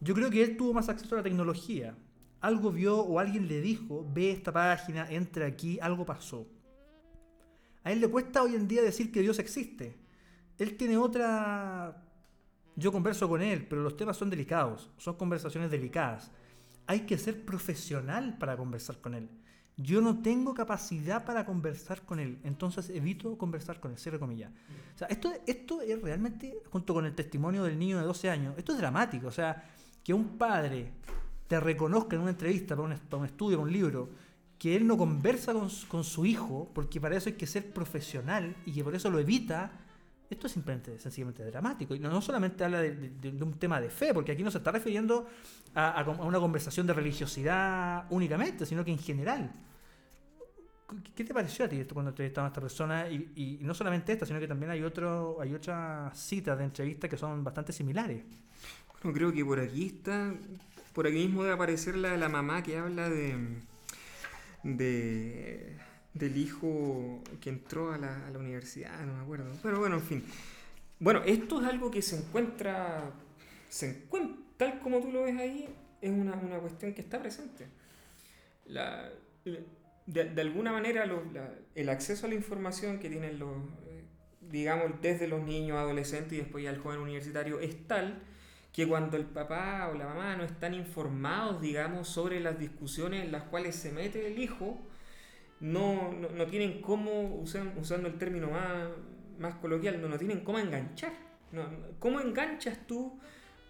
Yo 0.00 0.14
creo 0.14 0.30
que 0.30 0.42
él 0.42 0.56
tuvo 0.56 0.72
más 0.72 0.88
acceso 0.88 1.14
a 1.14 1.18
la 1.18 1.24
tecnología, 1.24 1.94
algo 2.40 2.72
vio 2.72 2.98
o 3.00 3.18
alguien 3.20 3.46
le 3.46 3.60
dijo, 3.60 4.04
ve 4.12 4.32
esta 4.32 4.52
página, 4.52 5.08
entra 5.10 5.46
aquí, 5.46 5.78
algo 5.80 6.04
pasó. 6.04 6.46
A 7.84 7.92
él 7.92 8.00
le 8.00 8.08
cuesta 8.08 8.42
hoy 8.42 8.54
en 8.54 8.68
día 8.68 8.82
decir 8.82 9.10
que 9.10 9.20
Dios 9.20 9.38
existe. 9.38 9.96
Él 10.58 10.76
tiene 10.76 10.96
otra... 10.96 12.04
Yo 12.74 12.90
converso 12.90 13.28
con 13.28 13.42
él, 13.42 13.66
pero 13.68 13.82
los 13.82 13.96
temas 13.96 14.16
son 14.16 14.30
delicados, 14.30 14.90
son 14.96 15.16
conversaciones 15.16 15.70
delicadas. 15.70 16.30
Hay 16.86 17.00
que 17.00 17.18
ser 17.18 17.44
profesional 17.44 18.38
para 18.38 18.56
conversar 18.56 18.98
con 19.00 19.14
él. 19.14 19.28
Yo 19.76 20.00
no 20.00 20.22
tengo 20.22 20.54
capacidad 20.54 21.24
para 21.24 21.44
conversar 21.44 22.02
con 22.02 22.20
él, 22.20 22.38
entonces 22.44 22.90
evito 22.90 23.36
conversar 23.38 23.80
con 23.80 23.92
él, 23.92 23.98
cierre 23.98 24.18
comillas. 24.18 24.52
O 24.94 24.98
sea, 24.98 25.08
esto, 25.08 25.32
esto 25.46 25.80
es 25.80 26.00
realmente, 26.00 26.62
junto 26.70 26.94
con 26.94 27.06
el 27.06 27.14
testimonio 27.14 27.64
del 27.64 27.78
niño 27.78 27.98
de 27.98 28.04
12 28.04 28.30
años, 28.30 28.54
esto 28.58 28.72
es 28.72 28.78
dramático. 28.78 29.28
O 29.28 29.32
sea, 29.32 29.64
que 30.04 30.12
un 30.12 30.36
padre 30.36 30.92
te 31.48 31.58
reconozca 31.58 32.16
en 32.16 32.22
una 32.22 32.30
entrevista, 32.30 32.76
para 32.76 32.88
un, 32.88 32.98
para 32.98 33.20
un 33.20 33.26
estudio, 33.26 33.58
para 33.58 33.66
un 33.66 33.72
libro, 33.72 34.10
que 34.62 34.76
él 34.76 34.86
no 34.86 34.96
conversa 34.96 35.52
con, 35.88 36.04
su 36.04 36.24
hijo, 36.24 36.70
porque 36.72 37.00
para 37.00 37.16
eso 37.16 37.28
hay 37.28 37.34
que 37.34 37.48
ser 37.48 37.72
profesional 37.72 38.54
y 38.64 38.72
que 38.72 38.84
por 38.84 38.94
eso 38.94 39.10
lo 39.10 39.18
evita, 39.18 39.72
esto 40.30 40.46
es 40.46 40.52
simplemente, 40.52 41.00
sencillamente 41.00 41.44
dramático. 41.44 41.96
Y 41.96 41.98
no, 41.98 42.08
no 42.10 42.22
solamente 42.22 42.62
habla 42.62 42.80
de, 42.80 43.42
un 43.42 43.54
tema 43.54 43.80
de 43.80 43.90
fe, 43.90 44.14
porque 44.14 44.30
aquí 44.30 44.44
no 44.44 44.52
se 44.52 44.58
está 44.58 44.70
refiriendo 44.70 45.26
a, 45.74 46.04
una 46.20 46.38
conversación 46.38 46.86
de 46.86 46.92
religiosidad 46.92 48.06
únicamente, 48.10 48.64
sino 48.64 48.84
que 48.84 48.92
en 48.92 49.00
general. 49.00 49.50
¿Qué 51.12 51.24
te 51.24 51.34
pareció 51.34 51.64
a 51.64 51.68
ti 51.68 51.80
esto 51.80 51.94
cuando 51.94 52.10
entrevistaban 52.10 52.46
a 52.46 52.50
esta 52.50 52.60
persona? 52.60 53.10
Y, 53.10 53.58
no 53.62 53.74
solamente 53.74 54.12
esta, 54.12 54.26
sino 54.26 54.38
que 54.38 54.46
también 54.46 54.70
hay, 54.70 54.78
hay 54.78 55.54
otras 55.54 56.16
citas 56.16 56.56
de 56.56 56.64
entrevistas 56.64 57.10
que 57.10 57.16
son 57.16 57.42
bastante 57.42 57.72
similares. 57.72 58.22
Bueno, 58.92 59.12
creo 59.12 59.32
que 59.32 59.44
por 59.44 59.58
aquí 59.58 59.86
está, 59.86 60.32
por 60.92 61.08
aquí 61.08 61.16
mismo 61.16 61.42
debe 61.42 61.56
aparecer 61.56 61.96
la, 61.96 62.16
la 62.16 62.28
mamá 62.28 62.62
que 62.62 62.78
habla 62.78 63.10
de, 63.10 63.60
de 64.62 65.76
del 66.14 66.36
hijo 66.36 67.22
que 67.40 67.50
entró 67.50 67.92
a 67.92 67.98
la, 67.98 68.30
universidad, 68.34 69.00
no 69.04 69.14
me 69.14 69.22
acuerdo. 69.22 69.50
Pero 69.62 69.80
bueno, 69.80 69.96
en 69.96 70.02
fin. 70.02 70.24
Bueno, 70.98 71.22
esto 71.24 71.60
es 71.60 71.66
algo 71.66 71.90
que 71.90 72.02
se 72.02 72.16
encuentra, 72.16 73.12
se 73.68 73.90
encuentra, 73.90 74.36
tal 74.56 74.80
como 74.80 75.00
tú 75.00 75.10
lo 75.10 75.22
ves 75.22 75.38
ahí, 75.38 75.68
es 76.00 76.10
una, 76.10 76.34
una 76.34 76.58
cuestión 76.58 76.92
que 76.92 77.00
está 77.00 77.20
presente. 77.20 77.66
La, 78.66 79.10
de, 80.06 80.40
alguna 80.40 80.72
manera 80.72 81.06
la, 81.06 81.54
el 81.74 81.88
acceso 81.88 82.26
a 82.26 82.28
la 82.28 82.34
información 82.34 82.98
que 82.98 83.08
tienen 83.08 83.38
los, 83.38 83.56
eh, 83.86 84.04
digamos, 84.40 85.00
desde 85.00 85.26
los 85.26 85.42
niños, 85.42 85.78
adolescentes 85.78 86.34
y 86.34 86.36
después 86.36 86.62
ya 86.62 86.70
el 86.70 86.78
joven 86.78 87.00
universitario 87.00 87.58
es 87.60 87.86
tal 87.88 88.22
que 88.72 88.88
cuando 88.88 89.16
el 89.16 89.26
papá 89.26 89.90
o 89.92 89.94
la 89.96 90.06
mamá 90.06 90.36
no 90.36 90.44
están 90.44 90.74
informados, 90.74 91.60
digamos, 91.60 92.08
sobre 92.08 92.40
las 92.40 92.58
discusiones 92.58 93.24
en 93.24 93.32
las 93.32 93.44
cuales 93.44 93.76
se 93.76 93.92
mete 93.92 94.26
el 94.26 94.38
hijo, 94.38 94.78
no, 95.60 96.12
no, 96.12 96.30
no 96.30 96.46
tienen 96.46 96.80
cómo, 96.80 97.36
usan, 97.36 97.74
usando 97.78 98.08
el 98.08 98.18
término 98.18 98.50
más, 98.50 98.88
más 99.38 99.54
coloquial, 99.56 100.00
no, 100.00 100.08
no 100.08 100.18
tienen 100.18 100.40
cómo 100.40 100.58
enganchar. 100.58 101.12
No, 101.52 101.64
¿Cómo 101.98 102.18
enganchas 102.20 102.86
tú 102.86 103.18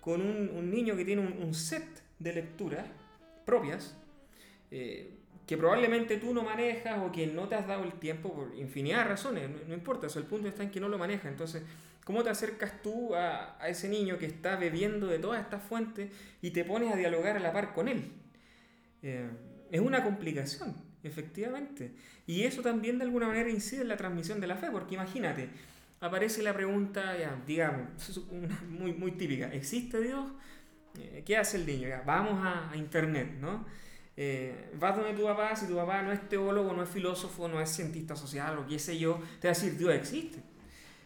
con 0.00 0.20
un, 0.20 0.50
un 0.54 0.70
niño 0.70 0.96
que 0.96 1.04
tiene 1.04 1.22
un, 1.22 1.52
set 1.54 1.84
de 2.18 2.32
lecturas 2.32 2.86
propias 3.44 3.96
eh, 4.70 5.18
que 5.46 5.56
probablemente 5.56 6.16
tú 6.16 6.32
no 6.32 6.42
manejas 6.42 7.00
o 7.00 7.10
que 7.10 7.26
no 7.26 7.48
te 7.48 7.56
has 7.56 7.66
dado 7.66 7.82
el 7.82 7.94
tiempo 7.94 8.32
por 8.32 8.54
infinidad 8.56 8.98
de 8.98 9.04
razones? 9.04 9.50
No, 9.66 9.74
importa, 9.74 10.06
eso, 10.06 10.20
el 10.20 10.26
punto 10.26 10.48
está 10.48 10.62
en 10.62 10.70
que 10.70 10.80
no 10.80 10.88
lo 10.88 10.96
maneja. 10.96 11.28
Entonces, 11.28 11.62
¿cómo 12.04 12.22
te 12.22 12.30
acercas 12.30 12.82
tú 12.82 13.14
a, 13.14 13.56
a 13.62 13.68
ese 13.68 13.88
niño 13.88 14.18
que 14.18 14.26
está 14.26 14.56
bebiendo 14.56 15.06
de 15.06 15.18
todas 15.18 15.40
estas 15.40 15.62
fuentes 15.62 16.10
y 16.40 16.50
te 16.50 16.64
pones 16.64 16.92
a 16.92 16.96
dialogar 16.96 17.36
a 17.36 17.40
la 17.40 17.52
par 17.52 17.72
con 17.74 17.88
él? 17.88 18.12
Eh, 19.02 19.28
es 19.70 19.80
una 19.80 20.04
complicación. 20.04 20.74
Efectivamente. 21.04 21.92
Y 22.26 22.44
eso 22.44 22.62
también 22.62 22.98
de 22.98 23.04
alguna 23.04 23.26
manera 23.26 23.50
incide 23.50 23.82
en 23.82 23.88
la 23.88 23.96
transmisión 23.96 24.40
de 24.40 24.46
la 24.46 24.56
fe, 24.56 24.68
porque 24.70 24.94
imagínate, 24.94 25.48
aparece 26.00 26.42
la 26.42 26.54
pregunta, 26.54 27.18
ya, 27.18 27.42
digamos, 27.46 27.88
muy, 28.68 28.92
muy 28.92 29.12
típica, 29.12 29.52
¿existe 29.52 30.00
Dios? 30.00 30.30
Eh, 30.98 31.22
¿Qué 31.26 31.36
hace 31.36 31.56
el 31.56 31.66
niño? 31.66 31.88
Ya, 31.88 32.02
vamos 32.06 32.44
a, 32.44 32.70
a 32.70 32.76
internet, 32.76 33.32
¿no? 33.40 33.64
Eh, 34.16 34.70
vas 34.78 34.94
donde 34.96 35.14
tu 35.14 35.24
papá, 35.24 35.56
si 35.56 35.66
tu 35.66 35.74
papá 35.74 36.02
no 36.02 36.12
es 36.12 36.28
teólogo, 36.28 36.72
no 36.74 36.82
es 36.82 36.88
filósofo, 36.88 37.48
no 37.48 37.60
es 37.60 37.70
cientista 37.70 38.14
social 38.14 38.58
o 38.58 38.66
qué 38.66 38.78
sé 38.78 38.98
yo, 38.98 39.20
te 39.40 39.48
va 39.48 39.52
a 39.52 39.54
decir, 39.54 39.76
Dios 39.76 39.92
existe. 39.94 40.42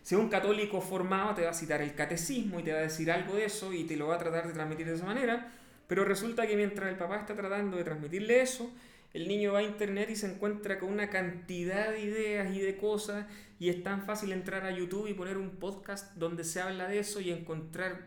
Si 0.07 0.15
un 0.15 0.29
católico 0.29 0.81
formado 0.81 1.35
te 1.35 1.43
va 1.43 1.51
a 1.51 1.53
citar 1.53 1.83
el 1.83 1.93
catecismo 1.97 2.61
y 2.61 2.63
te 2.63 2.73
va 2.73 2.79
a 2.79 2.83
decir 2.83 3.11
algo 3.11 3.35
de 3.35 3.47
eso 3.47 3.73
y 3.73 3.83
te 3.83 3.97
lo 3.97 4.07
va 4.07 4.15
a 4.15 4.19
tratar 4.19 4.47
de 4.47 4.53
transmitir 4.53 4.87
de 4.87 4.95
esa 4.95 5.05
manera, 5.05 5.53
pero 5.89 6.05
resulta 6.05 6.47
que 6.47 6.55
mientras 6.55 6.89
el 6.89 6.97
papá 6.97 7.17
está 7.17 7.35
tratando 7.35 7.77
de 7.77 7.83
transmitirle 7.83 8.41
eso, 8.41 8.71
el 9.15 9.27
niño 9.27 9.55
va 9.55 9.59
a 9.59 9.63
internet 9.65 10.09
y 10.09 10.15
se 10.15 10.33
encuentra 10.33 10.79
con 10.79 10.93
una 10.93 11.11
cantidad 11.11 11.91
de 11.91 12.03
ideas 12.03 12.55
y 12.55 12.61
de 12.61 12.77
cosas 12.77 13.27
y 13.59 13.69
es 13.69 13.83
tan 13.83 14.01
fácil 14.01 14.31
entrar 14.31 14.65
a 14.65 14.71
YouTube 14.71 15.09
y 15.09 15.15
poner 15.15 15.39
un 15.39 15.57
podcast 15.57 16.15
donde 16.15 16.45
se 16.45 16.61
habla 16.61 16.87
de 16.87 17.01
eso 17.01 17.21
y 17.21 17.33
encontrar 17.33 18.07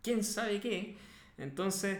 quién 0.00 0.24
sabe 0.24 0.58
qué. 0.58 0.96
Entonces, 1.36 1.98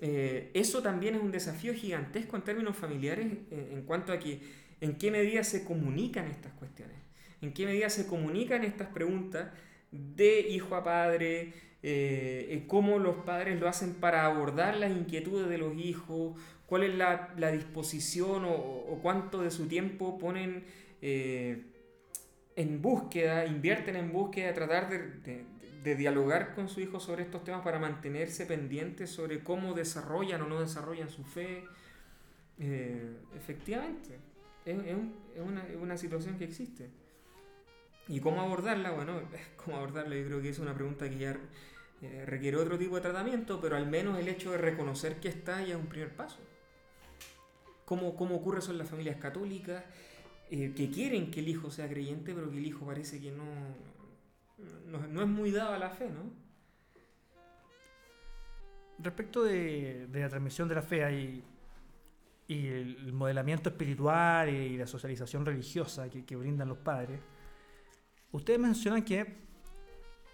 eh, 0.00 0.50
eso 0.52 0.82
también 0.82 1.14
es 1.14 1.22
un 1.22 1.30
desafío 1.30 1.74
gigantesco 1.74 2.34
en 2.34 2.42
términos 2.42 2.76
familiares 2.76 3.26
en, 3.26 3.46
en 3.52 3.82
cuanto 3.82 4.12
a 4.12 4.18
que 4.18 4.40
en 4.80 4.98
qué 4.98 5.12
medida 5.12 5.44
se 5.44 5.62
comunican 5.62 6.26
estas 6.26 6.52
cuestiones, 6.54 7.03
en 7.44 7.52
qué 7.52 7.66
medida 7.66 7.90
se 7.90 8.06
comunican 8.06 8.64
estas 8.64 8.88
preguntas 8.88 9.52
de 9.90 10.40
hijo 10.40 10.74
a 10.74 10.82
padre, 10.82 11.52
eh, 11.82 12.64
cómo 12.66 12.98
los 12.98 13.16
padres 13.16 13.60
lo 13.60 13.68
hacen 13.68 13.94
para 13.94 14.24
abordar 14.24 14.76
las 14.76 14.90
inquietudes 14.90 15.48
de 15.48 15.58
los 15.58 15.76
hijos, 15.76 16.36
cuál 16.66 16.84
es 16.84 16.94
la, 16.94 17.34
la 17.36 17.52
disposición 17.52 18.44
o, 18.44 18.54
o, 18.54 18.98
cuánto 19.02 19.42
de 19.42 19.50
su 19.50 19.68
tiempo 19.68 20.18
ponen 20.18 20.64
eh, 21.02 21.62
en 22.56 22.80
búsqueda, 22.80 23.44
invierten 23.44 23.96
en 23.96 24.12
búsqueda, 24.12 24.54
tratar 24.54 24.88
de, 24.88 24.98
de, 24.98 25.44
de, 25.82 25.96
dialogar 25.96 26.54
con 26.54 26.68
su 26.68 26.80
hijo 26.80 27.00
sobre 27.00 27.24
estos 27.24 27.44
temas 27.44 27.62
para 27.62 27.78
mantenerse 27.78 28.46
pendientes 28.46 29.10
sobre 29.10 29.44
cómo 29.44 29.74
desarrollan 29.74 30.40
o 30.42 30.48
no 30.48 30.60
desarrollan 30.60 31.10
su 31.10 31.24
fe. 31.24 31.64
Eh, 32.58 33.16
efectivamente, 33.36 34.18
es, 34.64 34.78
es, 34.78 34.94
un, 34.94 35.14
es, 35.34 35.42
una, 35.42 35.66
es, 35.66 35.76
una, 35.76 35.96
situación 35.96 36.38
que 36.38 36.44
existe. 36.44 36.88
¿Y 38.08 38.20
cómo 38.20 38.40
abordarla? 38.40 38.90
Bueno, 38.90 39.20
cómo 39.56 39.76
abordarla 39.76 40.16
yo 40.16 40.26
creo 40.26 40.42
que 40.42 40.50
es 40.50 40.58
una 40.58 40.74
pregunta 40.74 41.08
que 41.08 41.18
ya 41.18 41.36
eh, 42.02 42.24
requiere 42.26 42.56
otro 42.56 42.78
tipo 42.78 42.96
de 42.96 43.02
tratamiento, 43.02 43.60
pero 43.60 43.76
al 43.76 43.86
menos 43.86 44.18
el 44.18 44.28
hecho 44.28 44.52
de 44.52 44.58
reconocer 44.58 45.20
que 45.20 45.28
está 45.28 45.62
ya 45.62 45.74
es 45.74 45.80
un 45.80 45.86
primer 45.86 46.14
paso 46.14 46.38
cómo, 47.84 48.16
cómo 48.16 48.36
ocurre 48.36 48.58
eso 48.58 48.72
en 48.72 48.78
las 48.78 48.88
familias 48.88 49.16
católicas, 49.16 49.84
eh, 50.50 50.72
que 50.74 50.90
quieren 50.90 51.30
que 51.30 51.40
el 51.40 51.48
hijo 51.48 51.70
sea 51.70 51.88
creyente, 51.88 52.34
pero 52.34 52.50
que 52.50 52.58
el 52.58 52.66
hijo 52.66 52.86
parece 52.86 53.20
que 53.20 53.30
no, 53.30 53.44
no, 54.86 55.06
no 55.06 55.22
es 55.22 55.28
muy 55.28 55.50
dado 55.50 55.74
a 55.74 55.78
la 55.78 55.90
fe, 55.90 56.10
¿no? 56.10 56.44
Respecto 58.98 59.42
de, 59.42 60.06
de 60.06 60.20
la 60.20 60.28
transmisión 60.28 60.68
de 60.68 60.74
la 60.76 60.82
fe 60.82 61.12
y, 61.12 61.44
y 62.46 62.66
el 62.68 63.12
modelamiento 63.12 63.70
espiritual 63.70 64.48
y 64.48 64.76
la 64.76 64.86
socialización 64.86 65.44
religiosa 65.44 66.08
que, 66.08 66.24
que 66.24 66.36
brindan 66.36 66.68
los 66.68 66.78
padres, 66.78 67.20
ustedes 68.34 68.58
mencionan 68.58 69.04
que, 69.04 69.36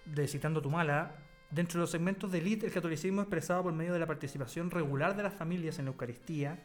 de 0.06 0.26
citando 0.26 0.62
Tumala, 0.62 1.14
dentro 1.50 1.78
de 1.78 1.82
los 1.82 1.90
segmentos 1.90 2.32
de 2.32 2.38
élite 2.38 2.66
el 2.66 2.72
catolicismo 2.72 3.20
expresado 3.20 3.64
por 3.64 3.72
medio 3.74 3.92
de 3.92 3.98
la 3.98 4.06
participación 4.06 4.70
regular 4.70 5.14
de 5.16 5.22
las 5.22 5.34
familias 5.34 5.78
en 5.78 5.84
la 5.84 5.90
Eucaristía, 5.90 6.64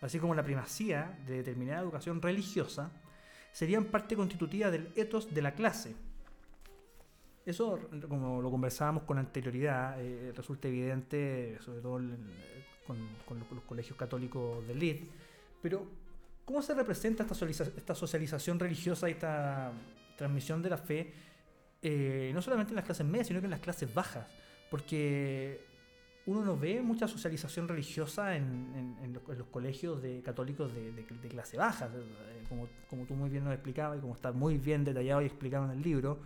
así 0.00 0.18
como 0.18 0.34
la 0.34 0.42
primacía 0.42 1.18
de 1.26 1.36
determinada 1.36 1.82
educación 1.82 2.22
religiosa, 2.22 2.90
serían 3.52 3.84
parte 3.84 4.16
constitutiva 4.16 4.70
del 4.70 4.90
etos 4.96 5.34
de 5.34 5.42
la 5.42 5.52
clase. 5.52 5.94
Eso, 7.44 7.78
como 8.08 8.40
lo 8.40 8.50
conversábamos 8.50 9.02
con 9.02 9.18
anterioridad, 9.18 10.00
eh, 10.00 10.32
resulta 10.34 10.68
evidente, 10.68 11.58
sobre 11.60 11.80
todo 11.80 12.00
con, 12.86 12.96
con, 13.26 13.38
los 13.50 13.64
colegios 13.64 13.98
católicos 13.98 14.66
del 14.66 14.78
LID. 14.78 15.04
Pero, 15.60 15.86
¿cómo 16.44 16.62
se 16.62 16.74
representa 16.74 17.24
esta, 17.24 17.64
esta 17.64 17.94
socialización 17.94 18.58
religiosa 18.58 19.08
y 19.08 19.12
esta 19.12 19.72
transmisión 20.20 20.62
de 20.62 20.70
la 20.70 20.76
fe, 20.76 21.12
eh, 21.82 22.30
no 22.34 22.42
solamente 22.42 22.72
en 22.72 22.76
las 22.76 22.84
clases 22.84 23.06
medias, 23.06 23.26
sino 23.26 23.40
que 23.40 23.46
en 23.46 23.50
las 23.50 23.60
clases 23.60 23.92
bajas? 23.92 24.26
Porque 24.70 25.64
uno 26.26 26.44
no 26.44 26.56
ve 26.56 26.82
mucha 26.82 27.08
socialización 27.08 27.66
religiosa 27.66 28.36
en, 28.36 28.44
en, 28.76 28.96
en, 29.02 29.12
los, 29.14 29.22
en 29.28 29.38
los, 29.38 29.48
colegios 29.48 30.02
de 30.02 30.20
católicos 30.22 30.72
de, 30.74 30.92
de, 30.92 31.02
de, 31.02 31.28
clase 31.28 31.56
baja, 31.56 31.88
como, 32.48 32.68
como 32.88 33.06
tú 33.06 33.14
muy 33.14 33.30
bien 33.30 33.44
nos 33.44 33.54
explicabas 33.54 33.98
y 33.98 34.00
como 34.00 34.14
está 34.14 34.30
muy 34.30 34.58
bien 34.58 34.84
detallado 34.84 35.22
y 35.22 35.26
explicado 35.26 35.64
en 35.64 35.70
el 35.72 35.82
libro. 35.82 36.20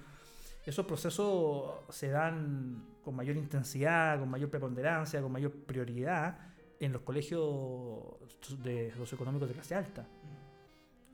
Esos 0.66 0.84
procesos 0.86 1.84
se 1.90 2.08
dan 2.08 2.84
con 3.04 3.14
mayor 3.14 3.36
intensidad, 3.36 4.18
con 4.18 4.28
mayor 4.28 4.50
preponderancia, 4.50 5.22
con 5.22 5.30
mayor 5.30 5.52
prioridad 5.52 6.38
en 6.80 6.92
los 6.92 7.02
colegios 7.02 8.02
de 8.62 8.92
socioeconómicos 8.96 9.48
de 9.48 9.54
clase 9.54 9.74
alta. 9.74 10.06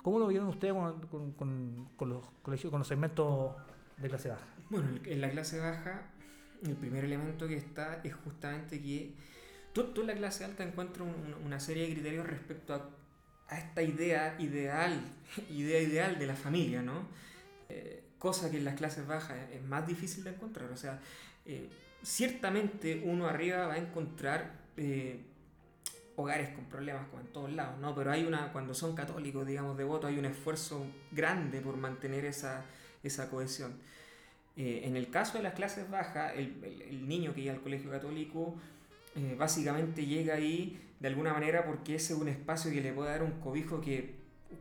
¿Cómo 0.03 0.19
lo 0.19 0.27
vieron 0.29 0.49
ustedes 0.49 0.75
con, 0.75 1.89
los 2.01 2.25
colegios, 2.43 2.87
segmentos 2.87 3.55
de 3.99 4.09
clase 4.09 4.29
baja? 4.29 4.47
Bueno, 4.69 4.89
en 5.05 5.21
la 5.21 5.31
clase 5.31 5.59
baja 5.59 6.03
el 6.63 6.77
primer 6.77 7.05
elemento 7.05 7.49
que 7.49 7.57
está 7.57 8.01
es 8.05 8.15
justamente 8.15 8.81
que 8.81 9.15
Tú, 9.73 9.85
tú 9.93 10.01
en 10.01 10.09
la 10.09 10.15
clase 10.15 10.45
alta 10.45 10.65
encuentras 10.65 11.07
una 11.45 11.61
serie 11.61 11.87
de 11.87 11.93
criterios 11.93 12.27
respecto 12.27 12.75
a, 12.75 12.91
a, 13.49 13.59
esta 13.59 13.83
idea 13.83 14.35
ideal, 14.41 15.01
idea 15.51 15.81
ideal 15.81 16.19
de 16.19 16.27
la 16.27 16.35
familia, 16.35 16.83
¿no? 16.83 17.07
Eh, 17.69 18.03
cosa 18.19 18.51
que 18.51 18.59
en 18.59 18.65
las 18.65 18.75
clases 18.75 19.07
bajas 19.07 19.39
es 19.53 19.63
más 19.63 19.87
difícil 19.87 20.25
de 20.25 20.31
encontrar. 20.31 20.71
O 20.73 20.77
sea, 20.77 21.01
eh, 21.47 21.69
ciertamente 22.03 23.03
uno 23.05 23.29
arriba 23.29 23.69
va 23.69 23.75
a 23.75 23.79
encontrar 23.79 24.59
eh, 24.77 25.21
hogares 26.17 26.51
con 26.51 26.65
problemas 26.67 27.07
como 27.09 27.23
en 27.23 27.29
todos 27.29 27.53
lados, 27.53 27.79
¿no? 27.81 27.95
Pero 27.95 28.11
hay 28.11 28.25
una, 28.25 28.53
cuando 28.53 28.75
son 28.75 28.95
católicos, 28.95 29.47
digamos, 29.47 29.77
devotos, 29.77 30.11
hay 30.11 30.19
un 30.19 30.27
esfuerzo 30.27 30.87
grande 31.13 31.61
por 31.61 31.77
mantener 31.77 32.25
esa, 32.25 32.65
esa 33.03 33.31
cohesión. 33.31 33.75
Eh, 34.57 34.83
en 34.85 34.97
el 34.97 35.11
caso 35.11 35.39
de 35.39 35.45
las 35.45 35.55
clases 35.55 35.89
bajas, 35.91 36.33
el, 36.37 36.63
el, 36.89 37.09
niño 37.09 37.33
que 37.35 37.43
llega 37.43 37.55
al 37.55 37.61
colegio 37.61 37.91
católico 37.91 38.57
eh, 39.15 39.35
básicamente 39.39 40.05
llega 40.05 40.35
ahí 40.35 40.79
de 40.99 41.09
alguna 41.09 41.33
manera 41.33 41.65
porque 41.65 41.95
ese 41.95 42.13
es 42.13 42.19
un 42.19 42.29
espacio 42.29 42.71
que 42.71 42.81
le 42.81 42.93
puede 42.93 43.11
dar 43.11 43.23
un 43.23 43.41
cobijo 43.41 43.81
que 43.81 44.15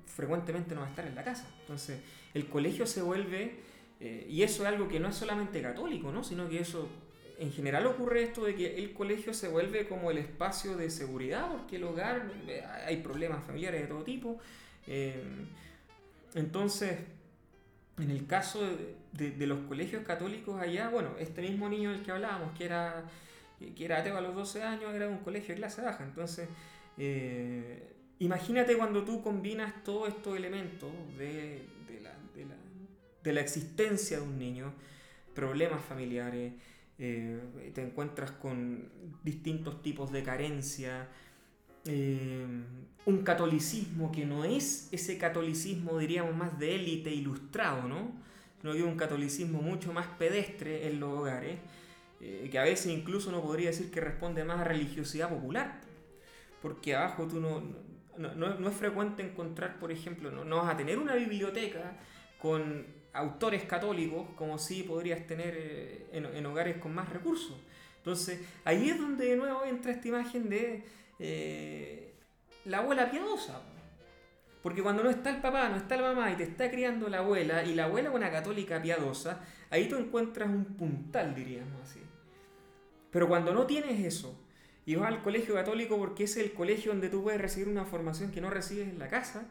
frecuentemente 0.06 0.74
no 0.74 0.82
va 0.82 0.88
a 0.88 0.90
estar 0.90 1.06
en 1.06 1.16
la 1.16 1.24
casa. 1.24 1.48
Entonces, 1.62 2.00
el 2.34 2.48
colegio 2.48 2.86
se 2.86 3.02
vuelve, 3.02 3.60
eh, 4.00 4.26
y 4.30 4.44
eso 4.44 4.64
es 4.64 4.70
algo 4.70 4.88
que 4.88 5.00
no 5.00 5.10
es 5.10 5.16
solamente 5.16 5.62
católico, 5.62 6.12
¿no? 6.12 6.24
sino 6.24 6.48
que 6.48 6.60
eso 6.60 6.88
en 7.40 7.52
general 7.52 7.88
ocurre 7.88 8.24
esto 8.24 8.44
de 8.44 8.54
que 8.54 8.78
el 8.78 8.94
colegio 8.94 9.34
se 9.34 9.48
vuelve 9.48 9.88
como 9.88 10.12
el 10.12 10.18
espacio 10.18 10.76
de 10.76 10.90
seguridad, 10.90 11.50
porque 11.52 11.78
el 11.78 11.84
hogar 11.86 12.32
hay 12.86 12.98
problemas 12.98 13.44
familiares 13.46 13.82
de 13.82 13.88
todo 13.88 14.04
tipo. 14.04 14.40
entonces, 16.36 16.98
en 17.98 18.12
el 18.12 18.28
caso 18.28 18.62
de, 19.14 19.32
de, 19.32 19.48
los 19.48 19.60
colegios 19.62 20.04
católicos 20.04 20.60
allá, 20.62 20.90
bueno, 20.90 21.16
este 21.20 21.42
mismo 21.42 21.68
niño 21.70 21.92
del 21.92 22.04
que 22.04 22.12
hablábamos, 22.12 22.58
que 22.58 22.66
era, 22.66 23.04
que 23.76 23.86
era 23.86 24.00
ateo 24.00 24.18
a 24.18 24.22
los 24.22 24.36
12 24.36 24.64
años, 24.64 24.94
era 24.94 25.08
de 25.08 25.12
un 25.12 25.20
colegio 25.20 25.54
de 25.54 25.60
clase 25.60 25.82
baja. 25.82 26.04
Entonces, 26.04 26.48
eh, 26.98 27.94
imagínate 28.20 28.78
cuando 28.78 29.04
tú 29.04 29.22
combinas 29.22 29.84
todos 29.84 30.10
estos 30.10 30.38
elementos 30.38 30.92
de, 31.18 31.64
de, 31.88 32.02
la, 32.02 32.14
de, 33.24 33.34
la, 33.34 33.42
existencia 33.42 34.18
de 34.18 34.24
un 34.24 34.38
niño, 34.38 34.74
problemas 35.34 35.82
familiares, 35.82 36.54
eh, 37.00 37.72
te 37.74 37.82
encuentras 37.82 38.32
con 38.32 38.90
distintos 39.24 39.82
tipos 39.82 40.12
de 40.12 40.22
carencia, 40.22 41.08
eh, 41.86 42.46
un 43.06 43.24
catolicismo 43.24 44.12
que 44.12 44.26
no 44.26 44.44
es 44.44 44.90
ese 44.92 45.18
catolicismo, 45.18 45.98
diríamos, 45.98 46.36
más 46.36 46.60
de 46.60 46.76
élite 46.76 47.10
ilustrado, 47.10 47.88
¿no? 47.88 48.12
Sino 48.60 48.74
que 48.74 48.84
un 48.84 48.98
catolicismo 48.98 49.62
mucho 49.62 49.94
más 49.94 50.08
pedestre 50.08 50.88
en 50.88 51.00
los 51.00 51.18
hogares, 51.18 51.58
eh, 52.20 52.50
que 52.52 52.60
a 52.60 52.64
veces 52.64 52.92
incluso 52.92 53.32
no 53.32 53.42
podría 53.42 53.70
decir 53.70 53.90
que 53.92 54.02
responde 54.02 54.44
más 54.44 54.60
a 54.60 54.66
religiosidad 54.66 55.30
popular, 55.30 55.80
porque 56.62 56.96
abajo 56.98 57.28
tú 57.28 57.40
no, 57.40 57.64
no, 58.18 58.36
no, 58.36 58.70
es 58.70 58.76
frecuente 58.76 59.24
encontrar, 59.24 59.80
por 59.80 59.94
ejemplo, 59.94 60.32
no, 60.32 60.44
no 60.44 60.58
vas 60.58 60.74
a 60.74 60.78
tener 60.78 61.00
una 61.00 61.16
biblioteca 61.16 61.98
con 62.42 62.99
autores 63.14 63.64
católicos 63.64 64.28
como 64.36 64.58
si 64.58 64.84
podrías 64.84 65.26
tener 65.26 65.54
eh, 65.58 66.08
en, 66.12 66.46
hogares 66.46 66.78
con 66.78 66.94
más 66.94 67.10
recursos. 67.10 67.58
Entonces, 67.98 68.42
ahí 68.64 68.90
es 68.90 69.00
donde 69.00 69.26
de 69.26 69.36
nuevo 69.36 69.66
entra 69.66 69.92
esta 69.92 70.08
imagen 70.08 70.50
de 70.50 70.84
eh, 71.20 72.14
la 72.66 72.80
abuela 72.80 73.10
piadosa. 73.10 73.62
Porque 74.62 74.84
cuando 74.84 75.04
no 75.04 75.10
está 75.10 75.30
el 75.30 75.42
papá, 75.42 75.70
no 75.70 75.78
está 75.78 75.96
la 75.96 76.14
mamá 76.14 76.32
y 76.32 76.36
te 76.36 76.44
está 76.44 76.70
criando 76.70 77.08
la 77.08 77.20
abuela, 77.20 77.64
y 77.64 77.74
la 77.76 77.86
abuela 77.86 78.12
una 78.12 78.30
católica 78.30 78.82
piadosa, 78.82 79.42
ahí 79.70 79.88
tú 79.88 79.96
encuentras 79.96 80.50
un 80.50 80.66
puntal, 80.66 81.34
diríamos 81.34 81.82
así. 81.82 82.02
Pero 83.10 83.28
cuando 83.28 83.54
no 83.54 83.66
tienes 83.66 84.06
eso, 84.06 84.38
y 84.86 84.96
vas 84.96 85.08
al 85.08 85.22
colegio 85.22 85.54
católico 85.54 85.98
porque 85.98 86.26
es 86.26 86.36
el 86.38 86.52
colegio 86.52 86.92
donde 86.92 87.10
tú 87.10 87.24
puedes 87.24 87.40
recibir 87.40 87.70
una 87.70 87.86
formación 87.86 88.32
que 88.32 88.42
no 88.42 88.50
recibes 88.50 88.90
en 88.90 89.00
la 89.00 89.08
casa, 89.08 89.46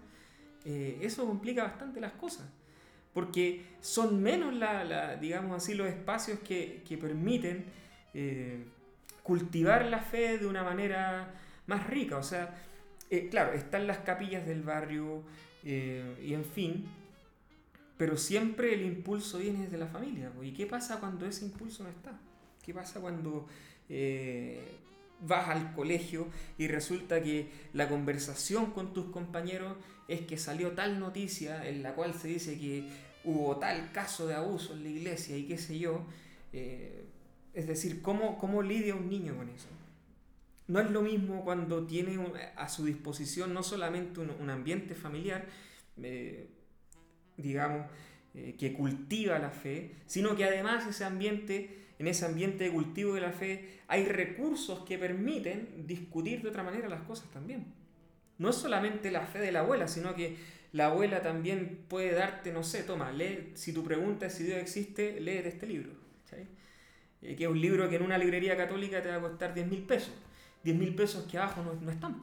eh, 0.65 0.99
eso 1.01 1.27
complica 1.27 1.63
bastante 1.63 2.01
las 2.01 2.13
cosas. 2.13 2.47
Porque 3.13 3.65
son 3.81 4.23
menos, 4.23 4.55
la, 4.55 5.17
digamos 5.17 5.57
así, 5.57 5.75
los 5.75 5.89
espacios 5.89 6.39
que, 6.41 6.83
permiten 7.01 7.65
eh, 8.15 8.65
cultivar 9.23 9.85
la 9.87 10.01
fe 10.01 10.39
de 10.39 10.47
una 10.47 10.63
manera 10.63 11.35
más 11.67 11.87
rica. 11.87 12.17
O 12.17 12.23
sea, 12.23 12.55
eh, 13.11 13.29
claro, 13.31 13.53
están 13.53 13.87
las 13.87 13.99
capillas 13.99 14.47
del 14.47 14.63
barrio 14.63 15.23
eh, 15.65 16.17
y 16.25 16.35
en 16.35 16.45
fin, 16.45 16.87
pero 17.97 18.17
siempre 18.17 18.75
el 18.75 18.83
impulso 18.83 19.39
viene 19.39 19.65
desde 19.65 19.79
la 19.79 19.87
familia. 19.87 20.31
¿Y 20.43 20.53
qué 20.53 20.67
pasa 20.67 21.01
cuando 21.01 21.27
ese 21.27 21.45
impulso 21.45 21.83
no 21.83 21.91
está? 21.91 22.19
¿Qué 22.63 22.73
pasa 22.75 23.01
cuando 23.01 23.47
vas 25.21 25.49
al 25.49 25.73
colegio 25.73 26.29
y 26.59 26.69
resulta 26.69 27.23
que 27.23 27.49
la 27.73 27.89
conversación 27.89 28.67
con 28.73 28.93
tus 28.93 29.07
compañeros 29.07 29.77
es 30.09 30.23
que 30.23 30.39
salió 30.39 30.73
tal 30.73 30.99
noticia 30.99 31.69
en 31.69 31.83
la 31.83 31.95
cual 31.95 32.15
se 32.15 32.29
dice 32.29 32.59
que 32.59 32.89
hubo 33.25 33.59
tal 33.59 33.93
caso 33.93 34.27
de 34.27 34.35
abuso 34.35 34.73
en 34.73 34.83
la 34.83 34.89
iglesia 34.89 35.37
y 35.37 35.45
qué 35.45 35.59
sé 35.59 35.79
yo? 35.79 36.05
es 36.51 37.67
decir, 37.67 38.01
¿cómo, 38.01 38.39
¿cómo 38.39 38.63
lidia 38.63 38.95
un 38.95 39.09
niño 39.11 39.37
con 39.37 39.49
eso? 39.51 39.69
no 40.69 40.81
es 40.81 40.91
lo 40.91 41.03
mismo 41.03 41.45
cuando 41.45 41.85
tiene 41.87 42.19
a 42.57 42.69
su 42.69 42.85
disposición 42.85 43.53
no 43.53 43.63
solamente 43.63 44.21
un, 44.21 44.51
ambiente 44.51 44.95
familiar, 44.95 45.47
eh, 46.01 46.47
digamos, 47.37 47.87
eh, 48.35 48.55
que 48.59 48.75
cultiva 48.75 49.39
la 49.39 49.51
fe, 49.51 49.97
sino 50.07 50.37
que 50.37 50.45
además 50.45 50.87
ese 50.87 51.05
ambiente, 51.05 51.87
en 51.99 52.07
ese 52.07 52.27
ambiente 52.27 52.65
de 52.65 52.71
cultivo 52.71 53.15
de 53.15 53.23
la 53.23 53.33
fe, 53.33 53.81
hay 53.89 54.05
recursos 54.05 54.81
que 54.81 54.99
permiten 54.99 55.87
discutir 55.87 56.43
de 56.43 56.51
otra 56.51 56.63
manera 56.63 56.89
las 56.89 57.03
cosas 57.03 57.31
también. 57.31 57.65
No 58.39 58.51
es 58.51 58.57
solamente 58.57 59.11
la 59.11 59.27
fe 59.27 59.39
de 59.41 59.53
la 59.53 59.61
abuela, 59.61 59.89
sino 59.89 60.15
que 60.15 60.37
la 60.73 60.87
abuela 60.87 61.23
también 61.23 61.85
puede 61.89 62.13
darte, 62.13 62.53
no 62.53 62.63
sé, 62.63 62.83
toma, 62.83 63.11
lee, 63.11 63.53
si 63.55 63.73
tu 63.73 63.83
pregunta 63.85 64.27
es 64.27 64.35
si 64.35 64.45
Dios 64.45 64.59
existe, 64.59 65.21
léete 65.21 65.49
este 65.49 65.67
libro. 65.67 65.93
Eh, 67.21 67.35
que 67.35 67.45
es 67.45 67.51
un 67.51 67.61
libro 67.61 67.89
que 67.89 67.97
en 67.97 68.03
una 68.03 68.17
librería 68.17 68.57
católica 68.57 69.03
te 69.03 69.09
va 69.09 69.17
a 69.17 69.21
costar 69.21 69.53
10 69.53 69.67
mil 69.67 69.83
pesos 69.83 70.13
10 70.63 70.77
mil 70.77 70.95
pesos 70.95 71.25
que 71.25 71.39
abajo 71.39 71.63
no, 71.63 71.75
no 71.75 71.91
están. 71.91 72.21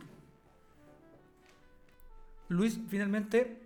Luis, 2.50 2.80
finalmente, 2.88 3.58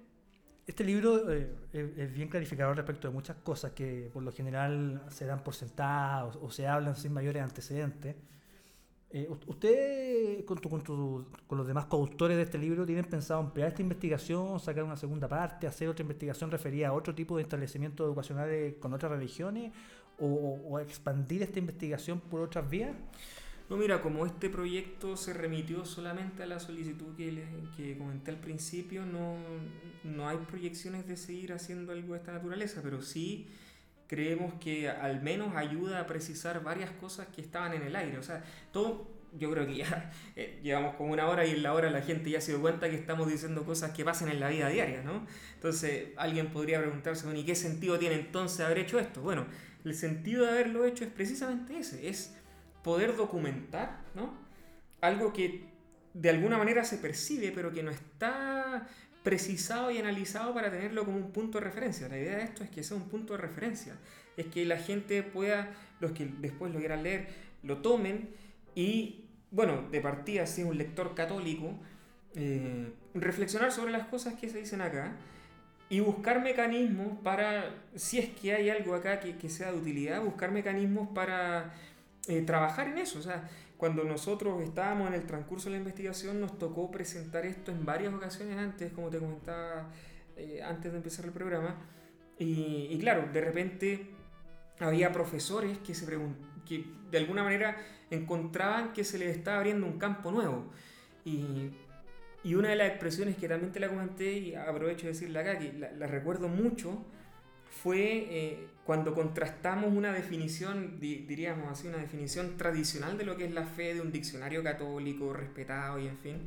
este 0.65 0.83
libro 0.83 1.31
eh, 1.31 1.51
es, 1.73 2.13
bien 2.13 2.29
clarificador 2.29 2.77
respecto 2.77 3.07
de 3.07 3.13
muchas 3.13 3.37
cosas 3.37 3.71
que 3.71 4.09
por 4.13 4.23
lo 4.23 4.31
general 4.31 5.03
se 5.09 5.25
dan 5.25 5.43
por 5.43 5.55
sentadas 5.55 6.35
o, 6.35 6.49
se 6.51 6.67
hablan 6.67 6.95
sin 6.95 7.11
mayores 7.11 7.41
antecedentes. 7.41 8.15
Eh, 9.12 9.28
¿Usted, 9.47 10.45
con, 10.45 10.57
con, 10.57 11.26
con, 11.47 11.57
los 11.57 11.66
demás 11.66 11.86
coautores 11.86 12.38
de 12.38 12.43
este 12.43 12.60
libro, 12.60 12.86
tienen 12.86 13.05
pensado 13.05 13.39
ampliar 13.39 13.70
esta 13.70 13.82
investigación, 13.82 14.60
sacar 14.60 14.84
una 14.84 14.97
segunda 14.97 15.28
parte, 15.28 15.66
hacer 15.66 15.89
otra 15.89 16.03
investigación 16.03 16.51
referida 16.51 16.89
a 16.89 16.93
otro 16.93 17.16
tipo 17.16 17.36
de 17.36 17.43
establecimientos 17.43 18.05
educacionales 18.05 18.76
con 18.76 18.93
otras 18.93 19.12
religiones 19.12 19.74
o, 20.20 20.26
o 20.28 20.80
expandir 20.80 21.41
esta 21.41 21.57
investigación 21.57 22.20
por 22.20 22.41
otras 22.41 22.70
vías? 22.70 22.95
No, 23.68 23.78
mira, 23.78 24.01
como 24.01 24.26
este 24.26 24.49
proyecto 24.49 25.16
se 25.16 25.34
remitió 25.34 25.86
solamente 25.86 26.41
a 26.41 26.47
la 26.47 26.60
solicitud 26.60 27.16
que, 27.16 27.45
que 27.78 27.97
comenté 27.97 28.32
al 28.32 28.38
principio, 28.38 29.05
no, 29.05 29.38
no 30.03 30.28
hay 30.28 30.38
proyecciones 30.38 31.07
de 31.07 31.18
seguir 31.18 31.53
haciendo 31.53 31.91
algo 31.93 32.14
de 32.14 32.20
esta 32.20 32.32
naturaleza, 32.32 32.82
pero 32.84 33.01
sí 33.01 33.47
creemos 34.10 34.55
que 34.55 34.89
al 34.89 35.22
menos 35.22 35.55
ayuda 35.55 35.99
a 35.99 36.07
precisar 36.07 36.64
varias 36.64 36.89
cosas 36.91 37.28
que 37.28 37.41
estaban 37.41 37.74
en 37.74 37.84
el 37.84 37.95
aire. 37.95 38.18
O 38.18 38.24
sea, 38.24 38.43
todo, 38.74 39.07
yo 39.38 39.51
creo 39.51 39.68
que 39.68 39.76
ya 39.76 40.12
eh, 40.36 40.60
llevamos 40.64 40.95
como 40.95 41.14
una 41.14 41.30
hora 41.30 41.45
y 41.45 41.51
en 41.51 41.62
la 41.62 41.74
hora 41.74 41.91
la 41.91 42.01
gente 42.01 42.32
ya 42.32 42.41
se 42.41 42.51
dio 42.51 42.60
cuenta 42.60 42.89
que 42.89 42.95
estamos 42.95 43.30
diciendo 43.30 43.64
cosas 43.64 43.91
que 43.91 44.03
pasan 44.03 44.30
en 44.30 44.39
la 44.39 44.49
vida 44.49 44.68
diaria, 44.68 45.03
¿no? 45.03 45.28
Entonces 45.53 46.10
alguien 46.18 46.51
podría 46.51 46.80
preguntarse, 46.80 47.24
bueno, 47.26 47.39
¿y 47.39 47.45
qué 47.45 47.53
sentido 47.53 47.99
tiene 47.99 48.16
entonces 48.16 48.62
haber 48.62 48.80
hecho 48.80 48.97
esto? 48.97 49.22
Bueno, 49.22 49.45
el 49.86 49.93
sentido 49.93 50.43
de 50.43 50.51
haberlo 50.53 50.86
hecho 50.86 51.03
es 51.03 51.12
precisamente 51.12 51.78
ese, 51.78 52.10
es 52.10 52.34
poder 52.84 53.16
documentar, 53.16 54.01
¿no? 54.16 54.34
Algo 55.01 55.32
que 55.34 55.70
de 56.16 56.30
alguna 56.32 56.57
manera 56.57 56.84
se 56.84 56.97
percibe, 56.97 57.51
pero 57.53 57.72
que 57.72 57.84
no 57.84 57.91
está 57.91 58.88
precisado 59.24 59.91
y 59.91 59.97
analizado 59.97 60.53
para 60.53 60.72
tenerlo 60.72 61.05
como 61.05 61.17
un 61.17 61.32
punto 61.32 61.59
de 61.59 61.65
referencia. 61.65 62.07
La 62.07 62.17
idea 62.17 62.38
de 62.38 62.43
esto 62.43 62.63
es 62.63 62.70
que 62.70 62.84
sea 62.84 62.97
un 62.97 63.09
punto 63.09 63.34
de 63.34 63.39
referencia, 63.39 63.95
es 64.38 64.47
que 64.47 64.65
la 64.65 64.78
gente 64.78 65.24
pueda, 65.24 65.70
los 65.99 66.11
que 66.11 66.26
después 66.26 66.74
lo 66.74 66.80
quieran 66.80 67.03
leer, 67.03 67.28
lo 67.63 67.78
tomen 67.80 68.30
y, 68.76 69.26
bueno, 69.51 69.84
de 69.91 70.01
partida, 70.01 70.45
si 70.45 70.61
es 70.61 70.67
un 70.67 70.78
lector 70.78 71.15
católico, 71.15 71.78
eh, 72.36 72.91
reflexionar 73.13 73.72
sobre 73.72 73.91
las 73.91 74.07
cosas 74.07 74.36
que 74.36 74.49
se 74.49 74.59
dicen 74.59 74.82
acá 74.82 75.13
y 75.89 75.99
buscar 75.99 76.41
mecanismos 76.43 77.17
para, 77.24 77.76
si 77.95 78.20
es 78.20 78.30
que 78.30 78.53
hay 78.53 78.70
algo 78.70 78.93
acá 78.93 79.20
que, 79.20 79.36
que 79.36 79.49
sea 79.49 79.72
de 79.72 79.78
utilidad, 79.80 80.22
buscar 80.22 80.51
mecanismos 80.51 81.09
para 81.09 81.74
eh, 82.28 82.43
trabajar 82.43 82.88
en 82.88 82.99
eso. 82.99 83.20
O 83.20 83.24
sea, 83.24 83.49
cuando 83.80 84.03
nosotros 84.03 84.61
estábamos 84.61 85.07
en 85.07 85.13
el 85.13 85.25
transcurso 85.25 85.69
de 85.69 85.75
la 85.75 85.77
investigación, 85.77 86.41
nos 86.41 86.59
tocó 86.59 86.91
presentar 86.91 87.45
esto 87.45 87.71
en 87.71 87.86
varias 87.86 88.13
ocasiones 88.13 88.57
antes, 88.57 88.91
como 88.91 89.09
te 89.09 89.19
comentaba 89.19 89.89
eh, 90.36 90.61
antes 90.61 90.91
de 90.91 90.97
empezar 90.97 91.23
el 91.23 91.32
programa. 91.32 91.77
Y, 92.38 92.97
claro, 92.99 93.30
de 93.32 93.39
repente 93.39 94.09
había 94.80 95.13
profesores 95.13 95.77
que, 95.77 95.95
se 95.95 96.05
que 96.65 96.86
de 97.09 97.17
alguna 97.19 97.41
manera 97.41 97.77
encontraban 98.09 98.91
que 98.91 99.05
se 99.05 99.17
les 99.17 99.38
estaba 99.38 99.59
abriendo 99.59 99.88
un 99.88 99.97
campo 99.97 100.30
nuevo. 100.30 100.69
Y, 101.23 101.71
y 102.43 102.55
una 102.55 102.71
de 102.71 102.75
las 102.75 102.89
expresiones 102.89 103.38
que 103.38 103.47
también 103.47 103.71
te 103.71 103.80
la 103.80 103.88
comenté 103.88 104.34
y 104.39 104.55
aprovecho 104.55 105.05
de 105.05 105.13
decirla 105.13 105.39
acá, 105.39 105.57
que 105.57 105.71
la, 105.71 106.05
recuerdo 106.05 106.49
mucho, 106.49 107.05
fue 107.70 108.28
eh, 108.30 108.67
cuando 108.84 109.13
contrastamos 109.13 109.93
una 109.93 110.11
definición, 110.11 110.99
diríamos 110.99 111.70
así, 111.72 111.88
una 111.88 111.97
definición 111.97 112.57
tradicional 112.57 113.17
de 113.17 113.26
lo 113.26 113.38
que 113.38 113.45
es 113.45 113.51
la 113.51 113.65
fe 113.65 113.93
de 113.93 114.01
un 114.01 114.11
diccionario 114.11 114.63
católico 114.63 115.32
respetado 115.32 115.99
y 115.99 116.07
en 116.07 116.17
fin, 116.17 116.38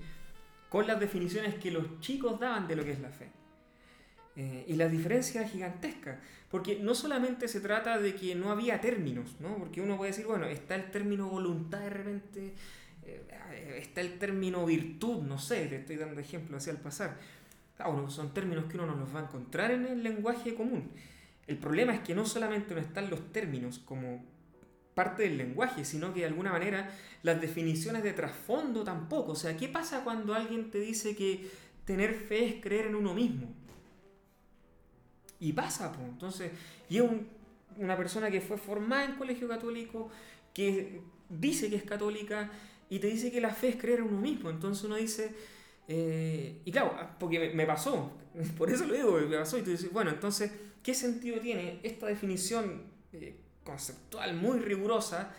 con 0.68 0.86
las 0.86 0.98
definiciones 0.98 1.54
que 1.54 1.70
los 1.70 2.00
chicos 2.00 2.40
daban 2.40 2.66
de 2.66 2.76
lo 2.76 2.84
que 2.84 2.92
es 2.92 3.00
la 3.00 3.10
fe. 3.10 3.28
Eh, 4.34 4.64
y 4.66 4.74
la 4.74 4.88
diferencia 4.88 5.42
es 5.42 5.52
gigantesca, 5.52 6.18
porque 6.50 6.78
no 6.80 6.94
solamente 6.94 7.46
se 7.48 7.60
trata 7.60 7.98
de 7.98 8.14
que 8.14 8.34
no 8.34 8.50
había 8.50 8.80
términos, 8.80 9.36
¿no? 9.40 9.56
porque 9.58 9.82
uno 9.82 9.96
puede 9.96 10.10
decir, 10.12 10.26
bueno, 10.26 10.46
está 10.46 10.74
el 10.74 10.90
término 10.90 11.28
voluntad 11.28 11.80
de 11.80 11.90
repente, 11.90 12.54
eh, 13.04 13.78
está 13.78 14.00
el 14.00 14.18
término 14.18 14.64
virtud, 14.64 15.22
no 15.22 15.38
sé, 15.38 15.66
te 15.66 15.76
estoy 15.76 15.96
dando 15.96 16.20
ejemplos 16.20 16.62
así 16.62 16.70
al 16.70 16.78
pasar. 16.78 17.18
Claro, 17.76 18.08
son 18.10 18.32
términos 18.32 18.64
que 18.64 18.76
uno 18.76 18.86
no 18.86 18.96
los 18.96 19.14
va 19.14 19.20
a 19.20 19.24
encontrar 19.24 19.70
en 19.70 19.86
el 19.86 20.02
lenguaje 20.02 20.54
común. 20.54 20.90
El 21.46 21.58
problema 21.58 21.94
es 21.94 22.00
que 22.00 22.14
no 22.14 22.24
solamente 22.24 22.74
no 22.74 22.80
están 22.80 23.10
los 23.10 23.32
términos 23.32 23.78
como 23.78 24.24
parte 24.94 25.22
del 25.22 25.38
lenguaje, 25.38 25.84
sino 25.84 26.12
que 26.12 26.20
de 26.20 26.26
alguna 26.26 26.52
manera 26.52 26.90
las 27.22 27.40
definiciones 27.40 28.02
de 28.02 28.12
trasfondo 28.12 28.84
tampoco. 28.84 29.32
O 29.32 29.36
sea, 29.36 29.56
¿qué 29.56 29.68
pasa 29.68 30.04
cuando 30.04 30.34
alguien 30.34 30.70
te 30.70 30.78
dice 30.78 31.16
que 31.16 31.50
tener 31.84 32.14
fe 32.14 32.46
es 32.46 32.62
creer 32.62 32.86
en 32.86 32.94
uno 32.94 33.14
mismo? 33.14 33.48
Y 35.40 35.52
pasa, 35.52 35.92
pues. 35.92 36.06
Entonces, 36.08 36.52
y 36.88 36.98
es 36.98 37.04
una 37.76 37.96
persona 37.96 38.30
que 38.30 38.40
fue 38.40 38.56
formada 38.58 39.04
en 39.04 39.16
colegio 39.16 39.48
católico, 39.48 40.10
que 40.54 41.00
dice 41.28 41.70
que 41.70 41.76
es 41.76 41.84
católica 41.84 42.50
y 42.88 42.98
te 42.98 43.06
dice 43.06 43.32
que 43.32 43.40
la 43.40 43.54
fe 43.54 43.70
es 43.70 43.76
creer 43.76 44.00
en 44.00 44.06
uno 44.06 44.20
mismo. 44.20 44.50
Entonces 44.50 44.84
uno 44.84 44.96
dice, 44.96 45.34
eh, 45.88 46.60
y 46.64 46.70
claro, 46.70 46.94
porque 47.18 47.52
me, 47.54 47.66
pasó, 47.66 48.12
por 48.58 48.70
eso 48.70 48.84
lo 48.84 48.94
digo, 48.94 49.18
me 49.18 49.38
pasó, 49.38 49.58
y 49.58 49.62
tú 49.62 49.70
dices, 49.70 49.90
bueno, 49.92 50.10
entonces, 50.10 50.52
¿qué 50.82 50.94
sentido 50.94 51.40
tiene 51.40 51.80
esta 51.82 52.06
definición 52.06 52.82
eh, 53.12 53.36
conceptual 53.64 54.34
muy 54.34 54.58
rigurosa 54.58 55.32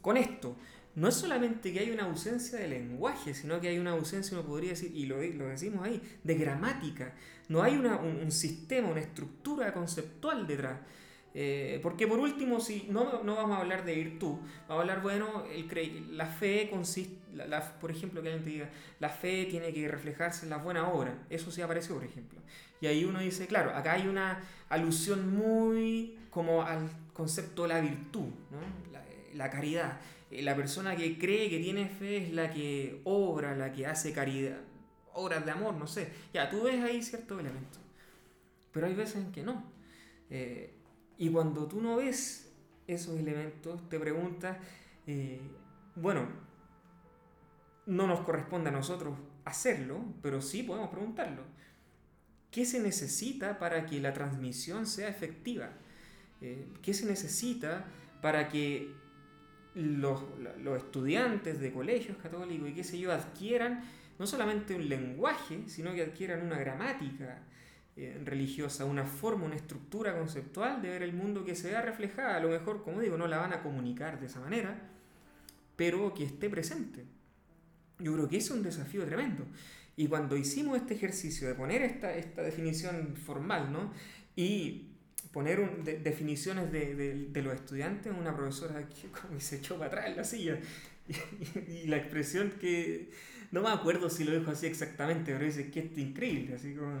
con 0.00 0.16
esto? 0.16 0.56
No 0.96 1.08
es 1.08 1.16
solamente 1.16 1.72
que 1.72 1.80
hay 1.80 1.90
una 1.90 2.04
ausencia 2.04 2.58
de 2.58 2.68
lenguaje, 2.68 3.34
sino 3.34 3.60
que 3.60 3.68
hay 3.68 3.78
una 3.78 3.92
ausencia, 3.92 4.38
uno 4.38 4.46
podría 4.46 4.70
decir, 4.70 4.92
y 4.94 5.06
lo, 5.06 5.18
decimos 5.18 5.84
ahí, 5.84 6.00
de 6.22 6.34
gramática. 6.36 7.14
No 7.48 7.62
hay 7.62 7.76
una, 7.76 7.96
un, 7.96 8.30
sistema, 8.30 8.88
una 8.88 9.00
estructura 9.00 9.72
conceptual 9.72 10.46
detrás. 10.46 10.78
Eh, 11.36 11.80
porque 11.82 12.06
por 12.06 12.20
último, 12.20 12.60
si 12.60 12.86
no, 12.88 13.24
no, 13.24 13.34
vamos 13.34 13.56
a 13.56 13.60
hablar 13.62 13.84
de 13.84 13.92
virtud, 13.96 14.36
vamos 14.68 14.70
a 14.70 14.80
hablar, 14.82 15.02
bueno, 15.02 15.44
la 16.12 16.26
fe 16.26 16.68
consiste, 16.70 17.16
la, 17.34 17.76
por 17.80 17.90
ejemplo, 17.90 18.22
que 18.22 18.28
alguien 18.28 18.44
diga, 18.44 18.70
la 19.00 19.08
fe 19.08 19.46
tiene 19.46 19.72
que 19.72 19.88
reflejarse 19.88 20.46
en 20.46 20.50
las 20.50 20.62
buenas 20.62 20.88
obras. 20.92 21.14
Eso 21.28 21.50
sí 21.50 21.60
apareció, 21.60 21.96
por 21.96 22.04
ejemplo. 22.04 22.38
Y 22.80 22.86
ahí 22.86 23.04
uno 23.04 23.20
dice, 23.20 23.46
claro, 23.46 23.74
acá 23.74 23.94
hay 23.94 24.08
una 24.08 24.42
alusión 24.68 25.34
muy 25.34 26.18
como 26.30 26.62
al 26.62 26.90
concepto 27.12 27.62
de 27.62 27.68
la 27.68 27.80
virtud, 27.80 28.28
¿no? 28.50 28.94
la, 29.34 29.50
caridad. 29.50 30.00
Eh, 30.30 30.42
la 30.42 30.54
persona 30.54 30.96
que 30.96 31.18
cree 31.18 31.48
que 31.48 31.58
tiene 31.58 31.88
fe 31.88 32.26
es 32.26 32.32
la 32.32 32.50
que 32.50 33.00
obra, 33.04 33.54
la 33.54 33.72
que 33.72 33.86
hace 33.86 34.12
caridad 34.12 34.58
obras 35.14 35.44
de 35.44 35.50
amor, 35.50 35.74
no 35.74 35.86
sé. 35.86 36.12
Ya, 36.32 36.50
tú 36.50 36.64
ves 36.64 36.82
ahí 36.82 37.02
ciertos 37.02 37.40
elementos. 37.40 37.80
Pero 38.72 38.86
hay 38.86 38.94
veces 38.94 39.16
en 39.16 39.32
que 39.32 39.42
no. 39.42 39.64
Eh, 40.30 40.74
y 41.16 41.30
cuando 41.30 41.66
tú 41.66 41.80
no 41.80 41.96
ves 41.96 42.52
esos 42.86 43.18
elementos, 43.18 43.88
te 43.88 43.98
preguntas, 43.98 44.58
eh, 45.06 45.40
bueno, 45.94 46.26
no 47.86 48.06
nos 48.06 48.20
corresponde 48.20 48.70
a 48.70 48.72
nosotros 48.72 49.16
hacerlo, 49.44 50.00
pero 50.22 50.42
sí 50.42 50.62
podemos 50.62 50.90
preguntarlo. 50.90 51.42
¿Qué 52.54 52.64
se 52.64 52.78
necesita 52.78 53.58
para 53.58 53.84
que 53.84 53.98
la 53.98 54.12
transmisión 54.12 54.86
sea 54.86 55.08
efectiva? 55.08 55.70
Eh, 56.40 56.68
¿Qué 56.82 56.94
se 56.94 57.04
necesita 57.04 57.84
para 58.22 58.48
que 58.48 58.94
los, 59.74 60.22
estudiantes 60.76 61.58
de 61.58 61.72
colegios 61.72 62.16
católicos 62.18 62.68
y 62.68 62.72
qué 62.72 62.84
sé 62.84 63.00
yo 63.00 63.10
adquieran 63.10 63.82
no 64.20 64.26
solamente 64.28 64.76
un 64.76 64.88
lenguaje, 64.88 65.64
sino 65.66 65.92
que 65.94 66.02
adquieran 66.02 66.46
una 66.46 66.56
gramática 66.56 67.42
eh, 67.96 68.22
religiosa, 68.24 68.84
una 68.84 69.04
forma, 69.04 69.46
una 69.46 69.56
estructura 69.56 70.16
conceptual 70.16 70.80
de 70.80 70.90
ver 70.90 71.02
el 71.02 71.12
mundo 71.12 71.44
que 71.44 71.56
se 71.56 71.70
vea 71.70 71.82
reflejada. 71.82 72.36
A 72.36 72.40
lo 72.40 72.50
mejor, 72.50 72.84
como 72.84 73.00
digo, 73.00 73.18
no 73.18 73.26
la 73.26 73.38
van 73.38 73.52
a 73.52 73.64
comunicar 73.64 74.20
de 74.20 74.26
esa 74.26 74.38
manera, 74.38 74.78
pero 75.74 76.14
que 76.14 76.22
esté 76.22 76.48
presente. 76.48 77.04
Yo 77.98 78.14
creo 78.14 78.28
que 78.28 78.36
es 78.36 78.48
un 78.52 78.62
desafío 78.62 79.04
tremendo. 79.04 79.44
Y 79.96 80.08
cuando 80.08 80.36
hicimos 80.36 80.76
este 80.76 80.94
ejercicio 80.94 81.46
de 81.46 81.54
poner 81.54 81.82
esta, 81.82 82.14
esta 82.14 82.42
definición 82.42 83.16
formal, 83.16 83.72
¿no? 83.72 83.92
Y 84.34 84.88
poner 85.32 85.82
definiciones 86.02 86.70
de, 86.70 86.94
de, 87.30 87.42
los 87.42 87.54
estudiantes, 87.54 88.12
una 88.16 88.36
profesora 88.36 88.88
que 88.88 89.08
como 89.20 89.40
se 89.40 89.56
echó 89.56 89.76
para 89.76 89.88
atrás 89.88 90.06
en 90.06 90.16
la 90.16 90.24
silla. 90.24 90.58
y 91.68 91.86
la 91.86 91.96
expresión 91.96 92.52
que, 92.60 93.10
no 93.50 93.62
me 93.62 93.68
acuerdo 93.68 94.10
si 94.10 94.24
lo 94.24 94.36
dijo 94.36 94.50
así 94.50 94.66
exactamente, 94.66 95.32
pero 95.32 95.44
dice 95.44 95.70
que 95.70 95.80
es 95.80 95.98
increíble, 95.98 96.54
así 96.54 96.74
como... 96.74 97.00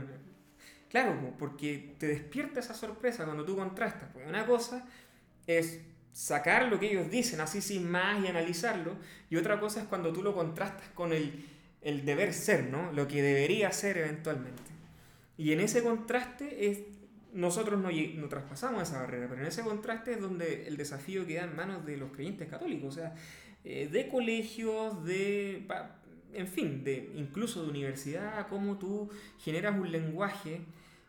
Claro, 0.88 1.34
porque 1.38 1.94
te 1.98 2.06
despierta 2.06 2.60
esa 2.60 2.74
sorpresa 2.74 3.24
cuando 3.24 3.44
tú 3.44 3.56
contrastas, 3.56 4.10
porque 4.12 4.28
una 4.28 4.46
cosa 4.46 4.86
es 5.48 5.80
sacar 6.12 6.68
lo 6.68 6.78
que 6.78 6.92
ellos 6.92 7.10
dicen 7.10 7.40
así 7.40 7.60
sin 7.60 7.90
más 7.90 8.22
y 8.22 8.28
analizarlo, 8.28 8.96
y 9.28 9.36
otra 9.36 9.58
cosa 9.58 9.82
es 9.82 9.88
cuando 9.88 10.12
tú 10.12 10.22
lo 10.22 10.32
contrastas 10.34 10.88
con 10.90 11.12
el, 11.12 11.44
el 11.84 12.04
deber 12.04 12.32
ser, 12.32 12.64
¿no? 12.70 12.90
Lo 12.92 13.06
que 13.06 13.22
debería 13.22 13.70
ser 13.70 13.98
eventualmente. 13.98 14.62
Y 15.36 15.52
en 15.52 15.60
ese 15.60 15.82
contraste 15.82 16.70
es, 16.70 16.80
nosotros 17.32 17.80
no, 17.80 17.90
no, 17.90 18.28
traspasamos 18.28 18.82
esa 18.82 19.00
barrera, 19.00 19.28
pero 19.28 19.42
en 19.42 19.48
ese 19.48 19.62
contraste 19.62 20.14
es 20.14 20.20
donde 20.20 20.66
el 20.66 20.76
desafío 20.76 21.26
queda 21.26 21.44
en 21.44 21.54
manos 21.54 21.84
de 21.84 21.96
los 21.96 22.10
creyentes 22.10 22.48
católicos, 22.48 22.94
o 22.94 22.98
sea, 22.98 23.14
eh, 23.64 23.88
de 23.90 24.08
colegios, 24.08 25.04
de 25.04 25.66
en 26.32 26.48
fin, 26.48 26.84
de, 26.84 27.12
incluso 27.14 27.62
de 27.62 27.70
universidad, 27.70 28.48
cómo 28.48 28.76
tú 28.78 29.08
generas 29.38 29.76
un 29.78 29.90
lenguaje 29.90 30.60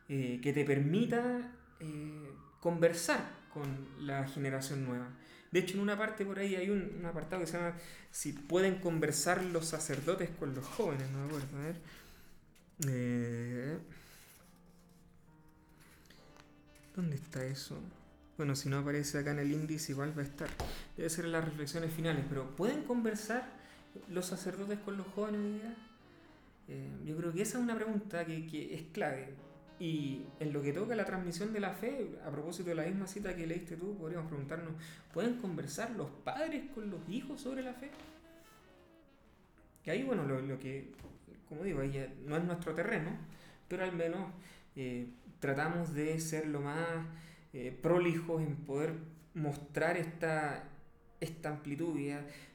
eh, 0.08 0.40
que 0.42 0.54
te 0.54 0.64
permita 0.64 1.52
eh, 1.80 2.30
conversar 2.60 3.22
con 3.54 3.88
la 4.00 4.28
generación 4.28 4.86
nueva. 4.86 5.10
De 5.56 5.62
hecho, 5.62 5.76
en 5.76 5.80
una 5.80 5.98
parte 5.98 6.26
por 6.26 6.38
ahí 6.38 6.54
hay 6.54 6.70
un, 6.70 7.06
apartado 7.06 7.40
que 7.40 7.48
se 7.48 7.58
llama 7.58 7.78
Si 8.12 8.34
pueden 8.34 8.76
conversar 8.76 9.42
los 9.42 9.66
sacerdotes 9.66 10.30
con 10.32 10.54
los 10.54 10.66
jóvenes, 10.66 11.10
no 11.12 11.20
me 11.20 11.26
acuerdo, 11.28 11.58
a 11.58 11.62
ver. 11.62 11.76
Eh, 12.90 13.78
¿Dónde 16.94 17.16
está 17.16 17.46
eso? 17.46 17.80
Bueno, 18.36 18.54
si 18.58 18.68
no 18.68 18.80
aparece 18.80 19.18
acá 19.18 19.32
en 19.32 19.40
el 19.40 19.54
índice, 19.54 19.94
igual 19.94 20.12
va 20.18 20.24
a 20.24 20.26
estar. 20.26 20.50
Debe 20.98 21.10
ser 21.10 21.24
en 21.24 21.32
las 21.32 21.46
reflexiones 21.46 21.94
finales, 21.94 22.26
pero 22.28 22.54
¿pueden 22.58 22.84
conversar 22.84 23.48
los 24.10 24.26
sacerdotes 24.26 24.80
con 24.80 24.98
los 24.98 25.08
jóvenes 25.16 25.40
hoy 25.40 25.54
día? 25.54 25.76
Eh, 26.68 26.92
yo 27.06 27.16
creo 27.16 27.32
que 27.32 27.44
esa 27.44 27.60
es 27.60 27.64
una 27.64 27.76
pregunta 27.76 28.26
que, 28.26 28.46
que, 28.46 28.76
es 28.76 28.84
clave. 28.92 29.34
Y 29.80 30.24
en 30.40 30.54
lo 30.54 30.62
que 30.62 30.72
toca 30.72 30.96
la 30.96 31.06
transmisión 31.06 31.52
de 31.52 31.60
la 31.60 31.72
fe, 31.72 32.18
a 32.26 32.32
propósito 32.32 32.70
de 32.70 32.76
la 32.76 32.84
misma 32.84 33.08
cita 33.08 33.36
que 33.36 33.46
leíste 33.46 33.76
tú, 33.76 33.98
podríamos 33.98 34.28
preguntarnos, 34.28 34.74
¿pueden 35.14 35.38
conversar 35.38 35.92
los 35.92 36.10
padres 36.10 36.64
con 36.74 36.90
los 36.90 37.02
hijos 37.10 37.42
sobre 37.42 37.62
la 37.62 37.74
fe? 37.74 37.92
Que 39.84 39.92
ahí, 39.92 40.04
bueno, 40.04 40.24
lo, 40.24 40.42
lo 40.42 40.58
que, 40.58 40.92
como 41.50 41.64
digo, 41.64 41.82
no 42.26 42.38
es 42.38 42.44
nuestro 42.44 42.74
terreno, 42.74 43.12
pero 43.68 43.84
al 43.84 43.94
menos 43.94 44.30
eh, 44.76 45.08
tratamos 45.40 45.94
de 45.94 46.20
ser 46.20 46.48
lo 46.48 46.62
más 46.62 47.06
eh, 47.54 47.78
prolijos 47.82 48.42
en 48.42 48.56
poder 48.58 48.94
mostrar 49.34 49.98
esta, 49.98 50.64
esta 51.20 51.50
amplitud, 51.50 52.00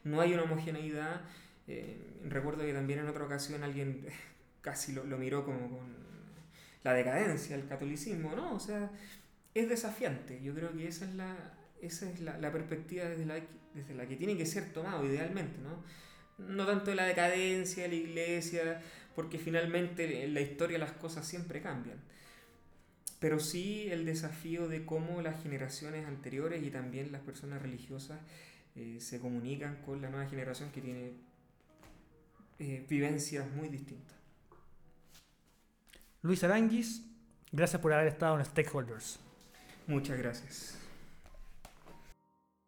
no 0.04 0.20
hay 0.20 0.34
una 0.34 0.42
homogeneidad. 0.42 1.22
Eh, 1.66 1.98
recuerdo 2.24 2.64
que 2.64 2.72
también 2.72 3.00
en 3.00 3.08
otra 3.08 3.24
ocasión 3.24 3.62
alguien 3.62 4.06
casi 4.60 4.92
lo, 4.92 5.04
miró 5.04 5.44
como 5.44 5.70
con 5.70 5.99
la 6.82 6.94
decadencia 6.94 7.56
del 7.56 7.66
catolicismo, 7.66 8.34
¿no? 8.34 8.54
O 8.54 8.60
sea, 8.60 8.90
es 9.54 9.68
desafiante. 9.68 10.40
Yo 10.42 10.54
creo 10.54 10.74
que 10.76 10.88
esa 10.88 11.04
es 11.04 11.14
la, 11.14 11.36
esa 11.82 12.10
es 12.10 12.20
la, 12.20 12.52
perspectiva 12.52 13.04
desde 13.04 13.26
la, 13.26 13.40
desde 13.74 13.94
la 13.94 14.06
que 14.06 14.16
tiene 14.16 14.36
que 14.36 14.46
ser 14.46 14.72
tomado 14.72 15.04
idealmente, 15.04 15.58
¿no? 15.60 15.82
No 16.38 16.66
tanto 16.66 16.90
de 16.90 16.96
la 16.96 17.04
decadencia 17.04 17.82
de 17.82 17.88
la 17.90 17.94
iglesia, 17.96 18.82
porque 19.14 19.38
finalmente 19.38 20.24
en 20.24 20.34
la 20.34 20.40
historia 20.40 20.78
las 20.78 20.92
cosas 20.92 21.26
siempre 21.26 21.60
cambian 21.60 21.98
pero 23.20 23.38
sí 23.38 23.86
el 23.90 24.06
desafío 24.06 24.66
de 24.66 24.84
cómo 24.84 25.20
las 25.20 25.40
generaciones 25.42 26.06
anteriores 26.06 26.64
y 26.64 26.70
también 26.70 27.12
las 27.12 27.20
personas 27.20 27.62
religiosas 27.62 28.18
eh, 28.74 28.96
se 28.98 29.20
comunican 29.20 29.76
con 29.82 30.00
la 30.00 30.08
nueva 30.08 30.26
generación 30.28 30.72
que 30.72 30.80
tiene 30.80 31.12
eh, 32.58 32.84
vivencias 32.88 33.48
muy 33.52 33.68
distintas. 33.68 34.16
Luis 36.22 36.44
Aranguis, 36.44 37.02
gracias 37.50 37.80
por 37.80 37.92
haber 37.92 38.08
estado 38.08 38.38
en 38.38 38.44
Stakeholders. 38.44 39.18
Muchas 39.86 40.18
gracias. 40.18 40.79